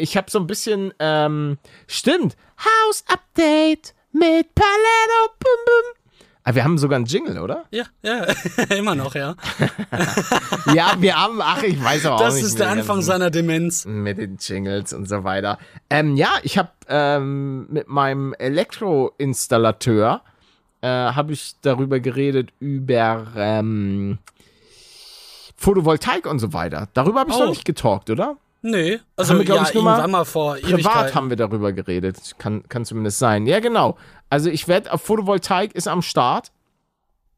Ich 0.00 0.16
habe 0.16 0.30
so 0.30 0.38
ein 0.38 0.46
bisschen, 0.46 0.92
ähm, 0.98 1.58
stimmt, 1.86 2.36
House 2.58 3.04
Update 3.08 3.94
mit 4.12 4.54
Paletto, 4.54 5.34
bum 5.38 5.58
bum. 5.66 5.94
Ah, 6.42 6.54
wir 6.54 6.64
haben 6.64 6.78
sogar 6.78 6.96
einen 6.96 7.04
Jingle, 7.04 7.38
oder? 7.38 7.64
Ja, 7.70 7.84
ja, 8.02 8.24
immer 8.76 8.94
noch, 8.94 9.14
ja. 9.14 9.36
Ja, 10.74 10.94
wir 10.98 11.14
haben, 11.16 11.38
ach, 11.42 11.62
ich 11.62 11.82
weiß 11.82 12.06
auch 12.06 12.18
Das 12.18 12.34
nicht. 12.36 12.44
ist 12.44 12.58
der 12.58 12.70
Anfang 12.70 13.02
seiner 13.02 13.30
Demenz. 13.30 13.84
Mit 13.84 14.16
den 14.18 14.38
Jingles 14.40 14.92
und 14.94 15.06
so 15.06 15.22
weiter. 15.22 15.58
Ähm, 15.90 16.16
ja, 16.16 16.30
ich 16.42 16.56
habe 16.56 16.70
ähm, 16.88 17.66
mit 17.70 17.88
meinem 17.88 18.32
Elektroinstallateur 18.38 20.22
äh, 20.80 20.86
habe 20.88 21.34
ich 21.34 21.56
darüber 21.60 22.00
geredet 22.00 22.52
über 22.58 23.26
ähm, 23.36 24.18
Photovoltaik 25.56 26.26
und 26.26 26.38
so 26.38 26.52
weiter. 26.54 26.88
Darüber 26.94 27.20
habe 27.20 27.30
ich 27.30 27.36
Oh. 27.36 27.40
noch 27.40 27.50
nicht 27.50 27.64
getalkt, 27.66 28.08
oder? 28.08 28.36
Nee, 28.62 29.00
also 29.16 29.32
Haben 29.32 29.46
wir, 29.46 29.54
ja, 29.54 29.62
ich, 29.62 29.74
nur 29.74 29.82
mal 29.82 30.06
mal 30.06 30.24
vor 30.24 30.56
Privat 30.56 31.14
haben 31.14 31.30
wir 31.30 31.36
darüber 31.36 31.72
geredet. 31.72 32.34
Kann, 32.38 32.68
kann 32.68 32.84
zumindest 32.84 33.18
sein. 33.18 33.46
Ja, 33.46 33.60
genau. 33.60 33.96
Also 34.28 34.50
ich 34.50 34.68
werde 34.68 34.92
auf 34.92 35.02
Photovoltaik 35.02 35.74
ist 35.74 35.88
am 35.88 36.02
Start. 36.02 36.52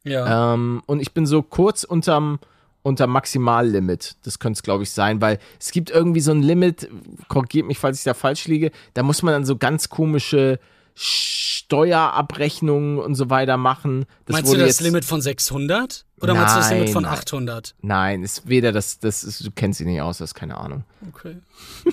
Ja. 0.04 0.54
Ähm, 0.54 0.82
und 0.86 1.00
ich 1.00 1.12
bin 1.12 1.26
so 1.26 1.42
kurz 1.42 1.84
unterm, 1.84 2.40
unter 2.82 3.06
Maximallimit. 3.06 4.16
Das 4.24 4.40
könnte 4.40 4.58
es, 4.58 4.62
glaube 4.64 4.82
ich, 4.82 4.90
sein, 4.90 5.20
weil 5.20 5.38
es 5.60 5.70
gibt 5.70 5.90
irgendwie 5.90 6.20
so 6.20 6.32
ein 6.32 6.42
Limit, 6.42 6.88
korrigiert 7.28 7.66
mich, 7.66 7.78
falls 7.78 7.98
ich 7.98 8.04
da 8.04 8.14
falsch 8.14 8.46
liege, 8.46 8.72
da 8.94 9.04
muss 9.04 9.22
man 9.22 9.32
dann 9.32 9.44
so 9.44 9.56
ganz 9.56 9.88
komische 9.88 10.58
Steuerabrechnungen 10.94 12.98
und 12.98 13.14
so 13.14 13.30
weiter 13.30 13.56
machen. 13.56 14.04
Das 14.26 14.34
meinst 14.34 14.52
du 14.52 14.56
das 14.58 14.80
Limit 14.80 15.04
von 15.04 15.20
600? 15.20 16.04
Oder 16.20 16.34
meinst 16.34 16.54
du 16.54 16.58
das 16.60 16.70
Limit 16.70 16.84
Nein, 16.86 16.92
von 16.92 17.02
nein. 17.04 17.12
800? 17.14 17.74
Nein, 17.82 18.22
ist 18.22 18.48
weder 18.48 18.72
das, 18.72 18.98
das 18.98 19.24
ist, 19.24 19.44
du 19.44 19.50
kennst 19.50 19.78
sie 19.78 19.84
nicht 19.84 20.00
aus, 20.00 20.18
das 20.18 20.30
ist 20.30 20.34
keine 20.34 20.56
Ahnung. 20.58 20.84
Okay. 21.08 21.36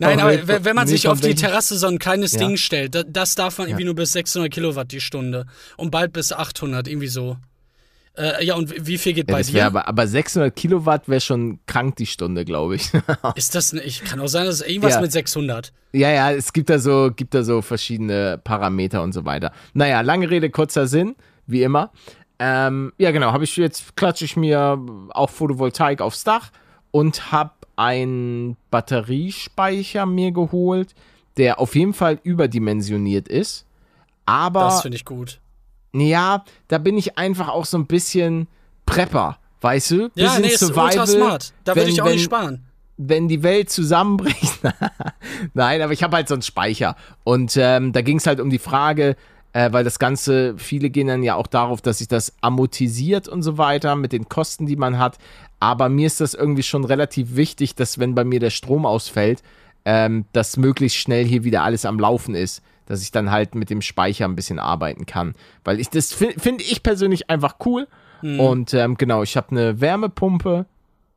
Nein, 0.00 0.20
Aber 0.20 0.64
wenn 0.64 0.76
man 0.76 0.86
sich 0.86 1.08
auf 1.08 1.20
die 1.20 1.34
Terrasse 1.34 1.76
so 1.76 1.86
ein 1.86 1.98
kleines 1.98 2.32
Ja. 2.32 2.38
Ding 2.40 2.56
stellt, 2.56 2.94
da- 2.94 3.02
das 3.02 3.34
darf 3.34 3.58
man 3.58 3.68
irgendwie 3.68 3.84
nur 3.84 3.94
bis 3.94 4.12
600 4.12 4.50
Kilowatt 4.52 4.90
die 4.92 5.00
Stunde 5.00 5.46
und 5.76 5.90
bald 5.90 6.12
bis 6.12 6.32
800, 6.32 6.88
irgendwie 6.88 7.08
so. 7.08 7.36
Äh, 8.16 8.44
ja, 8.44 8.54
und 8.56 8.86
wie 8.86 8.98
viel 8.98 9.14
geht 9.14 9.30
Ja, 9.30 9.36
bei 9.36 9.42
dir? 9.42 9.64
aber, 9.66 9.88
aber 9.88 10.06
600 10.06 10.54
Kilowatt 10.54 11.08
wäre 11.08 11.20
schon 11.20 11.60
krank 11.66 11.96
die 11.96 12.06
Stunde, 12.06 12.44
glaube 12.44 12.74
ich. 12.76 12.90
Ist 13.36 13.54
das, 13.54 13.72
ne, 13.72 13.80
ich 13.82 14.04
kann 14.04 14.20
auch 14.20 14.26
sein, 14.28 14.44
dass 14.44 14.56
es 14.56 14.66
irgendwas 14.66 14.94
Ja. 14.94 15.00
mit 15.00 15.12
600. 15.12 15.72
Ja, 15.92 16.10
ja, 16.10 16.30
es 16.32 16.52
gibt 16.52 16.68
da 16.68 16.78
so, 16.78 17.10
gibt 17.14 17.32
da 17.34 17.42
so 17.42 17.62
verschiedene 17.62 18.38
Parameter 18.42 19.02
und 19.02 19.12
so 19.12 19.24
weiter. 19.24 19.52
Naja, 19.72 20.02
lange 20.02 20.28
Rede, 20.28 20.50
kurzer 20.50 20.86
Sinn, 20.86 21.16
wie 21.46 21.62
immer. 21.62 21.90
Ähm, 22.38 22.92
ja, 22.98 23.12
genau, 23.12 23.32
habe 23.32 23.44
ich 23.44 23.56
jetzt, 23.56 23.96
klatsche 23.96 24.24
ich 24.24 24.36
mir 24.36 24.78
auch 25.10 25.30
Photovoltaik 25.30 26.00
aufs 26.02 26.24
Dach 26.24 26.50
und 26.90 27.32
habe 27.32 27.52
einen 27.76 28.56
Batteriespeicher 28.70 30.06
mir 30.06 30.32
geholt, 30.32 30.94
der 31.36 31.58
auf 31.60 31.74
jeden 31.74 31.94
Fall 31.94 32.18
überdimensioniert 32.22 33.28
ist. 33.28 33.64
Aber 34.26 34.60
Das 34.60 34.82
finde 34.82 34.96
ich 34.96 35.04
gut. 35.04 35.40
Ja, 35.94 36.44
da 36.68 36.78
bin 36.78 36.96
ich 36.98 37.18
einfach 37.18 37.48
auch 37.48 37.64
so 37.66 37.76
ein 37.78 37.86
bisschen 37.86 38.46
Prepper, 38.86 39.38
weißt 39.60 39.90
du? 39.92 39.96
Ja, 40.14 40.28
Bisschen 40.34 40.42
nee, 40.42 40.48
ist 40.48 40.62
ultra 40.62 41.06
smart. 41.06 41.52
Da 41.64 41.76
würde 41.76 41.90
ich 41.90 42.00
auch 42.00 42.06
wenn- 42.06 42.12
nicht 42.14 42.24
sparen. 42.24 42.64
wenn 42.96 43.28
die 43.28 43.42
Welt 43.42 43.70
zusammenbricht. 43.70 44.60
Nein, 45.54 45.82
aber 45.82 45.92
ich 45.92 46.02
habe 46.02 46.16
halt 46.16 46.28
so 46.28 46.34
einen 46.34 46.42
Speicher. 46.42 46.96
Und 47.24 47.56
ähm, 47.56 47.92
da 47.92 48.00
ging 48.02 48.18
es 48.18 48.26
halt 48.26 48.40
um 48.40 48.50
die 48.50 48.58
Frage, 48.58 49.16
äh, 49.52 49.72
weil 49.72 49.84
das 49.84 49.98
Ganze, 49.98 50.54
viele 50.56 50.88
gehen 50.90 51.08
dann 51.08 51.22
ja 51.22 51.34
auch 51.34 51.46
darauf, 51.46 51.80
dass 51.82 51.98
sich 51.98 52.08
das 52.08 52.32
amortisiert 52.40 53.28
und 53.28 53.42
so 53.42 53.58
weiter 53.58 53.96
mit 53.96 54.12
den 54.12 54.28
Kosten, 54.28 54.66
die 54.66 54.76
man 54.76 54.98
hat. 54.98 55.18
Aber 55.60 55.88
mir 55.88 56.06
ist 56.06 56.20
das 56.20 56.34
irgendwie 56.34 56.62
schon 56.62 56.84
relativ 56.84 57.36
wichtig, 57.36 57.74
dass 57.74 57.98
wenn 57.98 58.14
bei 58.14 58.24
mir 58.24 58.40
der 58.40 58.50
Strom 58.50 58.84
ausfällt, 58.86 59.42
ähm, 59.84 60.24
dass 60.32 60.56
möglichst 60.56 60.96
schnell 60.98 61.24
hier 61.24 61.44
wieder 61.44 61.62
alles 61.64 61.84
am 61.84 61.98
Laufen 61.98 62.34
ist. 62.34 62.62
Dass 62.86 63.02
ich 63.02 63.10
dann 63.12 63.30
halt 63.30 63.54
mit 63.54 63.70
dem 63.70 63.80
Speicher 63.82 64.24
ein 64.26 64.34
bisschen 64.36 64.58
arbeiten 64.58 65.06
kann. 65.06 65.34
Weil 65.64 65.80
ich 65.80 65.88
das 65.88 66.12
fi- 66.12 66.34
finde 66.38 66.64
ich 66.64 66.82
persönlich 66.82 67.30
einfach 67.30 67.56
cool. 67.64 67.86
Und 68.22 68.72
ähm, 68.72 68.96
genau, 68.96 69.24
ich 69.24 69.36
habe 69.36 69.50
eine 69.50 69.80
Wärmepumpe, 69.80 70.66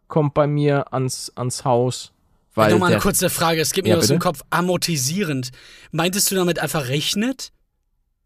kommt 0.08 0.34
bei 0.34 0.48
mir 0.48 0.92
ans, 0.92 1.32
ans 1.36 1.64
Haus. 1.64 2.12
Weil 2.56 2.72
Nochmal 2.72 2.94
eine 2.94 3.02
kurze 3.02 3.30
Frage, 3.30 3.62
es 3.62 3.76
Ja, 3.76 3.84
mir 3.96 4.00
aus 4.00 4.08
dem? 4.08 4.18
Kopf, 4.20 4.42
amortisierend. 4.50 5.52
Meintest 5.92 6.32
du 6.32 6.36
damit 6.36 6.58
einfach 6.58 6.88
rechnet? 6.88 7.52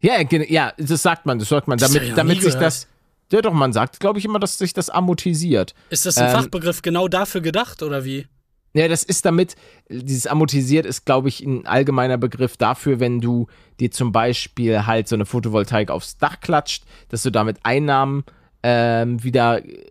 ja, 0.00 0.14
ja, 0.22 0.72
das 0.78 1.02
sagt 1.02 1.26
man, 1.26 1.38
das 1.38 1.48
sagt 1.50 1.68
man, 1.68 1.76
Das 1.78 1.92
damit, 1.92 2.08
noch 2.08 2.16
damit 2.16 2.36
sich 2.36 2.54
gehört. 2.54 2.62
das. 2.62 2.86
Ja, 3.32 3.42
doch, 3.42 3.52
man 3.52 3.72
sagt, 3.74 4.00
glaube 4.00 4.18
ich, 4.18 4.24
immer, 4.24 4.38
dass 4.38 4.56
sich 4.56 4.72
das 4.72 4.88
amortisiert. 4.88 5.74
Ist 5.90 6.06
das 6.06 6.16
ein 6.16 6.26
Ähm, 6.26 6.32
Fachbegriff 6.32 6.80
genau 6.80 7.06
dafür 7.06 7.42
gedacht 7.42 7.82
oder 7.82 8.04
wie? 8.04 8.26
Ja, 8.72 8.86
das 8.86 9.02
ist 9.02 9.24
damit, 9.24 9.56
dieses 9.88 10.26
amortisiert 10.28 10.86
ist, 10.86 11.04
glaube 11.04 11.28
ich, 11.28 11.40
ein 11.40 11.66
allgemeiner 11.66 12.18
Begriff 12.18 12.56
dafür, 12.56 13.00
wenn 13.00 13.20
du 13.20 13.48
dir 13.80 13.90
zum 13.90 14.12
Beispiel 14.12 14.86
halt 14.86 15.08
so 15.08 15.16
eine 15.16 15.26
Photovoltaik 15.26 15.90
aufs 15.90 16.18
Dach 16.18 16.38
klatscht, 16.40 16.84
dass 17.08 17.22
du 17.22 17.30
damit 17.30 17.58
Einnahmen 17.64 18.22
ähm, 18.62 19.22
wieder 19.24 19.64
äh, 19.64 19.84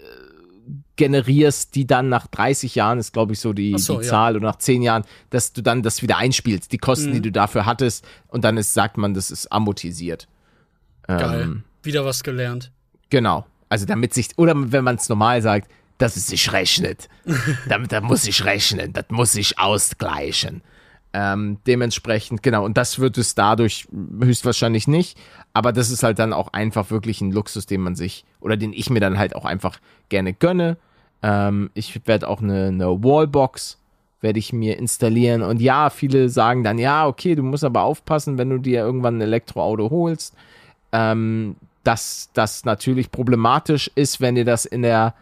generierst, 0.96 1.76
die 1.76 1.88
dann 1.88 2.10
nach 2.10 2.28
30 2.28 2.76
Jahren, 2.76 3.00
ist 3.00 3.14
glaube 3.14 3.34
ich 3.34 3.40
so 3.40 3.54
die, 3.54 3.78
so, 3.78 4.00
die 4.00 4.06
ja. 4.06 4.10
Zahl, 4.12 4.36
oder 4.36 4.48
nach 4.48 4.58
10 4.58 4.82
Jahren, 4.82 5.04
dass 5.30 5.54
du 5.54 5.62
dann 5.62 5.82
das 5.82 6.02
wieder 6.02 6.18
einspielst, 6.18 6.72
die 6.72 6.78
Kosten, 6.78 7.10
Mhm. 7.10 7.14
die 7.14 7.22
du 7.22 7.32
dafür 7.32 7.66
hattest, 7.66 8.06
und 8.28 8.44
dann 8.44 8.58
ist, 8.58 8.74
sagt 8.74 8.98
man, 8.98 9.14
das 9.14 9.32
ist 9.32 9.52
amortisiert. 9.52 10.28
Geil. 11.08 11.42
Ähm, 11.42 11.64
Wieder 11.84 12.06
was 12.06 12.24
gelernt. 12.24 12.72
Genau. 13.10 13.46
Also 13.70 13.86
damit 13.86 14.14
sich, 14.14 14.30
oder 14.38 14.54
wenn 14.72 14.84
man 14.84 14.96
es 14.96 15.10
normal 15.10 15.42
sagt, 15.42 15.70
dass 16.00 16.16
es 16.16 16.28
sich 16.28 16.52
rechnet. 16.52 17.08
damit, 17.70 17.92
da 17.92 18.02
muss 18.02 18.26
ich 18.26 18.44
rechnen, 18.44 18.92
das 18.94 19.06
muss 19.10 19.34
sich 19.34 19.60
ausgleichen. 19.60 20.62
Ähm, 21.14 21.58
dementsprechend, 21.68 22.44
genau, 22.44 22.66
und 22.66 22.78
das 22.78 23.00
wird 23.00 23.18
es 23.18 23.36
dadurch 23.36 23.88
höchstwahrscheinlich 24.20 24.88
nicht. 24.88 25.18
Aber 25.54 25.72
das 25.72 25.92
ist 25.92 26.04
halt 26.04 26.20
dann 26.20 26.34
auch 26.34 26.54
einfach 26.54 26.90
wirklich 26.90 27.22
ein 27.22 27.32
Luxus, 27.32 27.66
den 27.66 27.82
man 27.82 27.96
sich, 27.96 28.26
oder 28.40 28.58
den 28.58 28.74
ich 28.74 28.90
mir 28.90 29.00
dann 29.00 29.18
halt 29.18 29.36
auch 29.36 29.46
einfach 29.46 29.80
gerne 30.10 30.34
gönne. 30.34 30.78
Ähm, 31.22 31.70
ich 31.76 32.08
werde 32.08 32.28
auch 32.28 32.42
eine, 32.42 32.68
eine 32.68 33.04
Wallbox, 33.04 33.78
werde 34.22 34.40
ich 34.40 34.54
mir 34.54 34.78
installieren. 34.78 35.42
Und 35.44 35.62
ja, 35.62 35.90
viele 35.90 36.30
sagen 36.30 36.64
dann, 36.64 36.78
ja, 36.78 37.08
okay, 37.08 37.36
du 37.36 37.44
musst 37.44 37.64
aber 37.64 37.84
aufpassen, 37.84 38.38
wenn 38.38 38.50
du 38.50 38.58
dir 38.58 38.82
irgendwann 38.82 39.18
ein 39.18 39.22
Elektroauto 39.22 39.90
holst 39.92 40.36
ähm, 40.92 41.56
dass 41.84 42.30
das 42.34 42.66
natürlich 42.66 43.12
problematisch 43.12 43.90
ist, 43.96 44.22
wenn 44.22 44.38
ihr 44.38 44.46
das 44.46 44.66
in 44.66 44.82
der, 44.82 45.14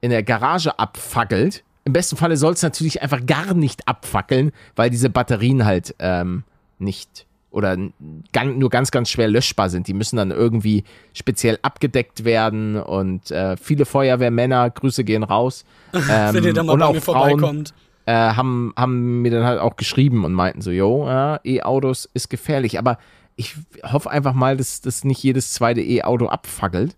in 0.00 0.10
der 0.10 0.22
Garage 0.22 0.78
abfackelt. 0.78 1.62
Im 1.84 1.92
besten 1.92 2.16
Falle 2.16 2.36
soll 2.36 2.52
es 2.54 2.62
natürlich 2.62 3.02
einfach 3.02 3.24
gar 3.26 3.54
nicht 3.54 3.86
abfackeln, 3.86 4.52
weil 4.74 4.90
diese 4.90 5.08
Batterien 5.10 5.64
halt 5.64 5.94
ähm, 5.98 6.42
nicht 6.78 7.26
oder 7.50 7.76
nur 7.76 8.68
ganz, 8.68 8.90
ganz 8.90 9.08
schwer 9.08 9.28
löschbar 9.28 9.70
sind. 9.70 9.88
Die 9.88 9.94
müssen 9.94 10.16
dann 10.16 10.30
irgendwie 10.30 10.84
speziell 11.14 11.58
abgedeckt 11.62 12.24
werden 12.24 12.76
und 12.76 13.30
äh, 13.30 13.56
viele 13.56 13.86
Feuerwehrmänner, 13.86 14.68
Grüße 14.68 15.04
gehen 15.04 15.22
raus, 15.22 15.64
ähm, 15.94 16.02
Wenn 16.34 16.44
ihr 16.44 16.52
da 16.52 16.62
mal 16.62 16.74
und 16.74 16.80
bei 16.80 16.86
auch 16.86 16.92
mir 16.92 17.00
Frauen, 17.00 17.30
vorbeikommt. 17.30 17.74
äh, 18.04 18.12
haben, 18.12 18.74
haben 18.76 19.22
mir 19.22 19.30
dann 19.30 19.44
halt 19.44 19.58
auch 19.60 19.76
geschrieben 19.76 20.26
und 20.26 20.34
meinten 20.34 20.60
so, 20.60 20.70
jo, 20.70 21.06
ja, 21.06 21.40
E-Autos 21.44 22.10
ist 22.12 22.28
gefährlich. 22.28 22.78
Aber 22.78 22.98
ich 23.36 23.54
hoffe 23.84 24.10
einfach 24.10 24.34
mal, 24.34 24.58
dass 24.58 24.82
das 24.82 25.04
nicht 25.04 25.22
jedes 25.22 25.54
zweite 25.54 25.80
E-Auto 25.80 26.26
abfackelt. 26.26 26.94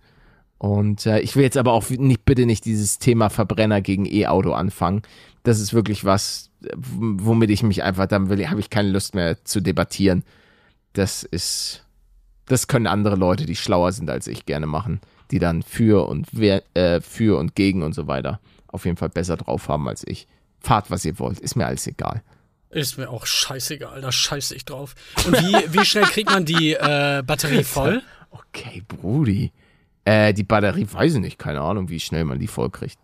Und 0.58 1.06
äh, 1.06 1.20
ich 1.20 1.36
will 1.36 1.44
jetzt 1.44 1.56
aber 1.56 1.72
auch 1.72 1.88
nicht, 1.88 2.24
bitte 2.24 2.44
nicht 2.44 2.64
dieses 2.64 2.98
Thema 2.98 3.30
Verbrenner 3.30 3.80
gegen 3.80 4.06
E-Auto 4.06 4.52
anfangen. 4.52 5.02
Das 5.44 5.60
ist 5.60 5.72
wirklich 5.72 6.04
was, 6.04 6.50
womit 6.74 7.50
ich 7.50 7.62
mich 7.62 7.82
einfach, 7.84 8.06
dann 8.06 8.28
will, 8.28 8.48
habe 8.48 8.60
ich 8.60 8.70
keine 8.70 8.90
Lust 8.90 9.14
mehr 9.14 9.44
zu 9.44 9.60
debattieren. 9.60 10.24
Das 10.94 11.22
ist, 11.22 11.86
das 12.46 12.66
können 12.66 12.88
andere 12.88 13.14
Leute, 13.14 13.46
die 13.46 13.54
schlauer 13.56 13.92
sind 13.92 14.10
als 14.10 14.26
ich, 14.26 14.46
gerne 14.46 14.66
machen, 14.66 15.00
die 15.30 15.38
dann 15.38 15.62
für 15.62 16.08
und 16.08 16.26
wer, 16.32 16.64
äh, 16.74 17.00
für 17.00 17.38
und 17.38 17.54
gegen 17.54 17.82
und 17.82 17.94
so 17.94 18.08
weiter 18.08 18.40
auf 18.68 18.84
jeden 18.84 18.96
Fall 18.96 19.08
besser 19.08 19.36
drauf 19.36 19.68
haben 19.68 19.88
als 19.88 20.06
ich. 20.06 20.26
Fahrt, 20.60 20.90
was 20.90 21.04
ihr 21.04 21.18
wollt, 21.18 21.40
ist 21.40 21.56
mir 21.56 21.66
alles 21.66 21.86
egal. 21.86 22.22
Ist 22.70 22.98
mir 22.98 23.08
auch 23.08 23.24
scheißegal, 23.24 24.00
da 24.02 24.12
scheiße 24.12 24.54
ich 24.54 24.64
drauf. 24.64 24.94
Und 25.24 25.32
wie, 25.40 25.72
wie 25.72 25.84
schnell 25.84 26.04
kriegt 26.04 26.30
man 26.30 26.44
die 26.44 26.74
äh, 26.74 27.22
Batterie 27.24 27.64
voll? 27.64 28.02
Okay, 28.30 28.82
Brudi. 28.86 29.52
Äh, 30.08 30.32
die 30.32 30.42
Batterie, 30.42 30.86
weiß 30.90 31.16
ich 31.16 31.20
nicht, 31.20 31.38
keine 31.38 31.60
Ahnung, 31.60 31.90
wie 31.90 32.00
schnell 32.00 32.24
man 32.24 32.38
die 32.38 32.46
voll 32.46 32.70
kriegt. 32.70 32.96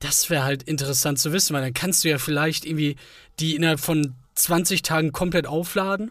Das 0.00 0.28
wäre 0.28 0.44
halt 0.44 0.64
interessant 0.64 1.18
zu 1.18 1.32
wissen, 1.32 1.54
weil 1.54 1.62
dann 1.62 1.72
kannst 1.72 2.04
du 2.04 2.10
ja 2.10 2.18
vielleicht 2.18 2.66
irgendwie 2.66 2.96
die 3.40 3.56
innerhalb 3.56 3.80
von 3.80 4.14
20 4.34 4.82
Tagen 4.82 5.12
komplett 5.12 5.46
aufladen 5.46 6.10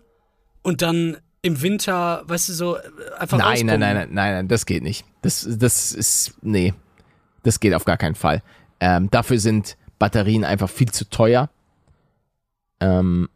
und 0.63 0.81
dann 0.81 1.17
im 1.43 1.61
Winter, 1.61 2.23
weißt 2.25 2.49
du, 2.49 2.53
so 2.53 2.75
äh, 2.75 2.81
einfach 3.19 3.37
Nein, 3.37 3.67
nein, 3.67 3.79
nein, 3.79 3.95
nein, 3.95 4.09
nein, 4.11 4.33
nein, 4.33 4.47
das 4.47 4.65
geht 4.65 4.81
nicht. 4.81 5.05
Das, 5.21 5.47
das 5.47 5.91
ist, 5.91 6.33
nee, 6.41 6.73
das 7.43 7.59
geht 7.59 7.75
auf 7.75 7.85
gar 7.85 7.97
keinen 7.97 8.15
Fall. 8.15 8.41
Ähm, 8.79 9.11
dafür 9.11 9.37
sind 9.37 9.77
Batterien 9.99 10.43
einfach 10.43 10.71
viel 10.71 10.91
zu 10.91 11.07
teuer. 11.07 11.51
Ähm, 12.79 13.29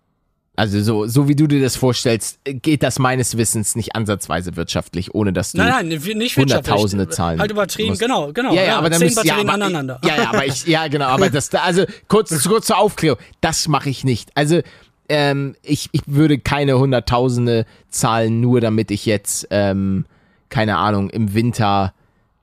also 0.60 0.82
so, 0.82 1.08
so 1.08 1.30
wie 1.30 1.38
du 1.38 1.48
dir 1.48 1.62
das 1.62 1.78
vorstellst, 1.78 2.40
geht 2.44 2.84
das 2.84 3.00
meines 3.00 3.38
Wissens 3.38 3.78
nicht 3.78 3.96
ansatzweise 3.96 4.58
wirtschaftlich, 4.58 5.16
ohne 5.16 5.32
dass 5.32 5.54
du 5.54 5.60
Nein, 5.60 5.70
nein, 5.70 5.88
nicht 5.88 6.06
wirtschaftlich. 6.06 6.36
Hunderttausende 6.36 7.08
zahlen 7.08 7.40
Halt 7.40 7.50
übertrieben, 7.50 7.90
musst. 7.92 8.02
genau, 8.02 8.34
genau. 8.34 8.54
Ja, 8.54 8.64
ja, 8.64 8.78
aber 8.78 8.90
dann 8.90 9.00
zehn 9.00 9.08
müsst, 9.08 9.24
ja, 9.24 9.38
aber, 9.38 9.54
aneinander. 9.54 10.02
Ja, 10.04 10.18
ja, 10.18 10.30
aber 10.32 10.46
ich, 10.46 10.68
ja, 10.68 10.90
genau, 10.90 11.06
aber 11.06 11.30
das, 11.30 11.54
also 11.54 11.86
kurz, 12.10 12.44
kurz 12.48 12.68
zur 12.68 12.78
Aufklärung, 12.78 13.18
das 13.40 13.70
mache 13.70 13.90
ich 13.90 14.04
nicht. 14.04 14.32
Also 14.36 14.60
ähm, 15.08 15.56
ich, 15.64 15.88
ich 15.94 16.02
würde 16.08 16.40
keine 16.40 16.78
Hunderttausende 16.78 17.66
zahlen, 17.88 18.42
nur 18.42 18.60
damit 18.60 18.92
ich 18.92 19.06
jetzt, 19.06 19.48
ähm, 19.52 20.08
keine 20.50 20.76
Ahnung, 20.76 21.10
im 21.10 21.34
Winter 21.34 21.94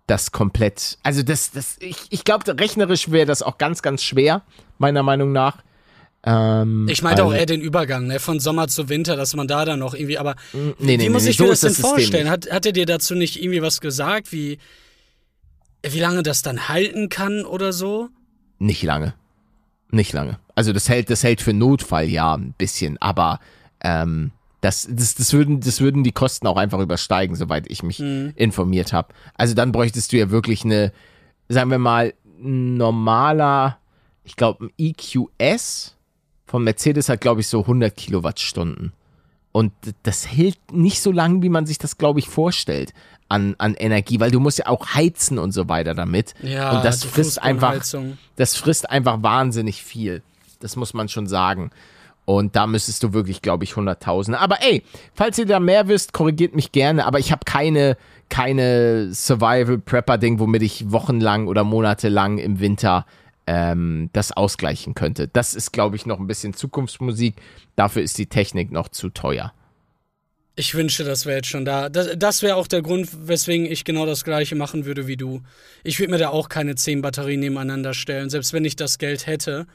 das 0.07 0.33
komplett. 0.33 0.97
Also 1.03 1.23
das, 1.23 1.51
das, 1.51 1.77
ich, 1.81 1.97
ich 2.09 2.25
glaube, 2.25 2.59
rechnerisch 2.59 3.11
wäre 3.11 3.27
das 3.27 3.43
auch 3.43 3.59
ganz, 3.59 3.83
ganz 3.83 4.03
schwer, 4.03 4.41
meiner 4.79 5.03
Meinung 5.03 5.33
nach. 5.33 5.59
Ähm, 6.29 6.89
Ich 6.91 7.03
meinte 7.03 7.25
auch 7.25 7.31
weil- 7.31 7.39
eher 7.39 7.47
den 7.47 7.61
Übergang, 7.61 8.09
ne, 8.09 8.19
von 8.19 8.41
Sommer 8.41 8.67
zu 8.69 8.89
Winter, 8.89 9.15
dass 9.17 9.35
man 9.37 9.47
da 9.47 9.65
dann 9.65 9.79
noch 9.79 9.95
irgendwie, 9.95 10.19
aber 10.19 10.35
nee, 10.53 10.75
wie 10.79 10.97
nee, 10.97 11.09
muss 11.09 11.25
nee, 11.25 11.31
ich 11.31 11.37
so 11.37 11.45
mir 11.45 11.53
ist 11.53 11.63
das 11.63 11.75
das 11.75 11.77
denn 11.77 11.85
System 11.85 11.91
vorstellen? 12.03 12.31
Hat, 12.31 12.51
hat 12.51 12.67
er 12.67 12.73
dir 12.73 12.85
dazu 12.87 13.15
nicht 13.15 13.41
irgendwie 13.41 13.63
was 13.63 13.81
gesagt, 13.81 14.33
wie, 14.33 14.59
wie 15.89 16.01
lange 16.01 16.23
das 16.25 16.43
dann 16.43 16.69
halten 16.69 17.09
kann 17.09 17.45
oder 17.45 17.73
so? 17.73 18.09
Nicht 18.59 18.83
lange. 18.83 19.15
Nicht 19.93 20.13
lange. 20.13 20.39
Also 20.57 20.73
das 20.73 20.89
hält, 20.89 21.11
das 21.11 21.23
hält 21.23 21.41
für 21.41 21.53
Notfall 21.53 22.09
ja 22.09 22.35
ein 22.35 22.55
bisschen, 22.59 23.01
aber 23.01 23.39
ähm, 23.83 24.33
das, 24.63 24.89
das, 24.91 25.15
das, 25.15 25.33
würden, 25.33 25.61
das 25.61 25.81
würden 25.81 26.03
die 26.03 26.11
Kosten 26.13 26.47
auch 26.49 26.57
einfach 26.57 26.81
übersteigen, 26.81 27.37
soweit 27.37 27.71
ich 27.71 27.85
mich 27.85 28.01
informiert 28.01 28.93
habe. 28.93 29.15
Also 29.35 29.55
dann 29.55 29.71
bräuchtest 29.71 30.13
du 30.13 30.17
ja 30.17 30.31
wirklich 30.31 30.65
eine, 30.65 30.93
sagen 31.49 31.71
wir 31.71 31.79
mal, 31.79 32.15
ein 32.43 32.75
normaler, 32.77 33.79
ich 34.25 34.35
glaube, 34.35 34.65
ein 34.67 34.71
EQS 34.77 35.95
von 36.47 36.65
Mercedes 36.65 37.09
hat, 37.09 37.21
glaube 37.21 37.41
ich, 37.41 37.49
so 37.49 37.61
100 37.61 37.95
Kilowattstunden. 37.97 38.93
Und 39.53 39.73
das 40.03 40.31
hält 40.31 40.59
nicht 40.71 41.01
so 41.01 41.11
lang, 41.11 41.43
wie 41.43 41.49
man 41.49 41.67
sich 41.67 41.79
das, 41.79 41.97
glaube 41.97 42.19
ich, 42.19 42.29
vorstellt 42.29 42.93
an, 43.29 43.55
an 43.59 43.75
Energie, 43.75 44.21
weil 44.21 44.31
du 44.31 44.39
musst 44.39 44.59
ja 44.59 44.67
auch 44.67 44.95
heizen 44.95 45.39
und 45.39 45.53
so 45.53 45.69
weiter 45.69 45.95
damit. 45.95 46.35
Ja, 46.43 46.77
und 46.77 46.85
das 46.85 47.05
frisst 47.05 47.43
einfach, 47.43 47.83
das 48.37 48.57
frisst 48.57 48.91
einfach 48.91 49.23
wahnsinnig 49.23 49.83
viel. 49.83 50.23
Das 50.61 50.77
muss 50.77 50.95
man 50.95 51.09
schon 51.09 51.27
sagen. 51.27 51.71
Und 52.27 52.57
da 52.57 52.67
müsstest 52.67 53.03
du 53.03 53.13
wirklich, 53.13 53.41
glaube 53.41 53.65
ich, 53.65 53.73
100.000. 53.73 54.35
Aber 54.35 54.63
ey, 54.63 54.83
falls 55.15 55.39
ihr 55.39 55.47
da 55.47 55.61
mehr 55.61 55.89
wisst, 55.89 56.13
korrigiert 56.13 56.55
mich 56.55 56.73
gerne. 56.73 57.07
Aber 57.07 57.21
ich 57.21 57.31
habe 57.31 57.45
keine, 57.45 57.97
keine 58.29 59.13
Survival-Prepper-Ding, 59.13 60.41
womit 60.41 60.63
ich 60.63 60.91
wochenlang 60.91 61.47
oder 61.47 61.63
monatelang 61.63 62.39
im 62.39 62.59
Winter 62.59 63.07
ähm, 63.47 64.11
das 64.13 64.33
ausgleichen 64.33 64.95
könnte. 64.95 65.29
Das 65.29 65.55
ist, 65.55 65.73
glaube 65.73 65.97
ich, 65.97 66.07
noch 66.07 66.19
ein 66.19 66.27
bisschen 66.27 66.55
Zukunftsmusik. 66.55 67.37
Dafür 67.77 68.03
ist 68.03 68.19
die 68.19 68.27
Technik 68.27 68.73
noch 68.73 68.89
zu 68.89 69.11
teuer. 69.11 69.53
Ich 70.59 70.75
wünsche, 70.75 71.05
das 71.05 71.27
wäre 71.27 71.37
jetzt 71.37 71.49
schon 71.49 71.67
da. 71.67 71.91
Das, 71.91 72.09
das 72.17 72.43
wäre 72.43 72.57
auch 72.57 72.67
der 72.67 72.81
Grund, 72.81 73.29
weswegen 73.29 73.67
ich 73.67 73.85
genau 73.85 74.07
das 74.07 74.25
gleiche 74.25 74.57
machen 74.57 74.87
würde 74.87 75.07
wie 75.07 75.19
du. 75.19 75.43
Ich 75.85 76.01
würde 76.01 76.13
mir 76.13 76.19
da 76.19 76.31
auch 76.31 76.49
keine 76.49 76.75
zehn 76.77 77.03
Batterien 77.03 77.41
nebeneinander 77.41 77.93
stellen, 77.93 78.31
selbst 78.31 78.55
wenn 78.55 78.65
ich 78.65 78.75
das 78.75 78.97
Geld 78.97 79.27
hätte, 79.27 79.67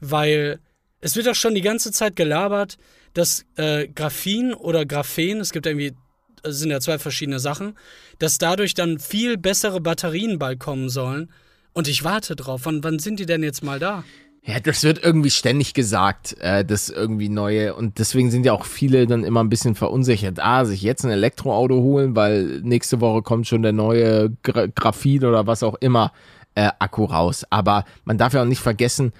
weil 0.00 0.60
es 1.00 1.16
wird 1.16 1.26
doch 1.26 1.34
schon 1.34 1.54
die 1.54 1.62
ganze 1.62 1.92
Zeit 1.92 2.14
gelabert, 2.14 2.76
dass 3.14 3.46
äh, 3.56 3.88
Graphin 3.88 4.52
oder 4.52 4.84
Graphen, 4.84 5.40
es 5.40 5.52
gibt 5.52 5.64
irgendwie, 5.64 5.94
es 6.42 6.58
sind 6.58 6.70
ja 6.70 6.80
zwei 6.80 6.98
verschiedene 6.98 7.40
Sachen, 7.40 7.76
dass 8.18 8.36
dadurch 8.36 8.74
dann 8.74 8.98
viel 8.98 9.38
bessere 9.38 9.80
Batterien 9.80 10.38
bald 10.38 10.60
kommen 10.60 10.90
sollen. 10.90 11.30
Und 11.78 11.86
ich 11.86 12.02
warte 12.02 12.34
drauf. 12.34 12.62
Wann, 12.64 12.82
wann 12.82 12.98
sind 12.98 13.20
die 13.20 13.24
denn 13.26 13.44
jetzt 13.44 13.62
mal 13.62 13.78
da? 13.78 14.02
Ja, 14.42 14.58
das 14.58 14.82
wird 14.82 15.00
irgendwie 15.00 15.30
ständig 15.30 15.74
gesagt, 15.74 16.36
äh, 16.40 16.64
das 16.64 16.88
irgendwie 16.88 17.28
neue. 17.28 17.72
Und 17.76 18.00
deswegen 18.00 18.32
sind 18.32 18.44
ja 18.44 18.52
auch 18.52 18.64
viele 18.64 19.06
dann 19.06 19.22
immer 19.22 19.44
ein 19.44 19.48
bisschen 19.48 19.76
verunsichert. 19.76 20.40
Ah, 20.40 20.64
sich 20.64 20.82
jetzt 20.82 21.04
ein 21.04 21.12
Elektroauto 21.12 21.76
holen, 21.76 22.16
weil 22.16 22.62
nächste 22.64 23.00
Woche 23.00 23.22
kommt 23.22 23.46
schon 23.46 23.62
der 23.62 23.70
neue 23.70 24.30
Gra 24.42 24.66
Graphit 24.66 25.22
oder 25.22 25.46
was 25.46 25.62
auch 25.62 25.76
immer 25.76 26.10
äh, 26.56 26.68
Akku 26.80 27.04
raus. 27.04 27.44
Aber 27.48 27.84
man 28.04 28.18
darf 28.18 28.32
ja 28.32 28.42
auch 28.42 28.46
nicht 28.46 28.60
vergessen, 28.60 29.12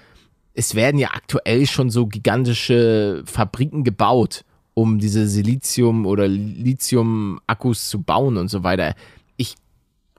es 0.53 0.75
werden 0.75 0.99
ja 0.99 1.11
aktuell 1.13 1.65
schon 1.65 1.89
so 1.89 2.07
gigantische 2.07 3.23
Fabriken 3.25 3.85
gebaut, 3.85 4.43
um 4.73 4.99
diese 4.99 5.29
Silizium- 5.29 6.05
oder 6.05 6.27
Lithium-Akkus 6.27 7.87
zu 7.87 8.01
bauen 8.01 8.35
und 8.35 8.49
so 8.49 8.63
weiter. 8.63 8.95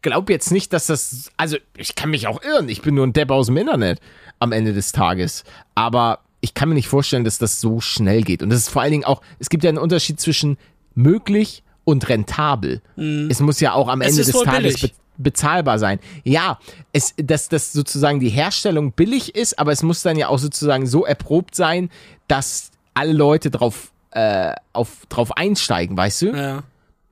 Glaube 0.03 0.33
jetzt 0.33 0.51
nicht, 0.51 0.73
dass 0.73 0.87
das, 0.87 1.31
also 1.37 1.57
ich 1.77 1.95
kann 1.95 2.11
mich 2.11 2.27
auch 2.27 2.43
irren, 2.43 2.69
ich 2.69 2.83
bin 2.83 2.95
nur 2.95 3.07
ein 3.07 3.13
Depp 3.13 3.31
aus 3.31 3.47
dem 3.47 3.57
Internet 3.57 4.01
am 4.39 4.53
Ende 4.53 4.73
des 4.73 4.93
Tages, 4.93 5.45
aber 5.75 6.21
ich 6.41 6.55
kann 6.55 6.69
mir 6.69 6.75
nicht 6.75 6.89
vorstellen, 6.89 7.25
dass 7.25 7.39
das 7.39 7.61
so 7.61 7.81
schnell 7.81 8.23
geht. 8.23 8.43
Und 8.43 8.51
das 8.51 8.61
ist 8.61 8.69
vor 8.71 8.83
allen 8.83 8.93
Dingen 8.93 9.05
auch, 9.05 9.21
es 9.39 9.51
gibt 9.51 9.63
ja 9.63 9.69
einen 9.69 9.79
Unterschied 9.79 10.19
zwischen 10.21 10.57
möglich 10.95 11.63
und 11.85 12.09
rentabel. 12.09 12.81
Mm. 12.97 13.29
Es 13.31 13.41
muss 13.41 13.61
ja 13.61 13.75
auch 13.75 13.89
am 13.89 14.01
Ende 14.01 14.25
des 14.25 14.33
Tages 14.33 14.81
be 14.81 14.91
bezahlbar 15.19 15.79
sein. 15.79 16.01
Ja, 16.25 16.59
es, 16.95 17.13
dass 17.19 17.51
das 17.51 17.75
sozusagen 17.75 18.21
die 18.21 18.31
Herstellung 18.31 18.93
billig 18.93 19.35
ist, 19.35 19.59
aber 19.59 19.71
es 19.71 19.83
muss 19.83 20.01
dann 20.01 20.17
ja 20.17 20.29
auch 20.29 20.39
sozusagen 20.39 20.87
so 20.87 21.05
erprobt 21.05 21.55
sein, 21.55 21.91
dass 22.27 22.71
alle 22.95 23.13
Leute 23.13 23.51
drauf, 23.51 23.93
äh, 24.13 24.55
auf, 24.73 25.05
drauf 25.11 25.37
einsteigen, 25.37 25.95
weißt 25.95 26.23
du? 26.23 26.27
Ja. 26.29 26.63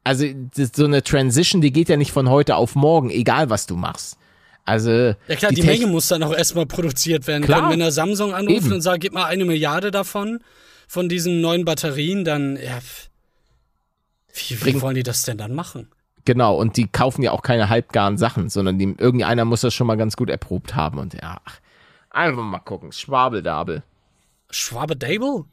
Also 0.09 0.25
so 0.55 0.87
eine 0.87 1.03
Transition, 1.03 1.61
die 1.61 1.71
geht 1.71 1.91
ja 1.91 1.99
nicht 1.99 2.13
von 2.13 2.31
heute 2.31 2.57
auf 2.57 2.75
morgen, 2.75 3.11
egal 3.11 3.51
was 3.51 3.67
du 3.67 3.77
machst. 3.77 4.17
Also 4.65 4.91
ja 4.91 5.37
klar, 5.37 5.51
die, 5.51 5.61
die 5.61 5.67
Menge 5.67 5.87
muss 5.87 6.09
dann 6.09 6.23
auch 6.23 6.33
erstmal 6.33 6.65
produziert 6.65 7.27
werden 7.27 7.43
klar. 7.43 7.59
können. 7.59 7.73
Wenn 7.73 7.81
der 7.81 7.93
Samsung 7.93 8.33
anruft 8.33 8.65
Eben. 8.65 8.73
und 8.73 8.81
sagt, 8.81 9.03
gib 9.03 9.13
mal 9.13 9.27
eine 9.27 9.45
Milliarde 9.45 9.91
davon, 9.91 10.41
von 10.87 11.11
diesen 11.11 11.43
neuen 11.43 11.67
Batterien, 11.67 12.25
dann, 12.25 12.57
ja, 12.57 12.79
wie, 14.33 14.65
wie 14.65 14.81
wollen 14.81 14.95
die 14.95 15.03
das 15.03 15.25
denn 15.25 15.37
dann 15.37 15.55
machen? 15.55 15.91
Genau, 16.25 16.57
und 16.57 16.79
die 16.79 16.89
kaufen 16.89 17.23
ja 17.23 17.33
auch 17.33 17.43
keine 17.43 17.69
halbgaren 17.69 18.17
Sachen, 18.17 18.49
sondern 18.49 18.79
die, 18.79 18.95
irgendeiner 18.97 19.45
muss 19.45 19.61
das 19.61 19.75
schon 19.75 19.87
mal 19.87 19.99
ganz 19.99 20.17
gut 20.17 20.31
erprobt 20.31 20.75
haben 20.75 20.99
und 20.99 21.13
ja, 21.21 21.43
einfach 22.09 22.45
mal 22.45 22.61
gucken. 22.61 22.93
Schwabeldabel. 22.93 23.83
Schwabedabel? 24.49 25.45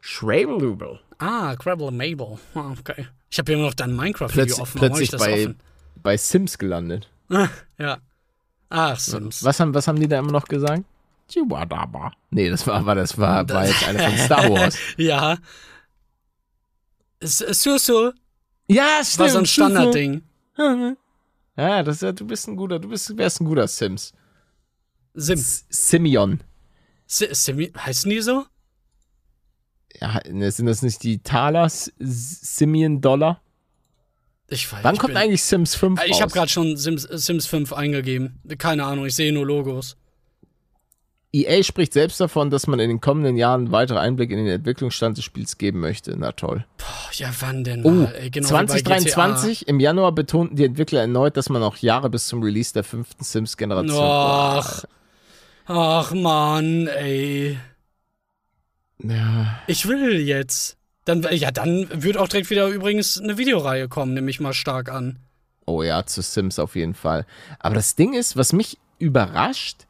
Schwabelubel. 0.00 1.00
Ah, 1.18 1.54
Crabble 1.56 1.90
Mabel. 1.90 2.38
Ah, 2.54 2.72
okay. 2.80 3.06
Ich 3.30 3.38
habe 3.38 3.52
immer 3.52 3.62
noch 3.62 3.74
dein 3.74 3.94
Minecraft-Video 3.94 4.58
offen. 4.58 4.78
Plötzlich 4.78 5.10
bei, 5.12 5.44
offen? 5.44 5.58
bei 6.02 6.16
Sims 6.16 6.58
gelandet. 6.58 7.08
ja. 7.78 7.98
Ach, 8.68 8.98
Sims. 8.98 9.44
Was 9.44 9.60
haben, 9.60 9.72
was 9.72 9.86
haben 9.86 10.00
die 10.00 10.08
da 10.08 10.18
immer 10.18 10.32
noch 10.32 10.46
gesagt? 10.46 10.84
Chihuahua. 11.28 12.12
Nee, 12.30 12.50
das 12.50 12.66
war, 12.66 12.84
war, 12.84 12.96
das 12.96 13.16
war, 13.16 13.48
war 13.48 13.66
jetzt 13.66 13.86
eine 13.86 14.00
von 14.00 14.18
Star 14.18 14.50
Wars. 14.50 14.76
ja. 14.96 15.38
Susu. 17.22 18.12
Ja, 18.66 19.00
stimmt. 19.04 19.18
War 19.18 19.28
so 19.30 19.38
ein 19.38 19.46
Standardding. 19.46 20.22
Ja, 21.56 21.82
das, 21.82 21.98
du 21.98 22.26
bist 22.26 22.48
ein 22.48 22.56
guter, 22.56 22.78
du 22.78 22.88
bist, 22.88 23.18
wärst 23.18 23.40
ein 23.40 23.44
guter 23.44 23.68
Sims. 23.68 24.14
Sims. 25.12 25.66
Simeon. 25.68 26.40
Simi 27.06 27.70
heißen 27.76 28.08
die 28.08 28.20
so? 28.22 28.46
Ja, 30.00 30.20
ne, 30.30 30.50
sind 30.50 30.66
das 30.66 30.82
nicht 30.82 31.02
die 31.02 31.22
Taler, 31.22 31.68
Simeon 31.70 33.00
Dollar? 33.00 33.40
Ich 34.48 34.70
weiß 34.70 34.82
Wann 34.82 34.98
kommt 34.98 35.14
bin, 35.14 35.22
eigentlich 35.22 35.42
Sims 35.42 35.74
5 35.74 36.00
Ich 36.06 36.20
habe 36.20 36.32
gerade 36.32 36.50
schon 36.50 36.76
Sims, 36.76 37.02
Sims 37.02 37.46
5 37.46 37.72
eingegeben. 37.72 38.40
Keine 38.58 38.84
Ahnung, 38.84 39.06
ich 39.06 39.14
sehe 39.14 39.32
nur 39.32 39.46
Logos. 39.46 39.96
EA 41.32 41.62
spricht 41.62 41.92
selbst 41.92 42.20
davon, 42.20 42.50
dass 42.50 42.66
man 42.66 42.80
in 42.80 42.88
den 42.88 43.00
kommenden 43.00 43.36
Jahren 43.36 43.70
weitere 43.70 43.98
Einblick 43.98 44.32
in 44.32 44.38
den 44.38 44.48
Entwicklungsstand 44.48 45.16
des 45.16 45.24
Spiels 45.24 45.58
geben 45.58 45.78
möchte. 45.78 46.16
Na 46.18 46.32
toll. 46.32 46.66
Boah, 46.78 47.10
ja, 47.12 47.30
wann 47.38 47.62
denn 47.62 47.84
oh, 47.84 47.90
mal? 47.90 48.14
Ey, 48.16 48.30
genau 48.30 48.48
2023, 48.48 49.68
im 49.68 49.78
Januar 49.78 50.10
betonten 50.12 50.56
die 50.56 50.64
Entwickler 50.64 51.02
erneut, 51.02 51.36
dass 51.36 51.48
man 51.48 51.60
noch 51.60 51.76
Jahre 51.76 52.10
bis 52.10 52.26
zum 52.26 52.42
Release 52.42 52.72
der 52.72 52.82
fünften 52.82 53.22
Sims-Generation. 53.22 53.96
Ach, 54.02 54.84
ach 55.66 56.12
man, 56.12 56.88
ey. 56.88 57.58
Ja. 59.02 59.60
Ich 59.66 59.86
will 59.86 60.20
jetzt. 60.20 60.76
Dann, 61.04 61.26
ja, 61.32 61.50
dann 61.50 61.88
wird 62.02 62.16
auch 62.16 62.28
direkt 62.28 62.50
wieder 62.50 62.68
übrigens 62.68 63.20
eine 63.20 63.38
Videoreihe 63.38 63.88
kommen, 63.88 64.14
nehme 64.14 64.30
ich 64.30 64.40
mal 64.40 64.52
stark 64.52 64.90
an. 64.90 65.18
Oh 65.66 65.82
ja, 65.82 66.04
zu 66.04 66.20
Sims 66.20 66.58
auf 66.58 66.76
jeden 66.76 66.94
Fall. 66.94 67.26
Aber 67.58 67.74
das 67.74 67.94
Ding 67.94 68.14
ist, 68.14 68.36
was 68.36 68.52
mich 68.52 68.78
überrascht, 68.98 69.86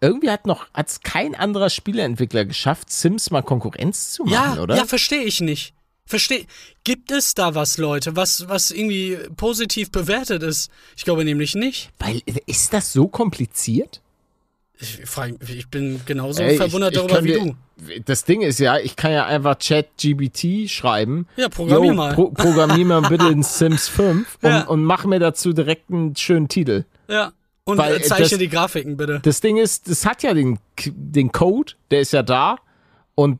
irgendwie 0.00 0.30
hat 0.30 0.46
noch 0.46 0.66
hat's 0.74 1.00
kein 1.00 1.34
anderer 1.34 1.70
Spieleentwickler 1.70 2.44
geschafft, 2.44 2.90
Sims 2.90 3.30
mal 3.30 3.42
Konkurrenz 3.42 4.12
zu 4.12 4.24
machen, 4.24 4.56
ja, 4.56 4.62
oder? 4.62 4.76
Ja, 4.76 4.84
verstehe 4.84 5.22
ich 5.22 5.40
nicht. 5.40 5.74
Verstehe. 6.04 6.46
Gibt 6.84 7.10
es 7.10 7.34
da 7.34 7.54
was, 7.54 7.78
Leute, 7.78 8.16
was, 8.16 8.48
was 8.48 8.70
irgendwie 8.70 9.16
positiv 9.36 9.90
bewertet 9.90 10.42
ist? 10.42 10.70
Ich 10.96 11.04
glaube 11.04 11.24
nämlich 11.24 11.54
nicht. 11.54 11.90
Weil, 11.98 12.20
ist 12.46 12.72
das 12.72 12.92
so 12.92 13.08
kompliziert? 13.08 14.00
Ich, 14.78 15.06
frag, 15.06 15.34
ich 15.48 15.68
bin 15.68 16.00
genauso 16.04 16.42
Ey, 16.42 16.56
verwundert 16.56 16.92
ich, 16.92 17.00
ich 17.00 17.06
darüber 17.06 17.24
wie 17.24 17.32
dir, 17.32 17.38
du. 17.38 17.56
Das 18.04 18.24
Ding 18.24 18.42
ist 18.42 18.58
ja, 18.60 18.78
ich 18.78 18.96
kann 18.96 19.12
ja 19.12 19.26
einfach 19.26 19.56
Chat-GBT 19.56 20.68
schreiben. 20.68 21.26
Ja, 21.36 21.48
programmier 21.48 21.94
mal. 21.94 22.14
Pro, 22.14 22.30
programmier 22.30 22.84
mal 22.84 23.02
bitte 23.02 23.28
in 23.28 23.42
Sims 23.42 23.88
5 23.88 24.38
und, 24.42 24.50
ja. 24.50 24.62
und 24.64 24.84
mach 24.84 25.04
mir 25.04 25.18
dazu 25.18 25.52
direkt 25.52 25.90
einen 25.90 26.16
schönen 26.16 26.48
Titel. 26.48 26.84
Ja. 27.08 27.32
Und 27.64 27.78
Weil, 27.78 27.96
äh, 27.96 28.02
zeichne 28.02 28.28
das, 28.28 28.38
die 28.38 28.48
Grafiken 28.48 28.96
bitte. 28.96 29.20
Das 29.22 29.40
Ding 29.40 29.56
ist, 29.56 29.88
das 29.88 30.04
hat 30.04 30.22
ja 30.22 30.34
den, 30.34 30.58
den 30.84 31.30
Code, 31.30 31.74
der 31.90 32.00
ist 32.00 32.12
ja 32.12 32.22
da. 32.22 32.56
Und 33.14 33.38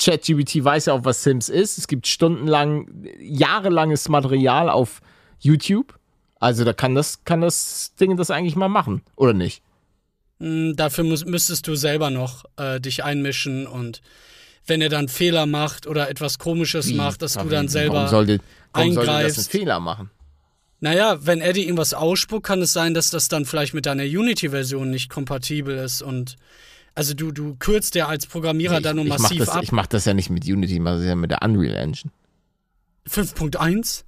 ChatGBT 0.00 0.64
weiß 0.64 0.86
ja 0.86 0.94
auch, 0.94 1.04
was 1.04 1.22
Sims 1.22 1.48
ist. 1.48 1.78
Es 1.78 1.86
gibt 1.86 2.06
stundenlang, 2.06 2.88
jahrelanges 3.20 4.08
Material 4.08 4.68
auf 4.68 5.00
YouTube. 5.38 5.94
Also 6.40 6.64
da 6.64 6.72
kann 6.72 6.94
das, 6.94 7.24
kann 7.24 7.40
das 7.40 7.94
Ding 8.00 8.16
das 8.16 8.30
eigentlich 8.30 8.56
mal 8.56 8.68
machen, 8.68 9.02
oder 9.14 9.32
nicht? 9.32 9.62
Hm, 10.42 10.74
dafür 10.74 11.04
muss, 11.04 11.24
müsstest 11.24 11.68
du 11.68 11.76
selber 11.76 12.10
noch 12.10 12.44
äh, 12.56 12.80
dich 12.80 13.04
einmischen 13.04 13.68
und 13.68 14.02
wenn 14.66 14.82
er 14.82 14.88
dann 14.88 15.06
Fehler 15.06 15.46
macht 15.46 15.86
oder 15.86 16.10
etwas 16.10 16.38
Komisches 16.38 16.88
Wie? 16.88 16.94
macht, 16.94 17.22
dass 17.22 17.36
Aber 17.36 17.48
du 17.48 17.54
dann 17.54 17.68
selber 17.68 17.94
warum 17.94 18.08
sollte, 18.08 18.40
warum 18.72 18.90
eingreifst. 18.90 19.06
Sollte 19.06 19.28
das 19.28 19.38
einen 19.38 19.60
Fehler 19.60 19.80
machen? 19.80 20.10
Naja, 20.80 21.24
wenn 21.24 21.40
Eddie 21.40 21.62
irgendwas 21.62 21.94
ausspuckt, 21.94 22.44
kann 22.44 22.60
es 22.60 22.72
sein, 22.72 22.92
dass 22.92 23.10
das 23.10 23.28
dann 23.28 23.44
vielleicht 23.44 23.72
mit 23.72 23.86
deiner 23.86 24.02
Unity-Version 24.02 24.90
nicht 24.90 25.10
kompatibel 25.10 25.78
ist 25.78 26.02
und 26.02 26.36
also 26.96 27.14
du, 27.14 27.30
du 27.30 27.54
kürzt 27.54 27.94
ja 27.94 28.08
als 28.08 28.26
Programmierer 28.26 28.78
ich, 28.78 28.82
dann 28.82 28.96
nur 28.96 29.04
massiv 29.04 29.30
ich 29.30 29.38
das, 29.38 29.48
ab. 29.48 29.62
Ich 29.62 29.70
mach 29.70 29.86
das 29.86 30.06
ja 30.06 30.12
nicht 30.12 30.28
mit 30.28 30.44
Unity, 30.44 30.74
ich 30.74 30.80
mach 30.80 30.96
das 30.96 31.04
ja 31.04 31.14
mit 31.14 31.30
der 31.30 31.42
Unreal 31.42 31.76
Engine. 31.76 32.10
5.1? 33.08 34.02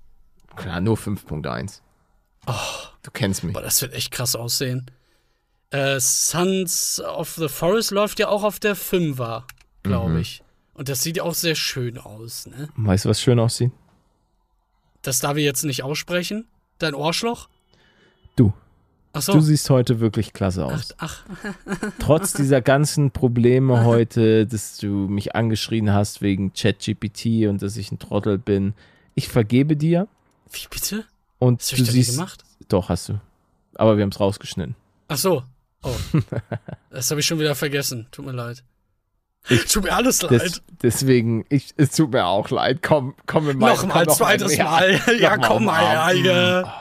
Klar, 0.56 0.80
nur 0.80 0.96
5.1. 0.96 1.80
Oh, 2.46 2.52
du 3.04 3.10
kennst 3.12 3.44
mich. 3.44 3.52
Boah, 3.52 3.62
das 3.62 3.80
wird 3.80 3.94
echt 3.94 4.10
krass 4.10 4.34
aussehen. 4.34 4.90
Äh, 5.74 5.98
Sons 5.98 7.00
of 7.00 7.34
the 7.34 7.48
Forest 7.48 7.90
läuft 7.90 8.20
ja 8.20 8.28
auch 8.28 8.44
auf 8.44 8.60
der 8.60 8.76
5er, 8.76 9.42
glaube 9.82 10.10
mhm. 10.10 10.18
ich. 10.18 10.44
Und 10.74 10.88
das 10.88 11.02
sieht 11.02 11.16
ja 11.16 11.24
auch 11.24 11.34
sehr 11.34 11.56
schön 11.56 11.98
aus, 11.98 12.46
ne? 12.46 12.68
Weißt 12.76 13.04
du, 13.04 13.08
was 13.08 13.20
schön 13.20 13.40
aussieht? 13.40 13.72
Das 15.02 15.18
darf 15.18 15.36
ich 15.36 15.42
jetzt 15.42 15.64
nicht 15.64 15.82
aussprechen. 15.82 16.46
Dein 16.78 16.94
Ohrschloch? 16.94 17.48
Du. 18.36 18.52
Ach 19.14 19.22
so. 19.22 19.32
Du 19.32 19.40
siehst 19.40 19.68
heute 19.68 19.98
wirklich 19.98 20.32
klasse 20.32 20.64
aus. 20.64 20.94
Ach, 20.98 21.24
ach. 21.66 21.78
Trotz 21.98 22.34
dieser 22.34 22.60
ganzen 22.60 23.10
Probleme 23.10 23.84
heute, 23.84 24.46
dass 24.46 24.76
du 24.76 24.86
mich 24.86 25.34
angeschrien 25.34 25.92
hast 25.92 26.22
wegen 26.22 26.52
ChatGPT 26.52 27.48
und 27.48 27.62
dass 27.62 27.76
ich 27.76 27.90
ein 27.90 27.98
Trottel 27.98 28.38
bin. 28.38 28.74
Ich 29.16 29.28
vergebe 29.28 29.76
dir. 29.76 30.06
Wie 30.52 30.68
bitte? 30.70 31.04
Und 31.40 31.62
das 31.62 31.70
du 31.70 31.84
siehst. 31.84 32.12
gemacht? 32.12 32.44
Doch, 32.68 32.90
hast 32.90 33.08
du. 33.08 33.20
Aber 33.74 33.96
wir 33.96 34.04
haben 34.04 34.10
es 34.10 34.20
rausgeschnitten. 34.20 34.76
Ach 35.08 35.16
so. 35.16 35.42
Oh. 35.84 35.94
das 36.90 37.10
habe 37.10 37.20
ich 37.20 37.26
schon 37.26 37.38
wieder 37.38 37.54
vergessen. 37.54 38.06
Tut 38.10 38.26
mir 38.26 38.32
leid. 38.32 38.64
Tut 39.70 39.84
mir 39.84 39.92
alles 39.92 40.22
leid. 40.22 40.32
Des, 40.32 40.62
deswegen, 40.82 41.44
ich, 41.50 41.74
es 41.76 41.90
tut 41.90 42.12
mir 42.12 42.24
auch 42.26 42.50
leid. 42.50 42.82
Komm, 42.82 43.14
komm 43.26 43.50
in 43.50 43.58
mein, 43.58 43.74
Nochmal, 43.74 44.04
noch 44.06 44.16
zweites 44.16 44.56
ja, 44.56 44.64
Mal. 44.64 45.00
Ja, 45.18 45.36
noch 45.36 45.48
komm 45.48 45.64
mal, 45.66 45.82
ja, 45.82 46.10
umarmen. 46.10 46.24
ja. 46.24 46.80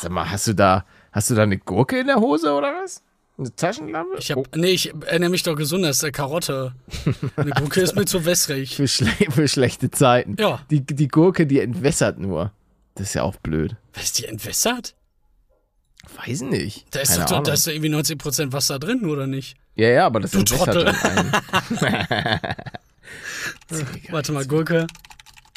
Sag 0.00 0.12
mal, 0.12 0.30
hast 0.30 0.46
du 0.46 0.54
da, 0.54 0.84
hast 1.12 1.30
du 1.30 1.34
da 1.34 1.42
eine 1.42 1.58
Gurke 1.58 1.98
in 1.98 2.06
der 2.08 2.16
Hose 2.16 2.52
oder 2.52 2.72
was? 2.82 3.02
Eine 3.38 3.54
Taschenlampe? 3.54 4.16
Ich 4.18 4.30
hab, 4.30 4.38
Oh, 4.38 4.44
nee, 4.54 4.70
ich 4.70 4.92
ernähre 5.06 5.30
mich 5.30 5.44
doch 5.44 5.56
gesund, 5.56 5.84
das 5.84 5.98
ist 5.98 6.04
eine 6.04 6.12
Karotte. 6.12 6.74
Eine 7.36 7.50
Gurke 7.52 7.80
ist 7.80 7.94
mir 7.94 8.04
zu 8.04 8.24
wässrig. 8.24 8.76
für, 8.76 8.88
schle 8.88 9.10
für 9.30 9.48
schlechte 9.48 9.90
Zeiten. 9.90 10.36
Ja. 10.38 10.60
Die, 10.70 10.84
die 10.84 11.08
Gurke, 11.08 11.46
die 11.46 11.60
entwässert 11.60 12.18
nur. 12.18 12.52
Das 12.98 13.08
ist 13.10 13.14
ja 13.14 13.22
auch 13.22 13.36
blöd. 13.36 13.76
Was 13.94 14.04
ist 14.06 14.18
die 14.18 14.24
entwässert? 14.24 14.96
Weiß 16.16 16.40
nicht. 16.40 16.92
Da 16.92 17.00
ist, 17.00 17.16
doch, 17.16 17.44
da 17.44 17.52
ist 17.52 17.64
doch 17.64 17.72
irgendwie 17.72 17.94
90% 17.94 18.52
Wasser 18.52 18.80
drin, 18.80 19.06
oder 19.06 19.28
nicht? 19.28 19.56
Ja, 19.76 19.88
ja, 19.88 20.06
aber 20.06 20.18
das 20.18 20.32
Du 20.32 20.40
entwässert 20.40 20.74
Trottel. 20.74 20.92
Warte 24.10 24.32
mal, 24.32 24.44
Gurke. 24.46 24.88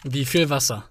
Wie 0.03 0.25
viel 0.25 0.51
Wasser? 0.51 0.87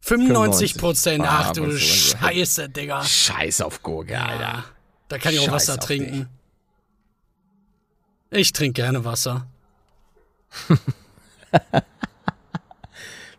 95 0.00 0.78
Prozent. 0.78 1.24
Ach 1.26 1.52
du 1.52 1.76
Scheiße, 1.76 2.70
Digga. 2.70 3.04
Scheiß 3.04 3.60
auf 3.60 3.82
Gurke, 3.82 4.18
Alter. 4.18 4.40
Ja, 4.40 4.64
da 5.08 5.18
kann 5.18 5.34
ich 5.34 5.40
auch 5.40 5.44
Scheiß 5.44 5.52
Wasser 5.52 5.78
trinken. 5.78 6.30
Ich 8.30 8.54
trinke 8.54 8.80
gerne 8.80 9.04
Wasser. 9.04 9.46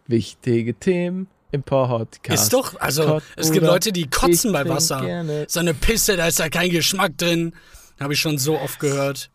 Wichtige 0.05 0.75
Themen 0.75 1.27
im 1.51 1.63
Podcast. 1.63 2.43
Ist 2.43 2.53
doch, 2.53 2.79
also 2.79 3.05
Kott 3.05 3.23
es 3.35 3.51
gibt 3.51 3.65
Leute, 3.65 3.91
die 3.91 4.09
kotzen 4.09 4.51
bei 4.51 4.67
Wasser. 4.67 5.01
Gerne. 5.01 5.45
So 5.49 5.59
eine 5.59 5.73
Pisse, 5.73 6.17
da 6.17 6.27
ist 6.27 6.39
ja 6.39 6.49
kein 6.49 6.69
Geschmack 6.69 7.17
drin. 7.17 7.53
Habe 7.99 8.13
ich 8.13 8.19
schon 8.19 8.37
so 8.37 8.57
oft 8.59 8.79
gehört. 8.79 9.29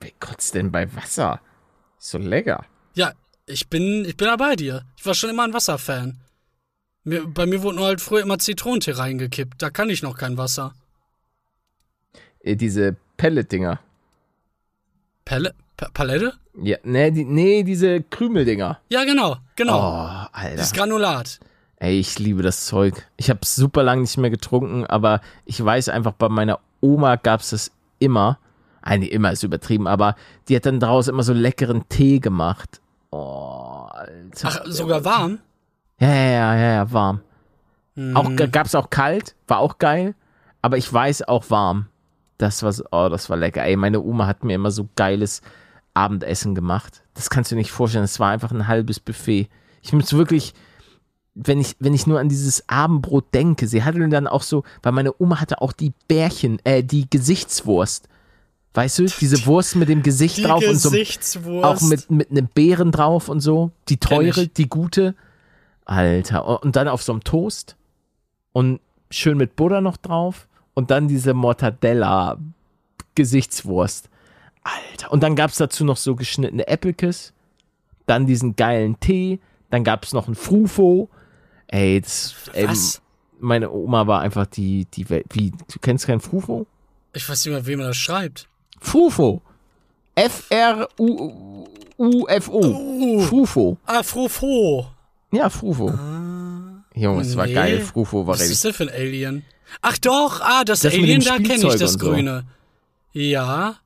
Wer 0.00 0.12
kotzt 0.20 0.54
denn 0.54 0.70
bei 0.72 0.92
Wasser? 0.94 1.40
So 1.98 2.18
lecker. 2.18 2.64
Ja, 2.94 3.12
ich 3.46 3.68
bin, 3.68 4.04
ich 4.04 4.16
bin 4.16 4.28
da 4.28 4.36
bei 4.36 4.56
dir. 4.56 4.84
Ich 4.96 5.04
war 5.06 5.14
schon 5.14 5.30
immer 5.30 5.44
ein 5.44 5.52
Wasserfan. 5.52 6.18
Mir, 7.04 7.26
bei 7.26 7.46
mir 7.46 7.62
wurde 7.62 7.76
nur 7.76 7.86
halt 7.86 8.00
früher 8.00 8.22
immer 8.22 8.38
Zitronentee 8.38 8.92
reingekippt. 8.92 9.60
Da 9.60 9.70
kann 9.70 9.90
ich 9.90 10.02
noch 10.02 10.16
kein 10.16 10.36
Wasser. 10.38 10.74
Äh, 12.40 12.56
diese 12.56 12.96
Pellet-Dinger. 13.16 13.80
Pelle, 15.24 15.54
Pa- 15.76 15.90
Palette? 15.92 16.34
Ja, 16.62 16.76
nee, 16.84 17.10
die, 17.10 17.24
nee, 17.24 17.62
diese 17.62 18.02
Krümeldinger. 18.02 18.80
Ja, 18.90 19.04
genau, 19.04 19.38
Oh, 19.62 19.72
genau. 19.72 20.26
Alter. 20.32 20.56
Das 20.56 20.72
Granulat. 20.72 21.40
Ey, 21.76 21.98
ich 21.98 22.18
liebe 22.18 22.42
das 22.42 22.66
Zeug. 22.66 23.06
Ich 23.16 23.28
habe 23.30 23.40
super 23.44 23.82
lang 23.82 24.02
nicht 24.02 24.16
mehr 24.16 24.30
getrunken, 24.30 24.86
aber 24.86 25.20
ich 25.44 25.62
weiß 25.62 25.88
einfach, 25.88 26.12
bei 26.12 26.28
meiner 26.28 26.60
Oma 26.80 27.16
gab's 27.16 27.50
das 27.50 27.72
immer. 27.98 28.38
Eine 28.82 29.06
immer 29.08 29.30
ist 29.32 29.42
übertrieben, 29.42 29.86
aber 29.86 30.16
die 30.48 30.56
hat 30.56 30.66
dann 30.66 30.80
daraus 30.80 31.08
immer 31.08 31.22
so 31.22 31.32
leckeren 31.32 31.88
Tee 31.88 32.18
gemacht. 32.20 32.80
Oh, 33.10 33.86
Alter. 33.90 34.48
Ach, 34.48 34.60
sogar 34.66 35.04
warm? 35.04 35.38
Ja, 35.98 36.08
ja, 36.12 36.54
ja, 36.56 36.72
ja, 36.74 36.92
warm. 36.92 37.20
Auch 38.14 38.26
Hm. 38.26 38.36
g- 38.36 38.48
gab's 38.48 38.74
auch 38.74 38.88
kalt, 38.90 39.34
war 39.46 39.58
auch 39.58 39.78
geil, 39.78 40.14
aber 40.62 40.78
ich 40.78 40.90
weiß 40.92 41.28
auch 41.28 41.50
warm. 41.50 41.86
Das 42.38 42.62
war, 42.62 42.72
oh, 42.90 43.08
das 43.08 43.28
war 43.30 43.36
lecker. 43.36 43.62
Ey, 43.64 43.76
meine 43.76 44.00
Oma 44.00 44.26
hat 44.26 44.42
mir 44.44 44.54
immer 44.54 44.70
so 44.70 44.88
geiles 44.96 45.42
Abendessen 45.94 46.54
gemacht. 46.54 47.01
Das 47.14 47.30
kannst 47.30 47.50
du 47.50 47.54
dir 47.54 47.60
nicht 47.60 47.72
vorstellen. 47.72 48.04
Es 48.04 48.20
war 48.20 48.30
einfach 48.30 48.50
ein 48.50 48.68
halbes 48.68 49.00
Buffet. 49.00 49.48
Ich 49.82 49.92
muss 49.92 50.12
wirklich, 50.12 50.54
wenn 51.34 51.60
ich, 51.60 51.76
wenn 51.78 51.94
ich 51.94 52.06
nur 52.06 52.20
an 52.20 52.28
dieses 52.28 52.68
Abendbrot 52.68 53.34
denke, 53.34 53.66
sie 53.66 53.82
hatte 53.82 54.06
dann 54.08 54.26
auch 54.26 54.42
so, 54.42 54.64
weil 54.82 54.92
meine 54.92 55.14
Oma 55.20 55.40
hatte 55.40 55.60
auch 55.60 55.72
die 55.72 55.92
Bärchen, 56.08 56.58
äh, 56.64 56.82
die 56.82 57.08
Gesichtswurst. 57.08 58.08
Weißt 58.74 58.98
du, 58.98 59.06
diese 59.06 59.44
Wurst 59.46 59.76
mit 59.76 59.88
dem 59.88 60.02
Gesicht 60.02 60.38
Die 60.38 60.42
drauf 60.42 60.64
und 60.66 60.76
so 60.76 60.90
auch 61.62 61.80
mit, 61.82 62.10
mit 62.10 62.30
einem 62.30 62.48
Beeren 62.48 62.90
drauf 62.90 63.28
und 63.28 63.40
so. 63.40 63.70
Die 63.88 63.98
teure, 63.98 64.48
die 64.48 64.68
gute. 64.68 65.14
Alter. 65.84 66.62
Und 66.62 66.76
dann 66.76 66.88
auf 66.88 67.02
so 67.02 67.12
einem 67.12 67.24
Toast. 67.24 67.76
Und 68.52 68.80
schön 69.10 69.36
mit 69.36 69.56
Butter 69.56 69.80
noch 69.80 69.98
drauf. 69.98 70.48
Und 70.74 70.90
dann 70.90 71.08
diese 71.08 71.34
Mortadella 71.34 72.38
Gesichtswurst. 73.14 74.08
Alter. 74.64 75.12
Und 75.12 75.22
dann 75.22 75.36
gab's 75.36 75.56
dazu 75.56 75.84
noch 75.84 75.96
so 75.96 76.14
geschnittene 76.16 76.66
Äppelkes. 76.66 77.32
Dann 78.06 78.26
diesen 78.26 78.56
geilen 78.56 78.98
Tee. 79.00 79.40
Dann 79.70 79.84
gab's 79.84 80.12
noch 80.12 80.28
ein 80.28 80.34
Frufo. 80.34 81.08
Ey, 81.68 82.00
das, 82.00 82.34
ey, 82.52 82.68
Was? 82.68 83.00
meine 83.40 83.70
Oma 83.70 84.06
war 84.06 84.20
einfach 84.20 84.46
die, 84.46 84.84
die 84.86 85.08
Welt. 85.10 85.26
Wie, 85.30 85.50
du 85.50 85.78
kennst 85.80 86.06
kein 86.06 86.20
Frufo? 86.20 86.66
Ich 87.14 87.28
weiß 87.28 87.44
nicht 87.44 87.52
mehr, 87.54 87.66
wie 87.66 87.76
man 87.76 87.86
das 87.88 87.96
schreibt. 87.96 88.48
Frufo. 88.80 89.42
F-R-U-U-F-O. 90.14 91.68
Uh. 92.60 93.20
Frufo. 93.22 93.78
Ah, 93.86 94.02
Frufo. 94.02 94.86
Ja, 95.32 95.48
Frufo. 95.48 95.88
Junge, 96.94 97.22
es 97.22 97.36
war 97.36 97.46
Nee. 97.46 97.54
geil. 97.54 97.80
Frufo 97.80 98.26
war 98.26 98.34
Was 98.34 98.42
ist 98.50 98.64
denn 98.64 98.74
für 98.74 98.84
ein 98.84 98.90
Alien? 98.90 99.44
Ach 99.80 99.96
doch, 99.98 100.40
ah, 100.42 100.64
das, 100.64 100.80
Das 100.80 100.92
Alien, 100.92 101.22
da 101.22 101.36
kenne 101.36 101.54
ich 101.54 101.62
das 101.76 101.92
so. 101.94 101.98
Grüne. 101.98 102.44
Ja. 103.12 103.76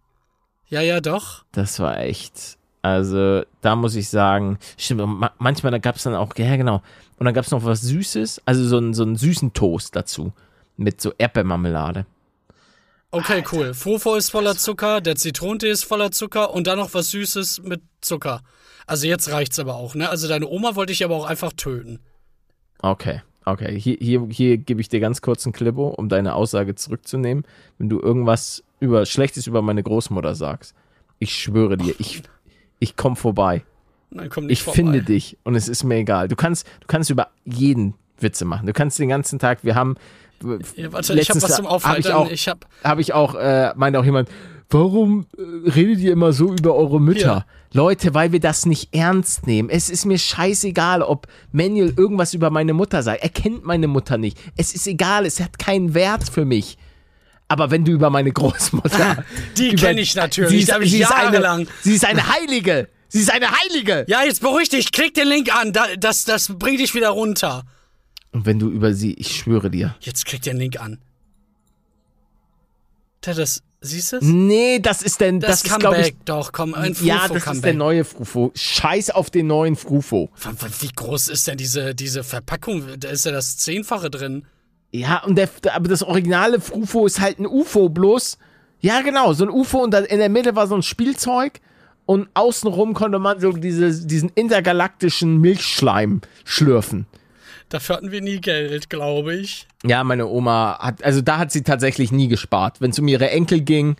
Ja, 0.68 0.80
ja, 0.80 1.00
doch. 1.00 1.44
Das 1.52 1.78
war 1.78 1.98
echt. 2.00 2.58
Also, 2.82 3.42
da 3.62 3.74
muss 3.74 3.94
ich 3.94 4.08
sagen, 4.08 4.58
stimmt, 4.76 5.30
manchmal 5.38 5.72
da 5.72 5.78
gab 5.78 5.96
es 5.96 6.04
dann 6.04 6.14
auch, 6.14 6.36
ja 6.36 6.56
genau. 6.56 6.82
Und 7.18 7.24
dann 7.24 7.34
gab 7.34 7.44
es 7.44 7.50
noch 7.50 7.64
was 7.64 7.82
Süßes, 7.82 8.42
also 8.44 8.64
so 8.64 8.76
einen, 8.76 8.94
so 8.94 9.02
einen 9.02 9.16
süßen 9.16 9.52
Toast 9.52 9.96
dazu. 9.96 10.32
Mit 10.76 11.00
so 11.00 11.12
Erdbeermarmelade. 11.16 12.06
Okay, 13.10 13.42
cool. 13.50 13.72
Frufo 13.72 14.14
ist 14.14 14.30
voller 14.30 14.56
Zucker, 14.56 15.00
der 15.00 15.16
Zitronentee 15.16 15.70
ist 15.70 15.84
voller 15.84 16.10
Zucker 16.10 16.52
und 16.52 16.66
dann 16.66 16.78
noch 16.78 16.92
was 16.92 17.10
Süßes 17.10 17.62
mit 17.62 17.80
Zucker. 18.00 18.42
Also 18.86 19.06
jetzt 19.06 19.30
reicht's 19.30 19.58
aber 19.58 19.76
auch, 19.76 19.94
ne? 19.94 20.10
Also 20.10 20.28
deine 20.28 20.46
Oma 20.46 20.76
wollte 20.76 20.92
ich 20.92 21.04
aber 21.04 21.16
auch 21.16 21.24
einfach 21.24 21.52
töten. 21.54 21.98
Okay, 22.80 23.22
okay. 23.44 23.78
Hier, 23.80 23.96
hier, 23.98 24.26
hier 24.30 24.58
gebe 24.58 24.80
ich 24.80 24.88
dir 24.88 25.00
ganz 25.00 25.22
kurz 25.22 25.46
einen 25.46 25.54
Klippo, 25.54 25.88
um 25.88 26.08
deine 26.08 26.34
Aussage 26.34 26.74
zurückzunehmen. 26.74 27.44
Wenn 27.78 27.88
du 27.88 28.00
irgendwas 28.00 28.62
über 28.80 29.06
Schlechtes 29.06 29.46
über 29.46 29.62
meine 29.62 29.82
Großmutter 29.82 30.34
sagst, 30.34 30.74
ich 31.18 31.34
schwöre 31.34 31.76
dir, 31.76 31.94
ich, 31.98 32.22
ich 32.78 32.96
komme 32.96 33.16
vorbei. 33.16 33.62
Nein, 34.10 34.28
komm 34.30 34.44
nicht 34.46 34.58
Ich 34.58 34.62
vorbei. 34.62 34.76
finde 34.76 35.02
dich 35.02 35.36
und 35.44 35.54
es 35.54 35.68
ist 35.68 35.82
mir 35.84 35.96
egal. 35.96 36.28
Du 36.28 36.36
kannst, 36.36 36.66
du 36.80 36.86
kannst 36.86 37.10
über 37.10 37.28
jeden 37.44 37.94
Witze 38.20 38.44
machen. 38.44 38.66
Du 38.66 38.72
kannst 38.72 38.98
den 38.98 39.08
ganzen 39.08 39.38
Tag, 39.38 39.64
wir 39.64 39.74
haben. 39.74 39.96
Ja, 40.76 40.92
warte, 40.92 41.18
ich 41.18 41.30
hab 41.30 41.42
was 41.42 41.56
zum 41.56 41.66
Aufhalten. 41.66 42.06
ich 42.06 42.12
auch, 42.12 42.30
Ich 42.30 42.48
hab- 42.48 42.98
ich 42.98 43.12
auch 43.14 43.34
äh, 43.34 43.72
meinte 43.74 43.98
auch 43.98 44.04
jemand, 44.04 44.28
warum 44.70 45.26
äh, 45.38 45.70
redet 45.70 45.98
ihr 46.00 46.12
immer 46.12 46.32
so 46.32 46.52
über 46.52 46.74
eure 46.74 47.00
Mütter? 47.00 47.46
Leute, 47.72 48.14
weil 48.14 48.32
wir 48.32 48.40
das 48.40 48.64
nicht 48.64 48.94
ernst 48.94 49.46
nehmen. 49.46 49.68
Es 49.70 49.90
ist 49.90 50.04
mir 50.06 50.18
scheißegal, 50.18 51.02
ob 51.02 51.26
Manuel 51.52 51.92
irgendwas 51.96 52.32
über 52.32 52.50
meine 52.50 52.74
Mutter 52.74 53.02
sagt. 53.02 53.22
Er 53.22 53.28
kennt 53.28 53.64
meine 53.64 53.88
Mutter 53.88 54.18
nicht. 54.18 54.38
Es 54.56 54.72
ist 54.74 54.86
egal, 54.86 55.26
es 55.26 55.40
hat 55.40 55.58
keinen 55.58 55.92
Wert 55.94 56.28
für 56.28 56.44
mich. 56.44 56.78
Aber 57.48 57.70
wenn 57.70 57.84
du 57.84 57.92
über 57.92 58.10
meine 58.10 58.32
Großmutter. 58.32 59.24
Die 59.56 59.68
über- 59.72 59.76
kenn 59.86 59.98
ich 59.98 60.14
natürlich, 60.16 60.50
Sie 60.50 60.58
ist, 60.72 60.78
die 60.78 60.84
ich 60.84 60.90
sie 60.90 61.00
ist 61.02 61.10
jahrelang. 61.10 61.60
Eine, 61.60 61.68
sie 61.82 61.94
ist 61.94 62.04
eine 62.04 62.28
Heilige. 62.28 62.88
Sie 63.08 63.20
ist 63.20 63.30
eine 63.30 63.48
Heilige. 63.50 64.04
Ja, 64.08 64.24
jetzt 64.24 64.40
beruhig 64.40 64.68
dich, 64.68 64.90
klick 64.90 65.14
den 65.14 65.28
Link 65.28 65.54
an. 65.54 65.72
Da, 65.72 65.86
das, 65.96 66.24
das 66.24 66.48
bringt 66.58 66.80
dich 66.80 66.94
wieder 66.94 67.10
runter. 67.10 67.62
Und 68.32 68.46
wenn 68.46 68.58
du 68.58 68.68
über 68.68 68.92
sie, 68.94 69.14
ich 69.14 69.36
schwöre 69.36 69.70
dir. 69.70 69.94
Jetzt 70.00 70.26
klick 70.26 70.42
den 70.42 70.56
Link 70.56 70.80
an. 70.80 70.98
Da, 73.20 73.32
das, 73.32 73.62
siehst 73.80 74.12
du 74.12 74.16
es? 74.16 74.22
Nee, 74.22 74.78
das 74.80 75.02
ist 75.02 75.20
denn, 75.20 75.40
Das, 75.40 75.62
das, 75.62 75.70
ist, 75.72 75.80
Comeback, 75.80 76.06
ich. 76.18 76.24
doch, 76.24 76.52
komm, 76.52 76.74
ein 76.74 76.94
Frufo 76.94 77.06
Ja, 77.08 77.28
das 77.28 77.36
ist 77.38 77.44
Comeback. 77.44 77.62
der 77.62 77.74
neue 77.74 78.04
Frufo. 78.04 78.52
Scheiß 78.54 79.10
auf 79.10 79.30
den 79.30 79.46
neuen 79.46 79.76
Frufo. 79.76 80.30
Wie 80.80 80.88
groß 80.94 81.28
ist 81.28 81.46
denn 81.46 81.56
diese, 81.56 81.94
diese 81.94 82.24
Verpackung? 82.24 82.84
Da 82.98 83.08
ist 83.08 83.24
ja 83.24 83.32
das 83.32 83.56
Zehnfache 83.56 84.10
drin. 84.10 84.46
Ja, 85.00 85.22
und 85.24 85.36
der, 85.36 85.48
aber 85.72 85.88
das 85.88 86.02
originale 86.02 86.60
Frufo 86.60 87.06
ist 87.06 87.20
halt 87.20 87.38
ein 87.38 87.46
UFO 87.46 87.88
bloß. 87.88 88.38
Ja, 88.80 89.00
genau, 89.00 89.32
so 89.32 89.44
ein 89.44 89.50
UFO 89.50 89.78
und 89.82 89.94
in 89.94 90.18
der 90.18 90.28
Mitte 90.28 90.54
war 90.54 90.66
so 90.66 90.74
ein 90.74 90.82
Spielzeug 90.82 91.60
und 92.06 92.28
außenrum 92.34 92.94
konnte 92.94 93.18
man 93.18 93.40
so 93.40 93.52
diese, 93.52 94.06
diesen 94.06 94.30
intergalaktischen 94.34 95.40
Milchschleim 95.40 96.20
schlürfen. 96.44 97.06
Dafür 97.68 97.96
hatten 97.96 98.12
wir 98.12 98.20
nie 98.20 98.40
Geld, 98.40 98.88
glaube 98.88 99.34
ich. 99.34 99.66
Ja, 99.84 100.04
meine 100.04 100.28
Oma 100.28 100.78
hat, 100.80 101.02
also 101.02 101.20
da 101.20 101.38
hat 101.38 101.50
sie 101.50 101.62
tatsächlich 101.62 102.12
nie 102.12 102.28
gespart. 102.28 102.80
Wenn 102.80 102.90
es 102.90 102.98
um 102.98 103.08
ihre 103.08 103.30
Enkel 103.30 103.60
ging, 103.60 103.96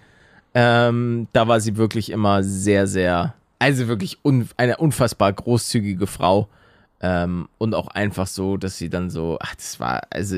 ähm, 0.55 1.27
da 1.33 1.49
war 1.49 1.61
sie 1.61 1.77
wirklich 1.77 2.11
immer 2.11 2.45
sehr, 2.45 2.87
sehr, 2.87 3.35
also 3.59 3.89
wirklich 3.89 4.19
un, 4.25 4.49
eine 4.57 4.77
unfassbar 4.77 5.33
großzügige 5.33 6.07
Frau. 6.07 6.49
Ähm, 7.01 7.49
und 7.59 7.75
auch 7.75 7.89
einfach 7.89 8.27
so, 8.27 8.57
dass 8.57 8.79
sie 8.79 8.89
dann 8.89 9.11
so, 9.11 9.37
ach, 9.41 9.55
das 9.57 9.81
war, 9.81 10.03
also 10.11 10.37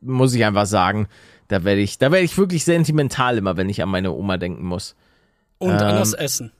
muss 0.00 0.34
ich 0.34 0.44
einfach 0.44 0.66
sagen, 0.66 1.08
da 1.48 1.64
werde 1.64 1.80
ich, 1.80 1.98
da 1.98 2.12
werde 2.12 2.24
ich 2.24 2.36
wirklich 2.38 2.64
sentimental 2.64 3.38
immer, 3.38 3.56
wenn 3.56 3.68
ich 3.68 3.82
an 3.82 3.88
meine 3.88 4.12
Oma 4.12 4.36
denken 4.36 4.64
muss. 4.64 4.94
Und 5.58 5.70
Ähm, 5.70 5.78
an 5.78 5.96
das 5.96 6.12
Essen. 6.14 6.52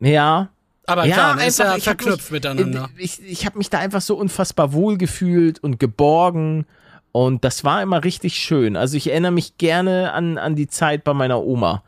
Ja, 0.00 0.50
Aber 0.86 1.04
klar, 1.04 1.36
das 1.36 1.46
ist 1.46 1.58
ja 1.58 1.78
verknüpft 1.78 2.30
mich, 2.30 2.30
miteinander. 2.30 2.88
Ich, 2.96 3.22
ich 3.22 3.46
habe 3.46 3.58
mich 3.58 3.70
da 3.70 3.78
einfach 3.78 4.00
so 4.00 4.16
unfassbar 4.16 4.72
wohl 4.72 4.98
gefühlt 4.98 5.62
und 5.62 5.78
geborgen 5.78 6.66
Und 7.12 7.44
das 7.44 7.62
war 7.62 7.82
immer 7.82 8.04
richtig 8.04 8.34
schön. 8.36 8.74
Also 8.76 8.96
ich 8.96 9.10
erinnere 9.10 9.32
mich 9.32 9.58
gerne 9.58 10.12
an, 10.12 10.38
an 10.38 10.56
die 10.56 10.66
Zeit 10.66 11.04
bei 11.04 11.12
meiner 11.12 11.42
Oma. 11.42 11.82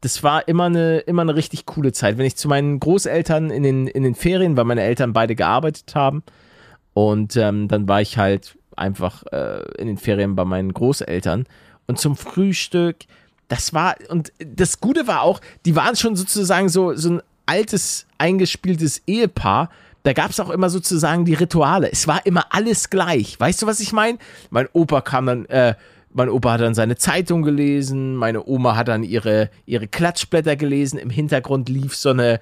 Das 0.00 0.22
war 0.22 0.48
immer 0.48 0.64
eine, 0.64 0.98
immer 1.00 1.22
eine 1.22 1.34
richtig 1.34 1.66
coole 1.66 1.92
Zeit. 1.92 2.16
Wenn 2.18 2.24
ich 2.24 2.36
zu 2.36 2.48
meinen 2.48 2.80
Großeltern 2.80 3.50
in 3.50 3.62
den, 3.62 3.86
in 3.86 4.02
den 4.04 4.14
Ferien, 4.14 4.56
weil 4.56 4.64
meine 4.64 4.82
Eltern 4.82 5.12
beide 5.12 5.34
gearbeitet 5.34 5.94
haben, 5.94 6.22
und 6.92 7.36
ähm, 7.36 7.68
dann 7.68 7.86
war 7.88 8.00
ich 8.00 8.18
halt 8.18 8.56
einfach 8.80 9.24
äh, 9.32 9.62
in 9.78 9.86
den 9.86 9.98
Ferien 9.98 10.34
bei 10.34 10.44
meinen 10.44 10.72
Großeltern. 10.72 11.46
Und 11.86 11.98
zum 11.98 12.16
Frühstück, 12.16 12.96
das 13.48 13.74
war, 13.74 13.96
und 14.08 14.32
das 14.38 14.80
Gute 14.80 15.06
war 15.06 15.22
auch, 15.22 15.40
die 15.64 15.76
waren 15.76 15.96
schon 15.96 16.16
sozusagen 16.16 16.68
so, 16.68 16.94
so 16.94 17.10
ein 17.10 17.22
altes, 17.46 18.06
eingespieltes 18.18 19.02
Ehepaar. 19.06 19.70
Da 20.02 20.12
gab 20.12 20.30
es 20.30 20.40
auch 20.40 20.50
immer 20.50 20.70
sozusagen 20.70 21.24
die 21.24 21.34
Rituale. 21.34 21.90
Es 21.90 22.06
war 22.06 22.24
immer 22.24 22.46
alles 22.50 22.90
gleich. 22.90 23.38
Weißt 23.38 23.60
du, 23.60 23.66
was 23.66 23.80
ich 23.80 23.92
meine? 23.92 24.18
Mein 24.50 24.68
Opa 24.72 25.00
kam 25.00 25.26
dann, 25.26 25.46
äh, 25.46 25.74
mein 26.12 26.28
Opa 26.28 26.52
hat 26.52 26.60
dann 26.60 26.74
seine 26.74 26.96
Zeitung 26.96 27.42
gelesen, 27.42 28.16
meine 28.16 28.46
Oma 28.46 28.76
hat 28.76 28.88
dann 28.88 29.02
ihre, 29.02 29.50
ihre 29.66 29.86
Klatschblätter 29.86 30.56
gelesen, 30.56 30.98
im 30.98 31.10
Hintergrund 31.10 31.68
lief 31.68 31.94
so 31.94 32.10
eine, 32.10 32.40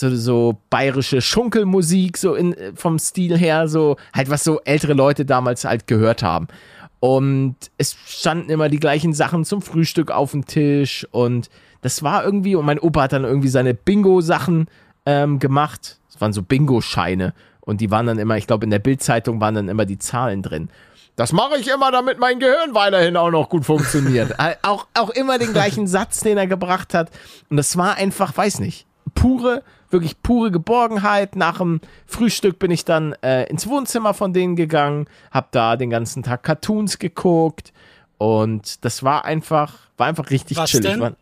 so, 0.00 0.14
so 0.14 0.58
bayerische 0.70 1.20
Schunkelmusik, 1.20 2.16
so 2.16 2.34
in, 2.34 2.54
vom 2.74 2.98
Stil 2.98 3.38
her, 3.38 3.68
so 3.68 3.96
halt 4.14 4.30
was 4.30 4.44
so 4.44 4.60
ältere 4.64 4.94
Leute 4.94 5.24
damals 5.24 5.64
halt 5.64 5.86
gehört 5.86 6.22
haben. 6.22 6.48
Und 6.98 7.56
es 7.78 7.96
standen 8.06 8.50
immer 8.50 8.68
die 8.68 8.80
gleichen 8.80 9.14
Sachen 9.14 9.44
zum 9.44 9.62
Frühstück 9.62 10.10
auf 10.10 10.32
dem 10.32 10.46
Tisch 10.46 11.06
und 11.10 11.48
das 11.80 12.02
war 12.02 12.24
irgendwie, 12.24 12.56
und 12.56 12.66
mein 12.66 12.78
Opa 12.78 13.02
hat 13.02 13.12
dann 13.12 13.24
irgendwie 13.24 13.48
seine 13.48 13.74
Bingo-Sachen 13.74 14.66
ähm, 15.06 15.38
gemacht. 15.38 15.98
Das 16.12 16.20
waren 16.20 16.32
so 16.32 16.42
Bingo-Scheine. 16.42 17.32
Und 17.60 17.80
die 17.80 17.90
waren 17.90 18.06
dann 18.06 18.18
immer, 18.18 18.36
ich 18.36 18.46
glaube, 18.46 18.64
in 18.64 18.70
der 18.70 18.78
Bildzeitung 18.78 19.40
waren 19.40 19.54
dann 19.54 19.68
immer 19.68 19.86
die 19.86 19.98
Zahlen 19.98 20.42
drin. 20.42 20.68
Das 21.16 21.32
mache 21.32 21.56
ich 21.58 21.68
immer, 21.68 21.90
damit 21.90 22.18
mein 22.18 22.38
Gehirn 22.38 22.74
weiterhin 22.74 23.16
auch 23.16 23.30
noch 23.30 23.48
gut 23.48 23.64
funktioniert. 23.64 24.34
auch, 24.62 24.86
auch 24.94 25.10
immer 25.10 25.38
den 25.38 25.52
gleichen 25.52 25.86
Satz, 25.86 26.20
den 26.20 26.38
er 26.38 26.46
gebracht 26.46 26.94
hat. 26.94 27.10
Und 27.48 27.56
das 27.56 27.76
war 27.76 27.96
einfach, 27.96 28.36
weiß 28.36 28.60
nicht, 28.60 28.86
pure, 29.14 29.62
wirklich 29.90 30.22
pure 30.22 30.50
Geborgenheit. 30.50 31.36
Nach 31.36 31.58
dem 31.58 31.80
Frühstück 32.06 32.58
bin 32.58 32.70
ich 32.70 32.84
dann 32.84 33.12
äh, 33.22 33.44
ins 33.50 33.66
Wohnzimmer 33.66 34.14
von 34.14 34.32
denen 34.32 34.56
gegangen, 34.56 35.06
hab 35.30 35.52
da 35.52 35.76
den 35.76 35.90
ganzen 35.90 36.22
Tag 36.22 36.42
Cartoons 36.42 36.98
geguckt. 36.98 37.72
Und 38.18 38.84
das 38.84 39.02
war 39.02 39.24
einfach, 39.24 39.78
war 39.96 40.06
einfach 40.06 40.30
richtig 40.30 40.56
Was 40.56 40.70
chillig. 40.70 40.92
denn? 40.98 41.16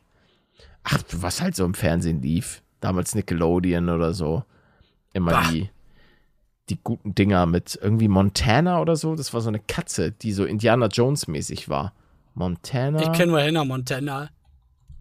Ach, 0.85 1.03
was 1.12 1.41
halt 1.41 1.55
so 1.55 1.64
im 1.64 1.75
Fernsehen 1.75 2.23
lief. 2.23 2.62
Damals 2.81 3.14
Nickelodeon 3.14 3.89
oder 3.89 4.14
so. 4.14 4.45
Immer 5.12 5.33
Bah. 5.33 5.49
die, 5.51 5.71
die 6.69 6.79
guten 6.83 7.14
Dinger 7.14 7.47
mit 7.47 7.79
irgendwie 7.81 8.09
Montana 8.09 8.81
oder 8.81 8.97
so. 8.97 9.14
Das 9.16 9.33
war 9.35 9.41
so 9.41 9.49
eine 9.49 9.59
Katze, 9.61 10.12
die 10.12 10.33
so 10.33 10.45
Indiana 10.45 10.87
Jones 10.87 11.29
mäßig 11.29 11.69
war. 11.69 11.93
Montana. 12.35 13.01
Ich 13.03 13.12
kenne 13.12 13.33
nur 13.33 13.41
Hannah 13.43 13.64
Montana. 13.64 14.31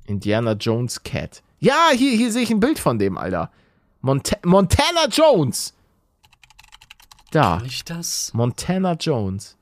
Indiana 0.05 0.53
Jones 0.53 1.03
Cat. 1.03 1.43
Ja, 1.59 1.89
hier, 1.93 2.11
hier 2.11 2.31
sehe 2.31 2.43
ich 2.43 2.51
ein 2.51 2.59
Bild 2.59 2.79
von 2.79 2.99
dem, 2.99 3.17
Alter. 3.17 3.51
Monta 4.01 4.37
Montana 4.43 5.07
Jones. 5.11 5.73
Da. 7.31 7.59
Nicht 7.59 7.89
das? 7.89 8.31
Montana 8.33 8.93
Jones. 8.93 9.57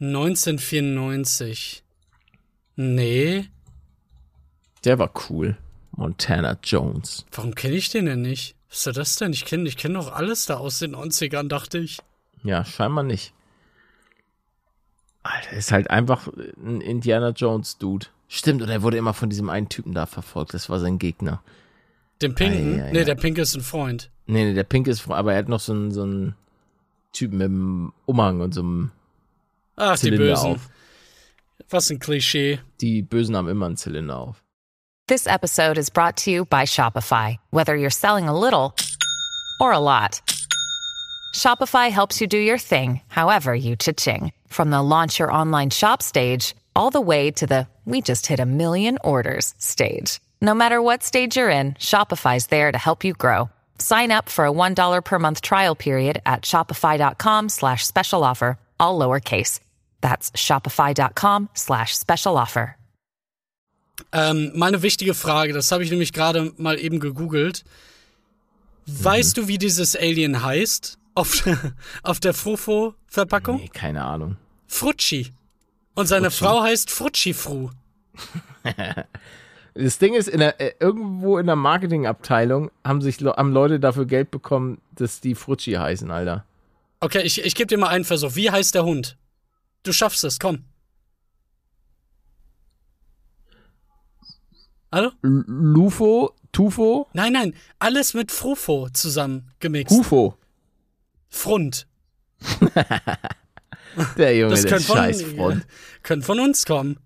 1994. 0.00 1.82
Nee. 2.76 3.48
Der 4.84 4.98
war 4.98 5.10
cool. 5.28 5.56
Montana 5.92 6.58
Jones. 6.62 7.26
Warum 7.32 7.54
kenne 7.54 7.74
ich 7.74 7.90
den 7.90 8.06
denn 8.06 8.22
nicht? 8.22 8.56
Was 8.70 8.86
ist 8.86 8.96
das 8.96 9.16
denn? 9.16 9.32
Ich 9.32 9.44
kenne 9.44 9.68
ich 9.68 9.76
kenn 9.76 9.94
doch 9.94 10.12
alles 10.12 10.46
da 10.46 10.56
aus 10.56 10.78
den 10.78 10.94
90ern, 10.94 11.48
dachte 11.48 11.78
ich. 11.78 11.98
Ja, 12.42 12.64
scheinbar 12.64 13.04
nicht. 13.04 13.34
Alter, 15.22 15.52
ist 15.52 15.72
halt 15.72 15.90
einfach 15.90 16.28
ein 16.28 16.80
Indiana 16.80 17.30
Jones 17.30 17.76
Dude. 17.78 18.06
Stimmt, 18.32 18.62
und 18.62 18.68
er 18.68 18.82
wurde 18.82 18.96
immer 18.96 19.12
von 19.12 19.28
diesem 19.28 19.50
einen 19.50 19.68
Typen 19.68 19.92
da 19.92 20.06
verfolgt. 20.06 20.54
Das 20.54 20.70
war 20.70 20.78
sein 20.78 21.00
Gegner. 21.00 21.42
Den 22.22 22.36
Pinken? 22.36 22.80
Ei, 22.80 22.84
ei, 22.84 22.92
nee, 22.92 23.00
ei. 23.00 23.04
der 23.04 23.16
Pinke 23.16 23.42
ist 23.42 23.56
ein 23.56 23.60
Freund. 23.60 24.08
Nee, 24.26 24.44
nee, 24.44 24.54
der 24.54 24.62
Pink 24.62 24.86
ist, 24.86 25.10
aber 25.10 25.32
er 25.32 25.40
hat 25.40 25.48
noch 25.48 25.58
so 25.58 25.72
einen, 25.72 25.90
so 25.90 26.02
einen 26.04 26.36
Typen 27.12 27.38
mit 27.38 27.46
einem 27.46 27.92
Umhang 28.06 28.40
und 28.40 28.54
so 28.54 28.60
einem 28.60 28.92
Ach, 29.74 29.94
die 29.94 30.02
Zylinder 30.02 30.26
Bösen. 30.26 30.46
auf. 30.52 30.68
Was 31.70 31.90
ein 31.90 31.98
Klischee. 31.98 32.60
Die 32.80 33.02
Bösen 33.02 33.36
haben 33.36 33.48
immer 33.48 33.66
einen 33.66 33.76
Zylinder 33.76 34.16
auf. 34.16 34.44
This 35.08 35.26
episode 35.26 35.76
is 35.76 35.90
brought 35.90 36.14
to 36.24 36.30
you 36.30 36.44
by 36.44 36.64
Shopify. 36.66 37.36
Whether 37.50 37.74
you're 37.74 37.90
selling 37.90 38.28
a 38.28 38.38
little 38.38 38.74
or 39.58 39.72
a 39.72 39.80
lot, 39.80 40.22
Shopify 41.34 41.90
helps 41.90 42.20
you 42.20 42.28
do 42.28 42.38
your 42.38 42.58
thing, 42.58 43.00
however 43.08 43.56
you 43.56 43.74
cha-ching. 43.74 44.30
From 44.46 44.70
the 44.70 44.82
launch 44.82 45.18
your 45.18 45.32
online 45.32 45.70
shop 45.70 46.00
stage, 46.00 46.54
all 46.76 46.90
the 46.90 47.00
way 47.00 47.32
to 47.32 47.46
the 47.46 47.66
we 47.90 48.00
just 48.00 48.26
hit 48.26 48.40
a 48.40 48.46
million 48.46 48.98
orders 49.04 49.54
stage. 49.58 50.20
No 50.40 50.54
matter 50.54 50.80
what 50.80 51.02
stage 51.02 51.36
you're 51.36 51.50
in, 51.50 51.74
Shopify's 51.74 52.46
there 52.46 52.72
to 52.72 52.78
help 52.78 53.04
you 53.04 53.12
grow. 53.12 53.50
Sign 53.78 54.10
up 54.10 54.28
for 54.28 54.46
a 54.46 54.52
$1 54.52 55.04
per 55.04 55.18
month 55.18 55.42
trial 55.42 55.74
period 55.74 56.22
at 56.24 56.42
shopify.com 56.42 57.48
slash 57.48 57.86
special 57.86 58.24
offer, 58.24 58.58
all 58.78 58.98
lowercase. 58.98 59.60
That's 60.00 60.30
shopify.com 60.30 61.50
slash 61.54 61.98
special 61.98 62.36
offer. 62.36 62.76
Ähm, 64.12 64.52
mal 64.54 64.68
eine 64.68 64.82
wichtige 64.82 65.14
Frage, 65.14 65.52
das 65.52 65.72
habe 65.72 65.84
ich 65.84 65.90
nämlich 65.90 66.12
gerade 66.12 66.52
mal 66.56 66.78
eben 66.80 67.00
gegoogelt. 67.00 67.64
Weißt 68.86 69.36
du, 69.36 69.46
wie 69.46 69.58
dieses 69.58 69.94
Alien 69.94 70.42
heißt? 70.42 70.98
Auf, 71.14 71.44
auf 72.02 72.20
der 72.20 72.34
Frufo-Verpackung? 72.34 73.56
Nee, 73.56 73.68
keine 73.68 74.04
Ahnung. 74.04 74.36
Frutschi. 74.66 75.32
Und 75.94 76.06
seine 76.06 76.30
Frau 76.30 76.62
heißt 76.62 76.90
Frutschifru. 76.90 77.70
Das 79.74 79.98
Ding 79.98 80.14
ist, 80.14 80.28
in 80.28 80.40
der, 80.40 80.60
äh, 80.60 80.74
irgendwo 80.80 81.38
in 81.38 81.46
der 81.46 81.54
Marketingabteilung 81.56 82.70
haben 82.84 83.00
sich 83.00 83.18
haben 83.18 83.52
Leute 83.52 83.78
dafür 83.78 84.04
Geld 84.04 84.30
bekommen, 84.32 84.80
dass 84.96 85.20
die 85.20 85.36
Frutschi 85.36 85.74
heißen, 85.74 86.10
Alter. 86.10 86.44
Okay, 86.98 87.22
ich, 87.22 87.44
ich 87.44 87.54
gebe 87.54 87.68
dir 87.68 87.78
mal 87.78 87.88
einen 87.88 88.04
Versuch. 88.04 88.34
Wie 88.34 88.50
heißt 88.50 88.74
der 88.74 88.84
Hund? 88.84 89.16
Du 89.84 89.92
schaffst 89.92 90.24
es, 90.24 90.38
komm. 90.38 90.64
Hallo? 94.92 95.12
L 95.22 95.44
Lufo, 95.46 96.34
Tufo, 96.52 97.06
Nein, 97.12 97.32
nein, 97.32 97.54
alles 97.78 98.12
mit 98.12 98.32
Frufo 98.32 98.88
zusammen 98.92 99.52
gemixt. 99.60 99.96
Hufo. 99.96 100.36
Front. 101.28 101.86
Der 104.16 104.36
Junge, 104.36 104.52
Das 104.52 104.62
der 104.62 104.70
könnte 104.70 104.86
von, 104.86 104.96
Scheißfront. 104.96 105.66
könnte 106.02 106.26
von 106.26 106.40
uns 106.40 106.64
kommen. 106.64 106.98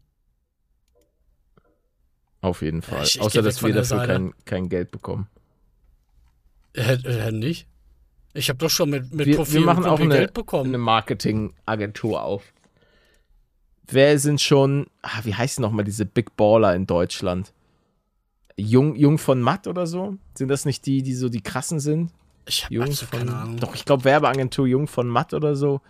Auf 2.44 2.60
jeden 2.60 2.82
Fall. 2.82 3.02
Ich- 3.04 3.16
ich 3.16 3.22
Außer, 3.22 3.40
dass 3.40 3.62
wir 3.62 3.70
dafür 3.72 3.84
Seite. 3.84 4.06
kein, 4.12 4.34
kein 4.44 4.68
Geld 4.68 4.90
bekommen. 4.90 5.28
Hä, 6.74 6.98
hä, 7.02 7.32
nicht? 7.32 7.66
Ich 8.34 8.50
habe 8.50 8.58
doch 8.58 8.68
schon 8.68 8.90
mit, 8.90 9.14
mit 9.14 9.26
Wir, 9.26 9.36
Profil 9.36 9.60
wir 9.60 9.66
machen 9.66 9.86
auch 9.86 9.98
eine, 9.98 10.14
Geld 10.14 10.34
bekommen. 10.34 10.68
eine 10.68 10.78
Marketingagentur 10.78 12.22
auf. 12.22 12.42
Wer 13.86 14.18
sind 14.18 14.42
schon, 14.42 14.88
ah, 15.00 15.20
wie 15.22 15.34
heißen 15.34 15.62
nochmal 15.62 15.84
diese 15.86 16.04
Big 16.04 16.36
Baller 16.36 16.74
in 16.74 16.86
Deutschland? 16.86 17.54
Jung, 18.56 18.94
Jung 18.94 19.16
von 19.16 19.40
Matt 19.40 19.66
oder 19.66 19.86
so? 19.86 20.16
Sind 20.34 20.48
das 20.48 20.66
nicht 20.66 20.84
die, 20.84 21.02
die 21.02 21.14
so 21.14 21.30
die 21.30 21.40
krassen 21.42 21.80
sind? 21.80 22.12
ich 22.46 22.66
habe 22.66 22.92
von, 22.92 23.18
keine 23.20 23.34
Ahnung. 23.36 23.56
doch, 23.56 23.74
ich 23.74 23.86
glaube 23.86 24.04
Werbeagentur 24.04 24.66
Jung 24.66 24.86
von 24.86 25.08
Matt 25.08 25.32
oder 25.32 25.56
so 25.56 25.80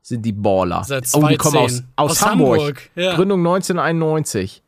sind 0.00 0.22
die 0.24 0.32
Baller. 0.32 0.84
Seit 0.84 1.06
oh, 1.12 1.26
die 1.26 1.36
kommen 1.36 1.56
aus, 1.58 1.72
2010. 1.82 1.86
aus, 1.96 2.10
Aus 2.12 2.22
Hamburg. 2.22 2.58
Hamburg, 2.60 2.90
ja. 2.94 3.14
Gründung 3.14 3.40
1991. 3.40 4.62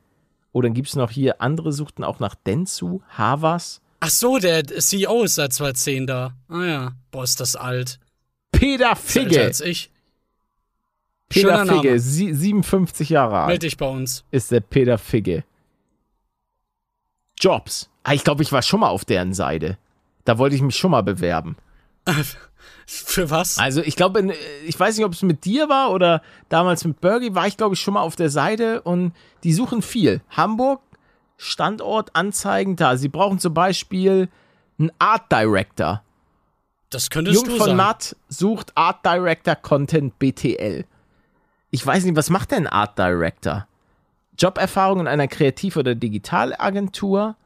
Oh, 0.52 0.60
dann 0.62 0.74
gibt's 0.74 0.96
noch 0.96 1.10
hier, 1.10 1.40
andere 1.40 1.72
suchten 1.72 2.02
auch 2.04 2.18
nach 2.18 2.34
Dentsu, 2.34 3.00
Havas, 3.08 3.80
Ach 4.02 4.08
so, 4.08 4.38
der 4.38 4.64
CEO 4.66 5.24
ist 5.24 5.34
seit 5.34 5.52
2010 5.52 6.06
da. 6.06 6.34
Ah 6.48 6.64
ja. 6.64 6.92
Boah, 7.10 7.22
ist 7.22 7.38
das 7.38 7.54
alt. 7.54 8.00
Peter 8.50 8.92
Ist 8.92 9.10
Figge. 9.10 9.42
als 9.42 9.60
ich. 9.60 9.90
Peter 11.28 11.50
Schöner 11.50 11.64
Name. 11.66 11.82
Figge, 11.82 12.00
sie, 12.00 12.32
57 12.32 13.10
Jahre 13.10 13.40
alt. 13.40 13.48
Meld 13.48 13.62
dich 13.62 13.76
bei 13.76 13.86
uns. 13.86 14.24
ist 14.30 14.50
der 14.50 14.60
Peter 14.60 14.96
Figge. 14.96 15.44
Jobs. 17.38 17.90
Ah, 18.02 18.14
ich 18.14 18.24
glaube, 18.24 18.42
ich 18.42 18.52
war 18.52 18.62
schon 18.62 18.80
mal 18.80 18.88
auf 18.88 19.04
deren 19.04 19.34
Seite. 19.34 19.76
Da 20.24 20.38
wollte 20.38 20.56
ich 20.56 20.62
mich 20.62 20.76
schon 20.76 20.90
mal 20.90 21.02
bewerben. 21.02 21.56
Für 22.86 23.30
was? 23.30 23.58
Also 23.58 23.82
ich 23.82 23.96
glaube, 23.96 24.34
ich 24.66 24.78
weiß 24.78 24.96
nicht, 24.96 25.06
ob 25.06 25.12
es 25.12 25.22
mit 25.22 25.44
dir 25.44 25.68
war 25.68 25.92
oder 25.92 26.22
damals 26.48 26.84
mit 26.84 27.00
Bergie, 27.00 27.34
war 27.34 27.46
ich 27.46 27.56
glaube 27.56 27.74
ich 27.74 27.80
schon 27.80 27.94
mal 27.94 28.02
auf 28.02 28.16
der 28.16 28.30
Seite 28.30 28.82
und 28.82 29.12
die 29.44 29.52
suchen 29.52 29.82
viel. 29.82 30.20
Hamburg, 30.30 30.80
Standort, 31.36 32.14
Anzeigen 32.14 32.76
da. 32.76 32.96
Sie 32.96 33.08
brauchen 33.08 33.38
zum 33.38 33.54
Beispiel 33.54 34.28
einen 34.78 34.92
Art 34.98 35.30
Director. 35.30 36.02
Das 36.90 37.08
könntest 37.08 37.36
Jung 37.36 37.56
du 37.56 37.64
von. 37.64 37.76
Matt 37.76 38.16
sucht 38.28 38.72
Art 38.76 39.06
Director 39.06 39.54
Content 39.54 40.18
BTL. 40.18 40.84
Ich 41.70 41.86
weiß 41.86 42.04
nicht, 42.04 42.16
was 42.16 42.30
macht 42.30 42.50
denn 42.50 42.66
ein 42.66 42.72
Art 42.72 42.98
Director? 42.98 43.66
Joberfahrung 44.36 45.00
in 45.00 45.06
einer 45.06 45.28
Kreativ- 45.28 45.76
oder 45.76 45.94
Digitalagentur? 45.94 47.36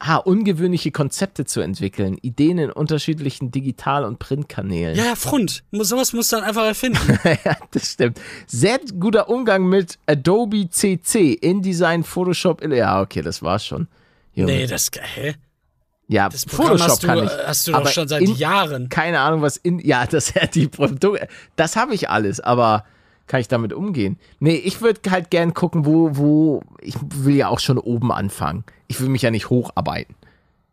Ah, 0.00 0.16
ungewöhnliche 0.16 0.90
Konzepte 0.90 1.44
zu 1.46 1.60
entwickeln, 1.60 2.18
Ideen 2.20 2.58
in 2.58 2.70
unterschiedlichen 2.70 3.50
Digital- 3.52 4.04
und 4.04 4.18
Printkanälen. 4.18 4.96
Ja, 4.96 5.04
ja, 5.04 5.14
Front. 5.14 5.62
Muss- 5.70 5.88
Sowas 5.88 6.12
musst 6.12 6.32
du 6.32 6.36
dann 6.36 6.44
einfach 6.44 6.64
erfinden. 6.64 7.18
ja, 7.44 7.56
das 7.70 7.92
stimmt. 7.92 8.20
Sehr 8.46 8.80
guter 8.98 9.28
Umgang 9.30 9.66
mit 9.66 9.98
Adobe 10.06 10.68
CC, 10.68 11.32
InDesign, 11.34 12.02
Photoshop. 12.04 12.62
Ja, 12.66 13.00
okay, 13.00 13.22
das 13.22 13.42
war's 13.42 13.64
schon. 13.64 13.86
Junge. 14.34 14.52
nee, 14.52 14.66
das, 14.66 14.90
hä? 15.14 15.36
ja, 16.08 16.28
Das 16.28 16.44
Programm 16.44 16.76
Photoshop 16.78 16.88
hast 16.90 17.02
du, 17.02 17.06
kann 17.06 17.24
ich. 17.24 17.30
hast 17.46 17.66
du 17.68 17.72
doch 17.72 17.88
schon 17.88 18.08
seit 18.08 18.22
in, 18.22 18.34
Jahren. 18.34 18.88
Keine 18.88 19.20
Ahnung, 19.20 19.42
was 19.42 19.56
in. 19.56 19.78
Ja, 19.78 20.06
das 20.10 20.34
die 20.54 20.66
Produkte. 20.68 21.28
Das 21.56 21.76
habe 21.76 21.94
ich 21.94 22.10
alles, 22.10 22.40
aber 22.40 22.84
kann 23.26 23.40
ich 23.40 23.48
damit 23.48 23.72
umgehen? 23.72 24.18
Nee, 24.38 24.56
ich 24.56 24.80
würde 24.80 25.10
halt 25.10 25.30
gern 25.30 25.54
gucken, 25.54 25.86
wo, 25.86 26.16
wo. 26.16 26.62
Ich 26.80 26.96
will 27.00 27.36
ja 27.36 27.48
auch 27.48 27.60
schon 27.60 27.78
oben 27.78 28.12
anfangen. 28.12 28.64
Ich 28.86 29.00
will 29.00 29.08
mich 29.08 29.22
ja 29.22 29.30
nicht 29.30 29.50
hocharbeiten. 29.50 30.14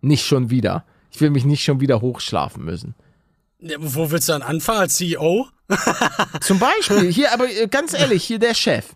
Nicht 0.02 0.26
schon 0.26 0.50
wieder. 0.50 0.84
Ich 1.12 1.22
will 1.22 1.30
mich 1.30 1.46
nicht 1.46 1.64
schon 1.64 1.80
wieder 1.80 2.02
hochschlafen 2.02 2.64
müssen. 2.64 2.96
Ja, 3.60 3.78
Wo 3.80 4.12
willst 4.12 4.28
du 4.28 4.34
dann 4.34 4.42
anfangen 4.42 4.80
als 4.80 4.96
CEO? 4.96 5.48
Zum 6.42 6.60
Beispiel, 6.60 7.12
hier, 7.12 7.32
aber 7.34 7.50
äh, 7.50 7.68
ganz 7.68 7.94
ehrlich, 7.94 8.24
hier 8.24 8.40
der 8.40 8.54
Chef. 8.54 8.96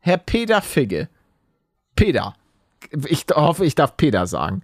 Herr 0.00 0.18
Peter 0.18 0.60
Figge. 0.60 1.08
Peter. 1.96 2.34
Ich 3.06 3.24
hoffe, 3.34 3.64
ich 3.64 3.74
darf 3.74 3.96
Peter 3.96 4.26
sagen. 4.26 4.62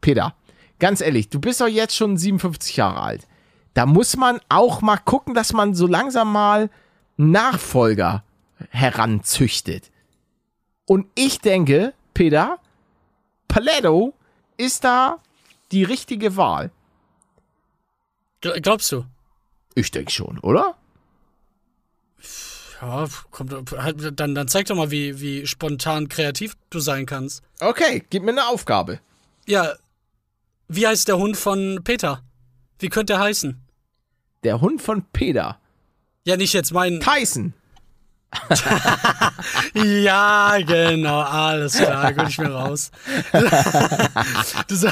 Peter, 0.00 0.34
ganz 0.78 1.00
ehrlich, 1.00 1.30
du 1.30 1.40
bist 1.40 1.60
doch 1.60 1.68
jetzt 1.68 1.96
schon 1.96 2.16
57 2.16 2.76
Jahre 2.76 3.00
alt. 3.00 3.26
Da 3.74 3.86
muss 3.86 4.16
man 4.16 4.40
auch 4.48 4.82
mal 4.82 4.98
gucken, 4.98 5.32
dass 5.32 5.52
man 5.52 5.74
so 5.74 5.86
langsam 5.86 6.30
mal 6.30 6.68
Nachfolger 7.16 8.24
heranzüchtet. 8.70 9.90
Und 10.86 11.06
ich 11.14 11.38
denke, 11.40 11.94
Peter, 12.14 12.58
Paletto 13.48 14.14
ist 14.56 14.84
da 14.84 15.18
die 15.70 15.84
richtige 15.84 16.36
Wahl. 16.36 16.70
Gl- 18.42 18.60
Glaubst 18.60 18.90
du? 18.92 19.04
Ich 19.74 19.90
denke 19.90 20.10
schon, 20.12 20.38
oder? 20.40 20.76
Ja, 22.80 23.06
kommt, 23.30 23.72
halt, 23.72 24.18
dann, 24.18 24.34
dann 24.34 24.48
zeig 24.48 24.66
doch 24.66 24.74
mal, 24.76 24.90
wie, 24.90 25.20
wie 25.20 25.46
spontan 25.46 26.08
kreativ 26.08 26.56
du 26.70 26.80
sein 26.80 27.06
kannst. 27.06 27.42
Okay, 27.60 28.04
gib 28.10 28.24
mir 28.24 28.32
eine 28.32 28.48
Aufgabe. 28.48 29.00
Ja, 29.46 29.74
wie 30.68 30.86
heißt 30.86 31.06
der 31.08 31.18
Hund 31.18 31.36
von 31.36 31.80
Peter? 31.84 32.22
Wie 32.78 32.88
könnte 32.88 33.14
er 33.14 33.20
heißen? 33.20 33.60
Der 34.42 34.60
Hund 34.60 34.82
von 34.82 35.04
Peter. 35.12 35.60
Ja, 36.24 36.36
nicht 36.36 36.52
jetzt 36.52 36.72
mein. 36.72 37.00
Tyson. 37.00 37.54
Ja, 39.74 40.58
genau, 40.66 41.20
alles 41.20 41.74
klar, 41.74 42.12
gut, 42.14 42.28
ich 42.28 42.36
bin 42.36 42.46
raus. 42.46 42.90
du, 44.68 44.74
so, 44.74 44.88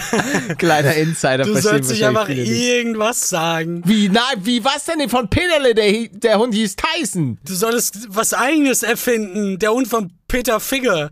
Kleiner 0.59 0.95
Insider. 0.95 1.45
du 1.45 1.57
sollst 1.59 1.91
nicht 1.91 2.05
einfach 2.05 2.29
irgendwas 2.29 3.29
sagen. 3.29 3.83
Wie, 3.87 4.09
na, 4.09 4.21
wie, 4.39 4.65
was 4.65 4.85
denn 4.85 5.09
von 5.09 5.29
Peterle? 5.29 5.75
Der, 5.75 6.09
der 6.09 6.39
Hund 6.39 6.55
hieß 6.55 6.77
Tyson. 6.77 7.39
Du 7.45 7.55
solltest 7.55 8.09
was 8.09 8.35
Eigenes 8.35 8.83
erfinden. 8.83 9.59
Der 9.59 9.73
Hund 9.73 9.89
von 9.89 10.13
Peter 10.29 10.61
Figge. 10.61 11.11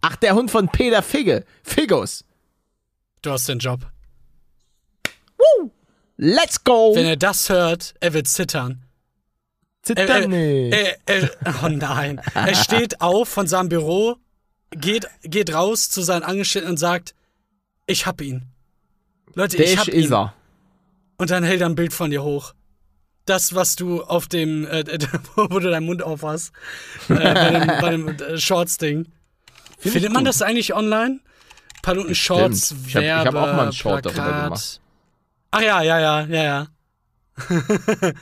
Ach, 0.00 0.16
der 0.16 0.34
Hund 0.34 0.50
von 0.50 0.68
Peter 0.68 1.02
Figge. 1.02 1.44
Figus. 1.62 2.24
Du 3.22 3.30
hast 3.30 3.48
den 3.48 3.58
Job. 3.58 3.80
Let's 6.18 6.64
go. 6.64 6.94
Wenn 6.94 7.06
er 7.06 7.16
das 7.16 7.50
hört, 7.50 7.94
er 8.00 8.14
wird 8.14 8.26
zittern. 8.26 8.85
Zittern 9.86 10.08
Er, 10.08 10.28
nicht. 10.28 10.74
er, 10.74 10.98
er, 11.22 11.30
oh 11.62 11.68
nein. 11.68 12.20
Er 12.34 12.54
steht 12.56 13.00
auf 13.00 13.28
von 13.28 13.46
seinem 13.46 13.68
Büro, 13.68 14.16
geht, 14.72 15.06
geht 15.22 15.54
raus 15.54 15.88
zu 15.90 16.02
seinen 16.02 16.24
Angestellten 16.24 16.68
und 16.70 16.76
sagt, 16.76 17.14
ich 17.86 18.04
hab 18.06 18.20
ihn. 18.20 18.42
Leute, 19.34 19.56
ich 19.62 19.70
Der 19.70 19.78
hab 19.80 19.88
ist 19.88 20.06
ihn. 20.06 20.12
er. 20.12 20.34
Und 21.18 21.30
dann 21.30 21.44
hält 21.44 21.60
er 21.60 21.68
ein 21.68 21.76
Bild 21.76 21.92
von 21.92 22.10
dir 22.10 22.22
hoch. 22.24 22.52
Das, 23.26 23.54
was 23.54 23.76
du 23.76 24.02
auf 24.02 24.26
dem, 24.28 24.66
äh, 24.66 24.84
wo 25.36 25.58
du 25.60 25.70
deinen 25.70 25.86
Mund 25.86 26.02
auf 26.02 26.22
hast, 26.24 26.52
äh, 27.08 27.14
bei 27.14 27.50
dem, 27.50 27.66
bei 27.80 27.90
dem 27.90 28.08
äh, 28.08 28.38
Shorts-Ding. 28.38 29.06
ich 29.82 29.92
Findet 29.92 30.12
man 30.12 30.24
gut. 30.24 30.28
das 30.30 30.42
eigentlich 30.42 30.74
online? 30.74 31.20
Paluten 31.82 32.14
Shorts, 32.16 32.74
Ich 32.88 32.96
hab- 32.96 33.02
ich 33.04 33.10
hab 33.10 33.24
Werbe, 33.24 33.40
auch 33.40 33.46
mal 33.54 33.60
einen 33.64 33.72
Short 33.72 34.04
darüber 34.04 34.22
Plakat. 34.22 34.44
gemacht. 34.44 34.80
Ach 35.52 35.60
ja, 35.60 35.82
ja, 35.82 35.98
ja, 36.00 36.20
ja, 36.26 36.42
ja. 36.42 36.66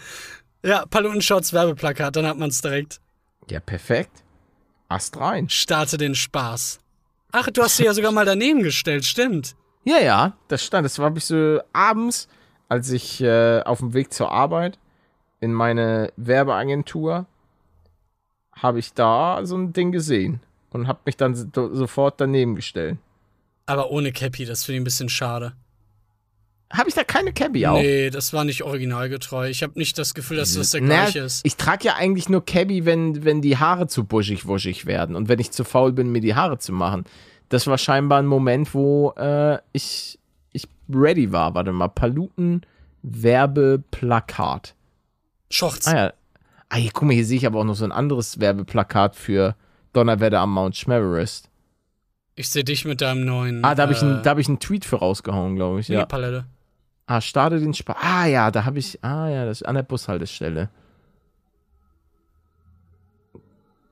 ja, 0.65 0.87
Paluten 0.87 1.21
Shorts 1.21 1.53
Werbeplakat, 1.53 2.17
dann 2.17 2.27
hat 2.27 2.39
man 2.39 2.51
es 2.51 2.61
direkt. 2.61 3.01
Ja, 3.51 3.61
perfekt. 3.61 4.25
Ast 4.89 5.17
rein. 5.19 5.49
Starte 5.49 5.97
den 5.97 6.15
Spaß. 6.15 6.81
Ach, 7.33 7.51
du 7.51 7.63
hast 7.63 7.77
sie 7.77 7.85
ja 7.85 7.95
sogar 7.95 8.13
mal 8.13 8.25
daneben 8.25 8.63
gestellt, 8.63 9.05
stimmt. 9.05 9.57
Ja, 9.85 9.99
ja, 9.99 10.37
das 10.49 10.65
stand. 10.65 10.85
Das 10.85 10.99
war 10.99 11.15
ich 11.17 11.25
so 11.25 11.61
abends, 11.73 12.29
als 12.69 12.91
ich 12.91 13.21
äh, 13.21 13.61
auf 13.63 13.81
dem 13.81 13.93
Weg 13.93 14.13
zur 14.13 14.31
Arbeit 14.31 14.79
in 15.41 15.53
meine 15.53 16.13
Werbeagentur, 16.17 17.27
habe 18.53 18.79
ich 18.79 18.95
da 18.95 19.41
so 19.45 19.57
ein 19.57 19.73
Ding 19.73 19.93
gesehen 19.93 20.41
und 20.71 20.89
habe 20.89 21.01
mich 21.05 21.17
dann 21.17 21.35
so, 21.35 21.75
sofort 21.75 22.21
daneben 22.21 22.55
gestellt. 22.55 22.99
Aber 23.67 23.91
ohne 23.91 24.13
Cappy, 24.13 24.45
das 24.45 24.65
finde 24.65 24.77
ich 24.77 24.81
ein 24.81 24.85
bisschen 24.85 25.09
schade. 25.09 25.53
Habe 26.77 26.89
ich 26.89 26.95
da 26.95 27.05
keine 27.05 27.33
Cabby 27.33 27.67
auch? 27.67 27.79
Nee, 27.81 28.11
das 28.11 28.33
war 28.33 28.45
nicht 28.45 28.63
originalgetreu. 28.65 29.49
Ich 29.49 29.63
habe 29.63 29.79
nicht 29.79 29.97
das 29.99 30.13
Gefühl, 30.15 30.39
dass 30.39 30.55
das 30.55 30.71
der 30.73 30.81
Na, 30.81 31.03
gleiche 31.05 31.21
ist. 31.21 31.45
ich 31.47 31.57
trage 31.57 31.85
ja 31.85 31.95
eigentlich 31.95 32.29
nur 32.29 32.45
Cabby, 32.45 32.85
wenn, 32.85 33.25
wenn 33.25 33.41
die 33.43 33.57
Haare 33.59 33.87
zu 33.87 34.05
buschig 34.05 34.47
wuschig 34.47 34.85
werden 34.87 35.15
und 35.17 35.29
wenn 35.29 35.39
ich 35.39 35.51
zu 35.53 35.63
faul 35.65 35.93
bin, 35.93 36.11
mir 36.11 36.21
die 36.21 36.35
Haare 36.35 36.59
zu 36.59 36.73
machen. 36.73 37.05
Das 37.49 37.67
war 37.67 37.79
scheinbar 37.79 38.19
ein 38.19 38.27
Moment, 38.27 38.75
wo 38.75 39.13
äh, 39.17 39.59
ich, 39.73 40.19
ich 40.53 40.67
ready 40.93 41.31
war. 41.31 41.55
Warte 41.55 41.73
mal, 41.73 41.89
Paluten 41.89 42.63
Werbeplakat. 43.03 44.75
Shorts. 45.51 45.87
Ah 45.87 45.97
ja. 45.97 46.13
Ah, 46.71 46.77
hier, 46.77 46.91
guck 46.93 47.05
mal, 47.05 47.13
hier 47.15 47.25
sehe 47.27 47.37
ich 47.37 47.47
aber 47.47 47.61
auch 47.61 47.65
noch 47.65 47.75
so 47.77 47.85
ein 47.85 47.93
anderes 47.93 48.41
Werbeplakat 48.41 49.15
für 49.17 49.55
Donnerwetter 49.93 50.41
am 50.41 50.53
Mount 50.55 50.77
Schmeverest. 50.77 51.51
Ich 52.37 52.49
sehe 52.49 52.65
dich 52.65 52.85
mit 52.85 53.01
deinem 53.01 53.25
neuen. 53.25 53.65
Ah, 53.65 53.75
da 53.77 53.83
habe 53.85 53.93
ich, 53.93 54.03
äh, 54.03 54.07
ein- 54.07 54.23
da 54.25 54.31
hab 54.31 54.39
ich 54.39 54.49
einen 54.49 54.59
Tweet 54.59 54.85
für 54.85 54.97
rausgehauen, 54.97 55.55
glaube 55.55 55.79
ich. 55.81 55.89
Ja. 55.89 55.99
Minipalette. 55.99 56.47
Ah, 57.07 57.21
starte 57.21 57.61
den 57.61 57.75
Spaß. 57.75 57.97
Ah 58.01 58.27
ja, 58.27 58.51
da 58.51 58.65
habe 58.65 58.79
ich. 58.79 59.03
Ah 59.05 59.29
ja, 59.29 59.45
das 59.45 59.61
ist 59.61 59.67
an 59.67 59.75
der 59.75 59.83
Bushaltestelle. 59.83 60.71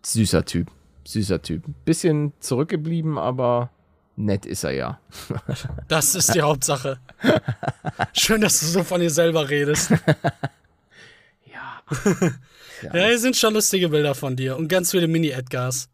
Süßer 0.05 0.45
Typ. 0.45 0.71
Süßer 1.07 1.43
Typ. 1.43 1.65
Bisschen 1.85 2.33
zurückgeblieben, 2.41 3.19
aber 3.19 3.71
nett 4.17 4.47
ist 4.47 4.65
er 4.65 4.73
ja. 4.73 5.01
Das 5.89 6.15
ist 6.15 6.35
die 6.35 6.43
Hauptsache. 6.43 6.99
Schön, 8.13 8.41
dass 8.41 8.61
du 8.61 8.67
so 8.67 8.85
von 8.85 9.01
dir 9.01 9.11
selber 9.11 9.49
redest. 9.49 9.93
Ja. 11.53 11.83
Ja, 12.83 13.07
hier 13.07 13.19
sind 13.21 13.37
schon 13.37 13.55
lustige 13.55 13.91
Bilder 13.91 14.17
von 14.17 14.35
dir 14.35 14.57
und 14.57 14.67
ganz 14.67 14.91
viele 14.91 15.07
Mini-Edgars. 15.07 15.89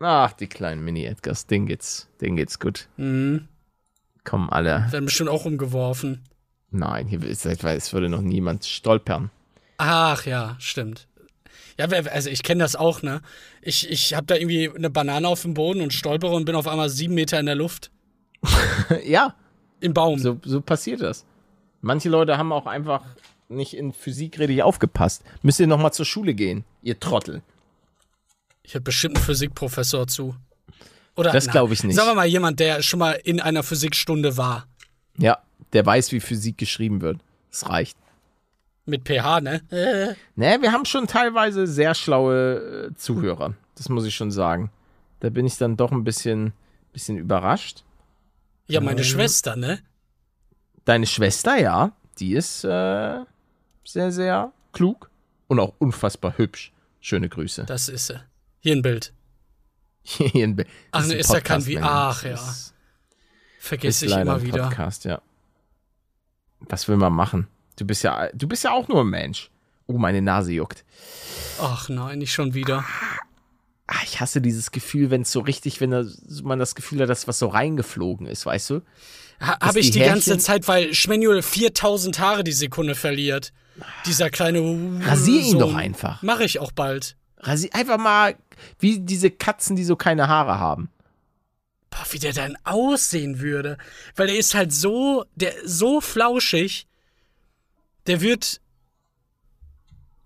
Ach, 0.00 0.32
die 0.34 0.48
kleinen 0.48 0.84
Mini-Edgars, 0.84 1.46
denen 1.46 1.64
geht's, 1.64 2.08
denen 2.20 2.36
geht's 2.36 2.58
gut. 2.58 2.88
Mhm. 2.98 3.48
Kommen 4.22 4.50
alle. 4.50 4.86
Werden 4.90 5.06
bestimmt 5.06 5.30
auch 5.30 5.46
umgeworfen. 5.46 6.22
Nein, 6.70 7.08
hier 7.08 7.22
ist, 7.24 7.44
es 7.46 7.92
würde 7.92 8.08
noch 8.08 8.20
niemand 8.20 8.64
stolpern. 8.64 9.30
Ach 9.78 10.24
ja, 10.26 10.56
stimmt. 10.58 11.08
Ja, 11.78 11.86
also 11.86 12.28
ich 12.28 12.42
kenne 12.42 12.62
das 12.62 12.76
auch, 12.76 13.02
ne? 13.02 13.22
Ich, 13.62 13.90
ich 13.90 14.14
habe 14.14 14.26
da 14.26 14.36
irgendwie 14.36 14.70
eine 14.70 14.90
Banane 14.90 15.26
auf 15.26 15.42
dem 15.42 15.54
Boden 15.54 15.80
und 15.80 15.94
stolpere 15.94 16.32
und 16.32 16.44
bin 16.44 16.54
auf 16.54 16.68
einmal 16.68 16.90
sieben 16.90 17.14
Meter 17.14 17.40
in 17.40 17.46
der 17.46 17.54
Luft. 17.54 17.90
ja, 19.04 19.34
Im 19.80 19.94
Baum. 19.94 20.18
so, 20.18 20.38
so 20.44 20.60
passiert 20.60 21.00
das. 21.00 21.24
Manche 21.80 22.10
Leute 22.10 22.36
haben 22.36 22.52
auch 22.52 22.66
einfach 22.66 23.02
nicht 23.48 23.74
in 23.74 23.92
Physik 23.92 24.38
richtig 24.38 24.62
aufgepasst. 24.62 25.22
Müsst 25.42 25.60
ihr 25.60 25.66
nochmal 25.66 25.92
zur 25.92 26.04
Schule 26.04 26.34
gehen, 26.34 26.64
ihr 26.82 27.00
Trottel. 27.00 27.42
Ich 28.62 28.74
hätte 28.74 28.82
bestimmt 28.82 29.16
einen 29.16 29.24
Physikprofessor 29.24 30.06
zu. 30.06 30.36
Oder, 31.16 31.32
Das 31.32 31.46
na, 31.46 31.52
glaub 31.52 31.72
ich 31.72 31.82
nicht. 31.82 31.96
Sagen 31.96 32.10
wir 32.10 32.14
mal 32.14 32.26
jemand, 32.26 32.60
der 32.60 32.82
schon 32.82 32.98
mal 32.98 33.12
in 33.12 33.40
einer 33.40 33.62
Physikstunde 33.62 34.36
war. 34.36 34.66
Ja, 35.20 35.38
der 35.72 35.84
weiß, 35.86 36.12
wie 36.12 36.20
Physik 36.20 36.58
geschrieben 36.58 37.00
wird. 37.00 37.18
Das 37.50 37.68
reicht. 37.68 37.96
Mit 38.86 39.06
pH, 39.06 39.40
ne? 39.40 39.60
Ne, 40.34 40.58
wir 40.60 40.72
haben 40.72 40.84
schon 40.84 41.06
teilweise 41.06 41.66
sehr 41.66 41.94
schlaue 41.94 42.88
äh, 42.90 42.94
Zuhörer. 42.96 43.54
Das 43.76 43.88
muss 43.88 44.04
ich 44.04 44.14
schon 44.14 44.30
sagen. 44.30 44.70
Da 45.20 45.28
bin 45.30 45.46
ich 45.46 45.56
dann 45.58 45.76
doch 45.76 45.92
ein 45.92 46.02
bisschen, 46.04 46.52
bisschen 46.92 47.18
überrascht. 47.18 47.84
Ja, 48.66 48.80
meine 48.80 49.04
Schwester, 49.04 49.56
ne? 49.56 49.80
Deine 50.84 51.06
Schwester, 51.06 51.58
ja, 51.60 51.92
die 52.18 52.34
ist 52.34 52.64
äh, 52.64 53.20
sehr, 53.84 54.12
sehr 54.12 54.52
klug 54.72 55.10
und 55.46 55.60
auch 55.60 55.74
unfassbar 55.78 56.38
hübsch. 56.38 56.72
Schöne 57.00 57.28
Grüße. 57.28 57.64
Das 57.64 57.88
ist 57.88 58.06
sie. 58.08 58.20
Hier 58.60 58.74
ein 58.76 58.82
Bild. 58.82 59.12
Hier 60.02 60.44
in 60.44 60.56
Be- 60.56 60.66
Ach 60.92 61.06
ne, 61.06 61.14
ein 61.14 61.20
ist 61.20 61.32
ja 61.32 61.40
kein 61.40 61.64
Wie- 61.66 61.78
ach, 61.78 62.24
ja. 62.24 62.30
Das 62.30 62.69
Vergesse 63.60 64.06
ich 64.06 64.16
immer 64.16 64.42
wieder. 64.42 64.68
Podcast, 64.68 65.04
ja. 65.04 65.20
Was 66.60 66.88
will 66.88 66.96
man 66.96 67.12
machen? 67.12 67.46
Du 67.76 67.84
bist 67.84 68.02
ja, 68.02 68.28
du 68.32 68.48
bist 68.48 68.64
ja 68.64 68.72
auch 68.72 68.88
nur 68.88 69.02
ein 69.02 69.08
Mensch. 69.08 69.50
Oh, 69.86 69.98
meine 69.98 70.22
Nase 70.22 70.52
juckt. 70.52 70.84
Ach 71.60 71.88
nein, 71.90 72.18
nicht 72.18 72.32
schon 72.32 72.54
wieder. 72.54 72.84
ah, 73.86 73.96
ich 74.04 74.18
hasse 74.20 74.40
dieses 74.40 74.70
Gefühl, 74.70 75.10
wenn 75.10 75.22
es 75.22 75.32
so 75.32 75.40
richtig, 75.40 75.80
wenn 75.80 75.90
man 76.42 76.58
das 76.58 76.74
Gefühl 76.74 77.02
hat, 77.02 77.10
dass 77.10 77.28
was 77.28 77.38
so 77.38 77.48
reingeflogen 77.48 78.26
ist, 78.26 78.46
weißt 78.46 78.70
du? 78.70 78.80
Ha, 79.40 79.58
Habe 79.60 79.80
ich 79.80 79.90
die 79.90 79.98
die 79.98 80.04
ganze 80.06 80.38
Zeit, 80.38 80.66
weil 80.66 80.94
Schmanuel 80.94 81.42
4000 81.42 82.18
Haare 82.18 82.44
die 82.44 82.52
Sekunde 82.52 82.94
verliert. 82.94 83.52
Dieser 84.06 84.30
kleine. 84.30 84.60
Rasier 85.04 85.42
ihn 85.42 85.58
doch 85.58 85.74
einfach. 85.74 86.22
Mache 86.22 86.44
ich 86.44 86.60
auch 86.60 86.72
bald. 86.72 87.16
Rasi 87.38 87.70
einfach 87.72 87.98
mal 87.98 88.36
wie 88.78 89.00
diese 89.00 89.30
Katzen, 89.30 89.76
die 89.76 89.84
so 89.84 89.96
keine 89.96 90.28
Haare 90.28 90.58
haben. 90.58 90.90
Boah, 91.90 92.06
wie 92.10 92.18
der 92.18 92.32
dann 92.32 92.56
aussehen 92.64 93.40
würde. 93.40 93.76
Weil 94.16 94.28
der 94.28 94.38
ist 94.38 94.54
halt 94.54 94.72
so, 94.72 95.24
der 95.34 95.52
so 95.64 96.00
flauschig. 96.00 96.86
Der 98.06 98.20
wird. 98.20 98.60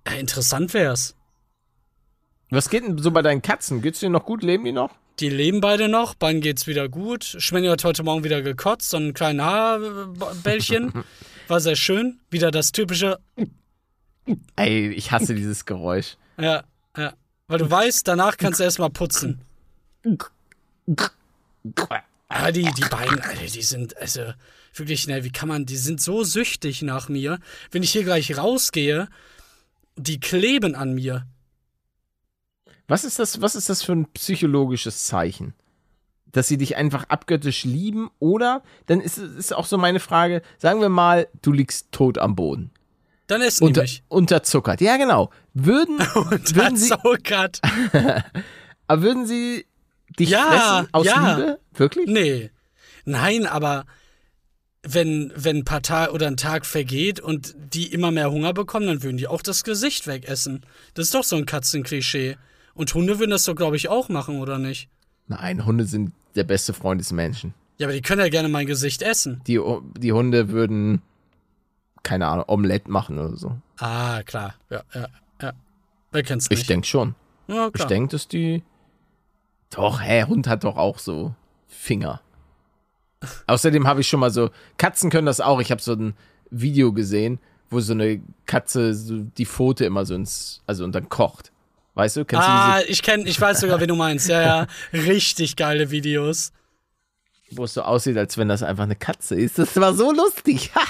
Ja, 0.06 0.14
interessant 0.14 0.74
wär's. 0.74 1.16
Was 2.50 2.68
geht 2.68 2.84
denn 2.84 2.98
so 2.98 3.10
bei 3.10 3.22
deinen 3.22 3.42
Katzen? 3.42 3.82
Geht's 3.82 4.00
denen 4.00 4.12
noch 4.12 4.26
gut? 4.26 4.42
Leben 4.42 4.64
die 4.64 4.72
noch? 4.72 4.90
Die 5.20 5.28
leben 5.28 5.60
beide 5.60 5.88
noch, 5.88 6.14
beiden 6.14 6.40
geht's 6.40 6.66
wieder 6.66 6.88
gut. 6.88 7.24
Schmenny 7.38 7.68
hat 7.68 7.84
heute 7.84 8.02
Morgen 8.02 8.24
wieder 8.24 8.42
gekotzt, 8.42 8.90
so 8.90 8.96
ein 8.96 9.14
kleines 9.14 9.44
Haarbällchen. 9.44 10.92
War 11.48 11.60
sehr 11.60 11.76
schön. 11.76 12.18
Wieder 12.30 12.50
das 12.50 12.72
typische. 12.72 13.20
Ey, 14.56 14.88
ich 14.90 15.12
hasse 15.12 15.34
dieses 15.34 15.66
Geräusch. 15.66 16.16
Ja, 16.36 16.64
ja. 16.96 17.12
Weil 17.46 17.58
du 17.58 17.70
weißt, 17.70 18.08
danach 18.08 18.38
kannst 18.38 18.58
du 18.58 18.64
erstmal 18.64 18.90
putzen. 18.90 19.40
Ah, 22.28 22.50
die, 22.50 22.64
die 22.64 22.88
beiden, 22.90 23.20
Alter, 23.20 23.46
die 23.46 23.62
sind, 23.62 23.96
also, 23.98 24.22
wirklich, 24.74 25.06
ne, 25.06 25.24
wie 25.24 25.30
kann 25.30 25.48
man, 25.48 25.66
die 25.66 25.76
sind 25.76 26.00
so 26.00 26.24
süchtig 26.24 26.82
nach 26.82 27.08
mir. 27.08 27.38
Wenn 27.70 27.82
ich 27.82 27.92
hier 27.92 28.04
gleich 28.04 28.36
rausgehe, 28.36 29.08
die 29.96 30.20
kleben 30.20 30.74
an 30.74 30.94
mir. 30.94 31.26
Was 32.88 33.04
ist 33.04 33.18
das, 33.18 33.40
was 33.40 33.54
ist 33.54 33.68
das 33.68 33.82
für 33.82 33.92
ein 33.92 34.06
psychologisches 34.12 35.06
Zeichen? 35.06 35.54
Dass 36.26 36.48
sie 36.48 36.58
dich 36.58 36.76
einfach 36.76 37.04
abgöttisch 37.04 37.64
lieben 37.64 38.10
oder, 38.18 38.62
dann 38.86 39.00
ist 39.00 39.18
es 39.18 39.36
ist 39.36 39.54
auch 39.54 39.66
so 39.66 39.78
meine 39.78 40.00
Frage, 40.00 40.42
sagen 40.58 40.80
wir 40.80 40.88
mal, 40.88 41.28
du 41.42 41.52
liegst 41.52 41.92
tot 41.92 42.18
am 42.18 42.34
Boden. 42.34 42.70
Dann 43.28 43.40
essen 43.40 43.64
die 43.64 43.68
Unter, 43.68 43.82
mich. 43.82 44.02
unterzuckert. 44.08 44.80
Ja, 44.80 44.96
genau. 44.96 45.30
Würden, 45.54 45.98
würden, 46.54 46.76
sie, 46.76 46.92
aber 48.86 49.02
würden 49.02 49.26
sie 49.26 49.66
dich 50.18 50.30
Ja, 50.30 50.42
fressen 50.82 50.88
aus 50.94 51.06
ja. 51.06 51.36
Liebe? 51.36 51.60
Wirklich? 51.74 52.06
Nee. 52.08 52.50
Nein, 53.04 53.46
aber 53.46 53.84
wenn, 54.82 55.32
wenn 55.34 55.58
ein 55.58 55.64
paar 55.64 55.82
Tage 55.82 56.12
oder 56.12 56.26
ein 56.26 56.36
Tag 56.36 56.66
vergeht 56.66 57.18
und 57.20 57.54
die 57.72 57.92
immer 57.92 58.10
mehr 58.10 58.30
Hunger 58.30 58.52
bekommen, 58.52 58.86
dann 58.86 59.02
würden 59.02 59.16
die 59.16 59.26
auch 59.26 59.42
das 59.42 59.64
Gesicht 59.64 60.06
wegessen. 60.06 60.64
Das 60.94 61.06
ist 61.06 61.14
doch 61.14 61.24
so 61.24 61.36
ein 61.36 61.46
Katzenklischee. 61.46 62.36
Und 62.74 62.92
Hunde 62.94 63.18
würden 63.18 63.30
das 63.30 63.44
doch, 63.44 63.54
glaube 63.54 63.76
ich, 63.76 63.88
auch 63.88 64.08
machen, 64.08 64.40
oder 64.40 64.58
nicht? 64.58 64.88
Nein, 65.26 65.64
Hunde 65.64 65.84
sind 65.84 66.12
der 66.34 66.44
beste 66.44 66.74
Freund 66.74 67.00
des 67.00 67.12
Menschen. 67.12 67.54
Ja, 67.78 67.86
aber 67.86 67.94
die 67.94 68.02
können 68.02 68.20
ja 68.20 68.28
gerne 68.28 68.48
mein 68.48 68.66
Gesicht 68.66 69.00
essen. 69.02 69.40
Die, 69.46 69.60
die 69.98 70.12
Hunde 70.12 70.50
würden, 70.50 71.00
keine 72.02 72.26
Ahnung, 72.26 72.44
Omelette 72.48 72.90
machen 72.90 73.18
oder 73.18 73.36
so. 73.36 73.56
Ah, 73.78 74.22
klar. 74.22 74.54
Ja, 74.70 74.82
ja, 74.94 75.08
ja. 75.40 75.52
Wer 76.12 76.22
kennt's 76.22 76.46
Ich 76.50 76.58
nicht? 76.58 76.70
denke 76.70 76.86
schon. 76.86 77.14
ja, 77.48 77.68
Ich 77.68 77.72
klar. 77.72 77.88
denke, 77.88 78.10
dass 78.12 78.28
die. 78.28 78.62
Doch, 79.74 80.00
hä, 80.02 80.24
Hund 80.24 80.46
hat 80.46 80.64
doch 80.64 80.76
auch 80.76 80.98
so 80.98 81.34
Finger. 81.68 82.20
Außerdem 83.46 83.86
habe 83.86 84.00
ich 84.02 84.08
schon 84.08 84.20
mal 84.20 84.30
so. 84.30 84.50
Katzen 84.78 85.10
können 85.10 85.26
das 85.26 85.40
auch. 85.40 85.60
Ich 85.60 85.70
habe 85.70 85.80
so 85.80 85.92
ein 85.94 86.14
Video 86.50 86.92
gesehen, 86.92 87.38
wo 87.70 87.80
so 87.80 87.92
eine 87.92 88.20
Katze 88.46 88.94
so 88.94 89.18
die 89.18 89.46
Pfote 89.46 89.84
immer 89.84 90.04
so 90.04 90.14
ins. 90.14 90.62
Also 90.66 90.84
und 90.84 90.94
dann 90.94 91.08
kocht. 91.08 91.50
Weißt 91.94 92.16
du? 92.16 92.24
Kennst 92.24 92.46
Ah, 92.46 92.80
du 92.80 92.86
ich 92.90 93.02
kenn, 93.02 93.26
ich 93.26 93.40
weiß 93.40 93.60
sogar, 93.60 93.80
wen 93.80 93.88
du 93.88 93.94
meinst. 93.96 94.28
Ja, 94.28 94.42
ja. 94.42 94.66
Richtig 94.92 95.56
geile 95.56 95.90
Videos. 95.90 96.52
wo 97.52 97.64
es 97.64 97.74
so 97.74 97.82
aussieht, 97.82 98.16
als 98.18 98.36
wenn 98.36 98.48
das 98.48 98.62
einfach 98.64 98.82
eine 98.84 98.96
Katze 98.96 99.36
ist? 99.36 99.58
Das 99.58 99.74
war 99.76 99.94
so 99.94 100.12
lustig. 100.12 100.70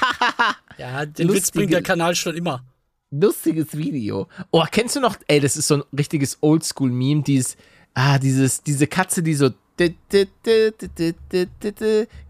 Ja, 0.76 1.07
den 1.07 1.28
Witz 1.28 1.35
Lustige- 1.37 1.59
bringt 1.61 1.72
der 1.72 1.82
Kanal 1.82 2.16
schon 2.16 2.35
immer. 2.37 2.64
Lustiges 3.12 3.76
Video. 3.76 4.26
Oh, 4.51 4.64
kennst 4.68 4.97
du 4.97 5.01
noch? 5.01 5.14
Ey, 5.28 5.39
das 5.39 5.57
ist 5.57 5.68
so 5.68 5.76
ein 5.76 5.82
richtiges 5.97 6.39
Oldschool-Meme. 6.41 7.22
Dieses, 7.22 7.57
ah, 7.95 8.19
dieses, 8.19 8.63
diese 8.63 8.87
Katze, 8.87 9.23
die 9.23 9.35
so. 9.35 9.51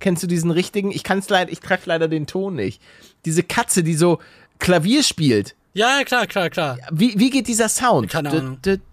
Kennst 0.01 0.23
du 0.23 0.27
diesen 0.27 0.51
richtigen? 0.51 0.91
Ich 0.91 1.05
kann 1.05 1.19
es 1.19 1.29
leider, 1.29 1.53
ich 1.53 1.61
trage 1.61 1.83
leider 1.85 2.09
den 2.09 2.27
Ton 2.27 2.55
nicht. 2.55 2.81
Diese 3.27 3.43
Katze, 3.43 3.83
die 3.83 3.95
so 3.95 4.19
Klavier 4.59 5.03
spielt. 5.03 5.55
Ja, 5.75 6.05
klar, 6.05 6.27
klar, 6.27 6.49
klar. 6.51 6.79
Wie, 6.91 7.19
wie 7.19 7.31
geht 7.31 7.49
dieser 7.49 7.69
Sound? 7.69 8.09
Keine 8.11 8.31
Ahnung. 8.31 8.59
Kann 8.63 8.87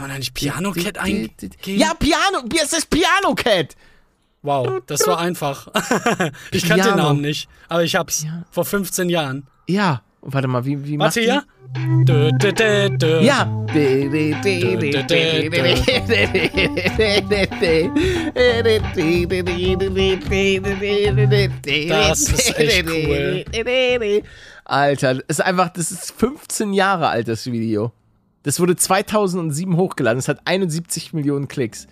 man 0.00 0.10
da 0.10 0.18
nicht 0.18 0.34
Piano 0.34 0.70
Cat 0.72 0.98
eingeben? 0.98 1.50
Ja, 1.64 1.94
Piano, 1.94 2.44
es 2.62 2.72
ist 2.74 2.90
Piano 2.90 3.34
Cat. 3.34 3.74
Wow, 4.42 4.82
das 4.86 5.06
war 5.06 5.18
einfach. 5.18 5.68
ich 6.52 6.68
kannte 6.68 6.88
den. 6.88 6.96
Namen 6.96 7.22
nicht, 7.22 7.48
aber 7.68 7.82
ich 7.82 7.96
hab's 7.96 8.26
vor 8.50 8.64
15 8.64 9.08
Jahren. 9.08 9.46
Ja, 9.66 10.02
warte 10.20 10.48
mal, 10.48 10.64
wie, 10.64 10.84
wie 10.84 10.96
macht 10.96 11.16
Warte 11.16 11.20
die? 11.20 11.26
hier. 11.26 11.44
Ja. 13.22 13.44
Das 21.88 22.20
ist 22.20 22.58
echt 22.58 22.88
cool. 22.88 23.44
Alter, 24.64 25.22
ist 25.28 25.42
einfach, 25.42 25.68
das 25.70 25.90
ist 25.90 26.12
15 26.12 26.72
Jahre 26.72 27.08
alt, 27.08 27.28
das 27.28 27.46
Video. 27.50 27.92
Das 28.42 28.60
wurde 28.60 28.76
2007 28.76 29.76
hochgeladen. 29.76 30.18
Es 30.18 30.28
hat 30.28 30.40
71 30.44 31.12
Millionen 31.12 31.48
Klicks. 31.48 31.86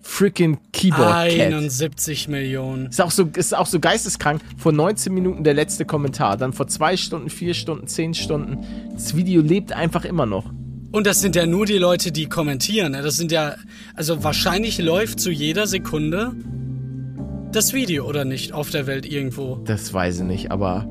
Freaking 0.00 0.58
Keyboard 0.72 1.28
Cat. 1.30 1.52
71 1.52 2.28
Millionen. 2.28 2.86
Ist 2.86 3.00
auch, 3.00 3.10
so, 3.10 3.28
ist 3.34 3.56
auch 3.56 3.66
so 3.66 3.78
geisteskrank. 3.80 4.40
Vor 4.56 4.72
19 4.72 5.12
Minuten 5.12 5.44
der 5.44 5.54
letzte 5.54 5.84
Kommentar. 5.84 6.36
Dann 6.36 6.52
vor 6.52 6.66
2 6.66 6.96
Stunden, 6.96 7.30
4 7.30 7.54
Stunden, 7.54 7.86
10 7.86 8.14
Stunden. 8.14 8.58
Das 8.92 9.16
Video 9.16 9.42
lebt 9.42 9.72
einfach 9.72 10.04
immer 10.04 10.26
noch. 10.26 10.52
Und 10.90 11.06
das 11.06 11.20
sind 11.20 11.36
ja 11.36 11.44
nur 11.46 11.66
die 11.66 11.76
Leute, 11.76 12.12
die 12.12 12.26
kommentieren. 12.26 12.92
ne? 12.92 13.02
Das 13.02 13.16
sind 13.16 13.30
ja, 13.30 13.56
also 13.94 14.24
wahrscheinlich 14.24 14.78
läuft 14.78 15.20
zu 15.20 15.30
jeder 15.30 15.66
Sekunde 15.66 16.32
das 17.52 17.72
Video 17.72 18.06
oder 18.06 18.24
nicht 18.24 18.52
auf 18.52 18.70
der 18.70 18.86
Welt 18.86 19.04
irgendwo. 19.06 19.56
Das 19.64 19.92
weiß 19.92 20.20
ich 20.20 20.24
nicht, 20.24 20.50
aber. 20.50 20.88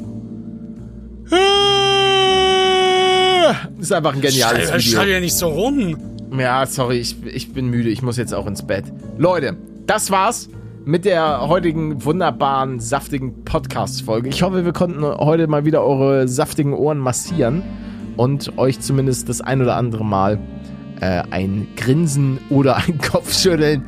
Ist 3.80 3.94
einfach 3.94 4.14
ein 4.14 4.22
geniales 4.22 4.70
Schrei, 4.70 4.80
schrei 4.80 5.02
Video. 5.04 5.14
ja 5.14 5.20
nicht 5.20 5.36
so 5.36 5.48
rum. 5.48 5.98
Ja, 6.36 6.66
sorry, 6.66 6.98
ich, 6.98 7.16
ich 7.26 7.54
bin 7.54 7.70
müde. 7.70 7.90
Ich 7.90 8.02
muss 8.02 8.18
jetzt 8.18 8.34
auch 8.34 8.48
ins 8.48 8.66
Bett. 8.66 8.86
Leute, 9.18 9.56
das 9.86 10.12
war's 10.12 10.50
mit 10.86 11.06
der 11.06 11.48
heutigen 11.48 12.04
wunderbaren, 12.04 12.80
saftigen 12.80 13.44
Podcast-Folge. 13.44 14.30
Ich 14.30 14.42
hoffe, 14.42 14.66
wir 14.66 14.74
konnten 14.74 15.04
heute 15.04 15.48
mal 15.48 15.66
wieder 15.66 15.84
eure 15.84 16.28
saftigen 16.28 16.74
Ohren 16.74 16.98
massieren 16.98 17.64
und 18.18 18.58
euch 18.58 18.80
zumindest 18.80 19.30
das 19.30 19.42
ein 19.42 19.62
oder 19.62 19.76
andere 19.76 20.06
Mal 20.06 20.40
äh, 21.02 21.24
ein 21.30 21.68
Grinsen 21.76 22.40
oder 22.50 22.78
ein 22.78 22.98
Kopfschütteln 23.12 23.84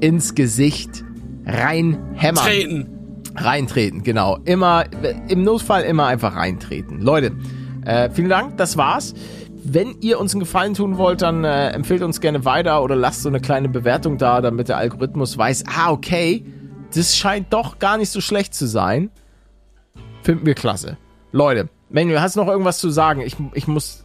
ins 0.00 0.34
Gesicht 0.34 1.04
reinhämmern. 1.46 2.44
Treten. 2.44 2.88
Reintreten, 3.36 4.02
genau. 4.02 4.38
Immer, 4.44 4.84
im 5.28 5.42
Notfall 5.42 5.82
immer 5.82 6.06
einfach 6.06 6.36
reintreten. 6.36 7.00
Leute, 7.00 7.32
äh, 7.84 8.08
vielen 8.10 8.28
Dank, 8.28 8.56
das 8.58 8.76
war's. 8.76 9.14
Wenn 9.66 9.96
ihr 10.00 10.20
uns 10.20 10.34
einen 10.34 10.40
Gefallen 10.40 10.74
tun 10.74 10.98
wollt, 10.98 11.22
dann 11.22 11.44
äh, 11.44 11.70
empfehlt 11.70 12.02
uns 12.02 12.20
gerne 12.20 12.44
weiter 12.44 12.82
oder 12.82 12.94
lasst 12.96 13.22
so 13.22 13.30
eine 13.30 13.40
kleine 13.40 13.68
Bewertung 13.68 14.18
da, 14.18 14.42
damit 14.42 14.68
der 14.68 14.76
Algorithmus 14.76 15.38
weiß, 15.38 15.64
ah, 15.74 15.90
okay, 15.90 16.44
das 16.94 17.16
scheint 17.16 17.52
doch 17.52 17.78
gar 17.78 17.96
nicht 17.96 18.10
so 18.10 18.20
schlecht 18.20 18.54
zu 18.54 18.66
sein. 18.66 19.10
Finden 20.22 20.46
wir 20.46 20.54
klasse. 20.54 20.98
Leute, 21.32 21.68
Manuel, 21.90 22.20
hast 22.20 22.36
du 22.36 22.40
noch 22.40 22.48
irgendwas 22.48 22.78
zu 22.78 22.90
sagen? 22.90 23.20
Ich, 23.22 23.36
ich 23.54 23.66
muss 23.66 24.04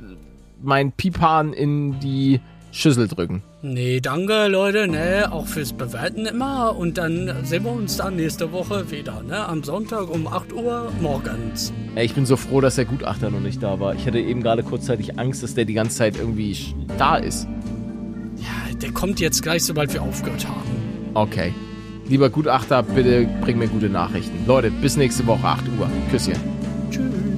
meinen 0.61 0.91
Pipan 0.91 1.53
in 1.53 1.99
die 1.99 2.39
Schüssel 2.71 3.07
drücken. 3.07 3.43
Nee, 3.61 3.99
danke, 3.99 4.47
Leute, 4.47 4.87
ne, 4.87 5.27
auch 5.31 5.45
fürs 5.45 5.73
Bewerten 5.73 6.25
immer. 6.25 6.77
Und 6.77 6.97
dann 6.97 7.43
sehen 7.43 7.65
wir 7.65 7.73
uns 7.73 7.97
dann 7.97 8.15
nächste 8.15 8.53
Woche 8.53 8.89
wieder, 8.89 9.21
ne, 9.21 9.45
am 9.45 9.63
Sonntag 9.63 10.09
um 10.09 10.27
8 10.27 10.53
Uhr 10.53 10.89
morgens. 11.01 11.73
Ey, 11.95 12.05
ich 12.05 12.13
bin 12.13 12.25
so 12.25 12.37
froh, 12.37 12.61
dass 12.61 12.75
der 12.75 12.85
Gutachter 12.85 13.29
noch 13.29 13.41
nicht 13.41 13.61
da 13.61 13.81
war. 13.81 13.95
Ich 13.95 14.07
hatte 14.07 14.17
eben 14.19 14.41
gerade 14.41 14.63
kurzzeitig 14.63 15.19
Angst, 15.19 15.43
dass 15.43 15.55
der 15.55 15.65
die 15.65 15.73
ganze 15.73 15.97
Zeit 15.97 16.15
irgendwie 16.17 16.73
da 16.97 17.17
ist. 17.17 17.49
Ja, 18.37 18.73
der 18.75 18.91
kommt 18.91 19.19
jetzt 19.19 19.43
gleich, 19.43 19.65
sobald 19.65 19.93
wir 19.93 20.03
aufgehört 20.03 20.47
haben. 20.47 21.11
Okay. 21.13 21.53
Lieber 22.07 22.29
Gutachter, 22.29 22.81
bitte 22.81 23.27
bring 23.41 23.57
mir 23.57 23.67
gute 23.67 23.89
Nachrichten. 23.89 24.37
Leute, 24.47 24.71
bis 24.71 24.95
nächste 24.95 25.27
Woche, 25.27 25.43
8 25.45 25.65
Uhr. 25.77 25.89
Küsschen. 26.09 26.35
Tschüss. 26.89 27.28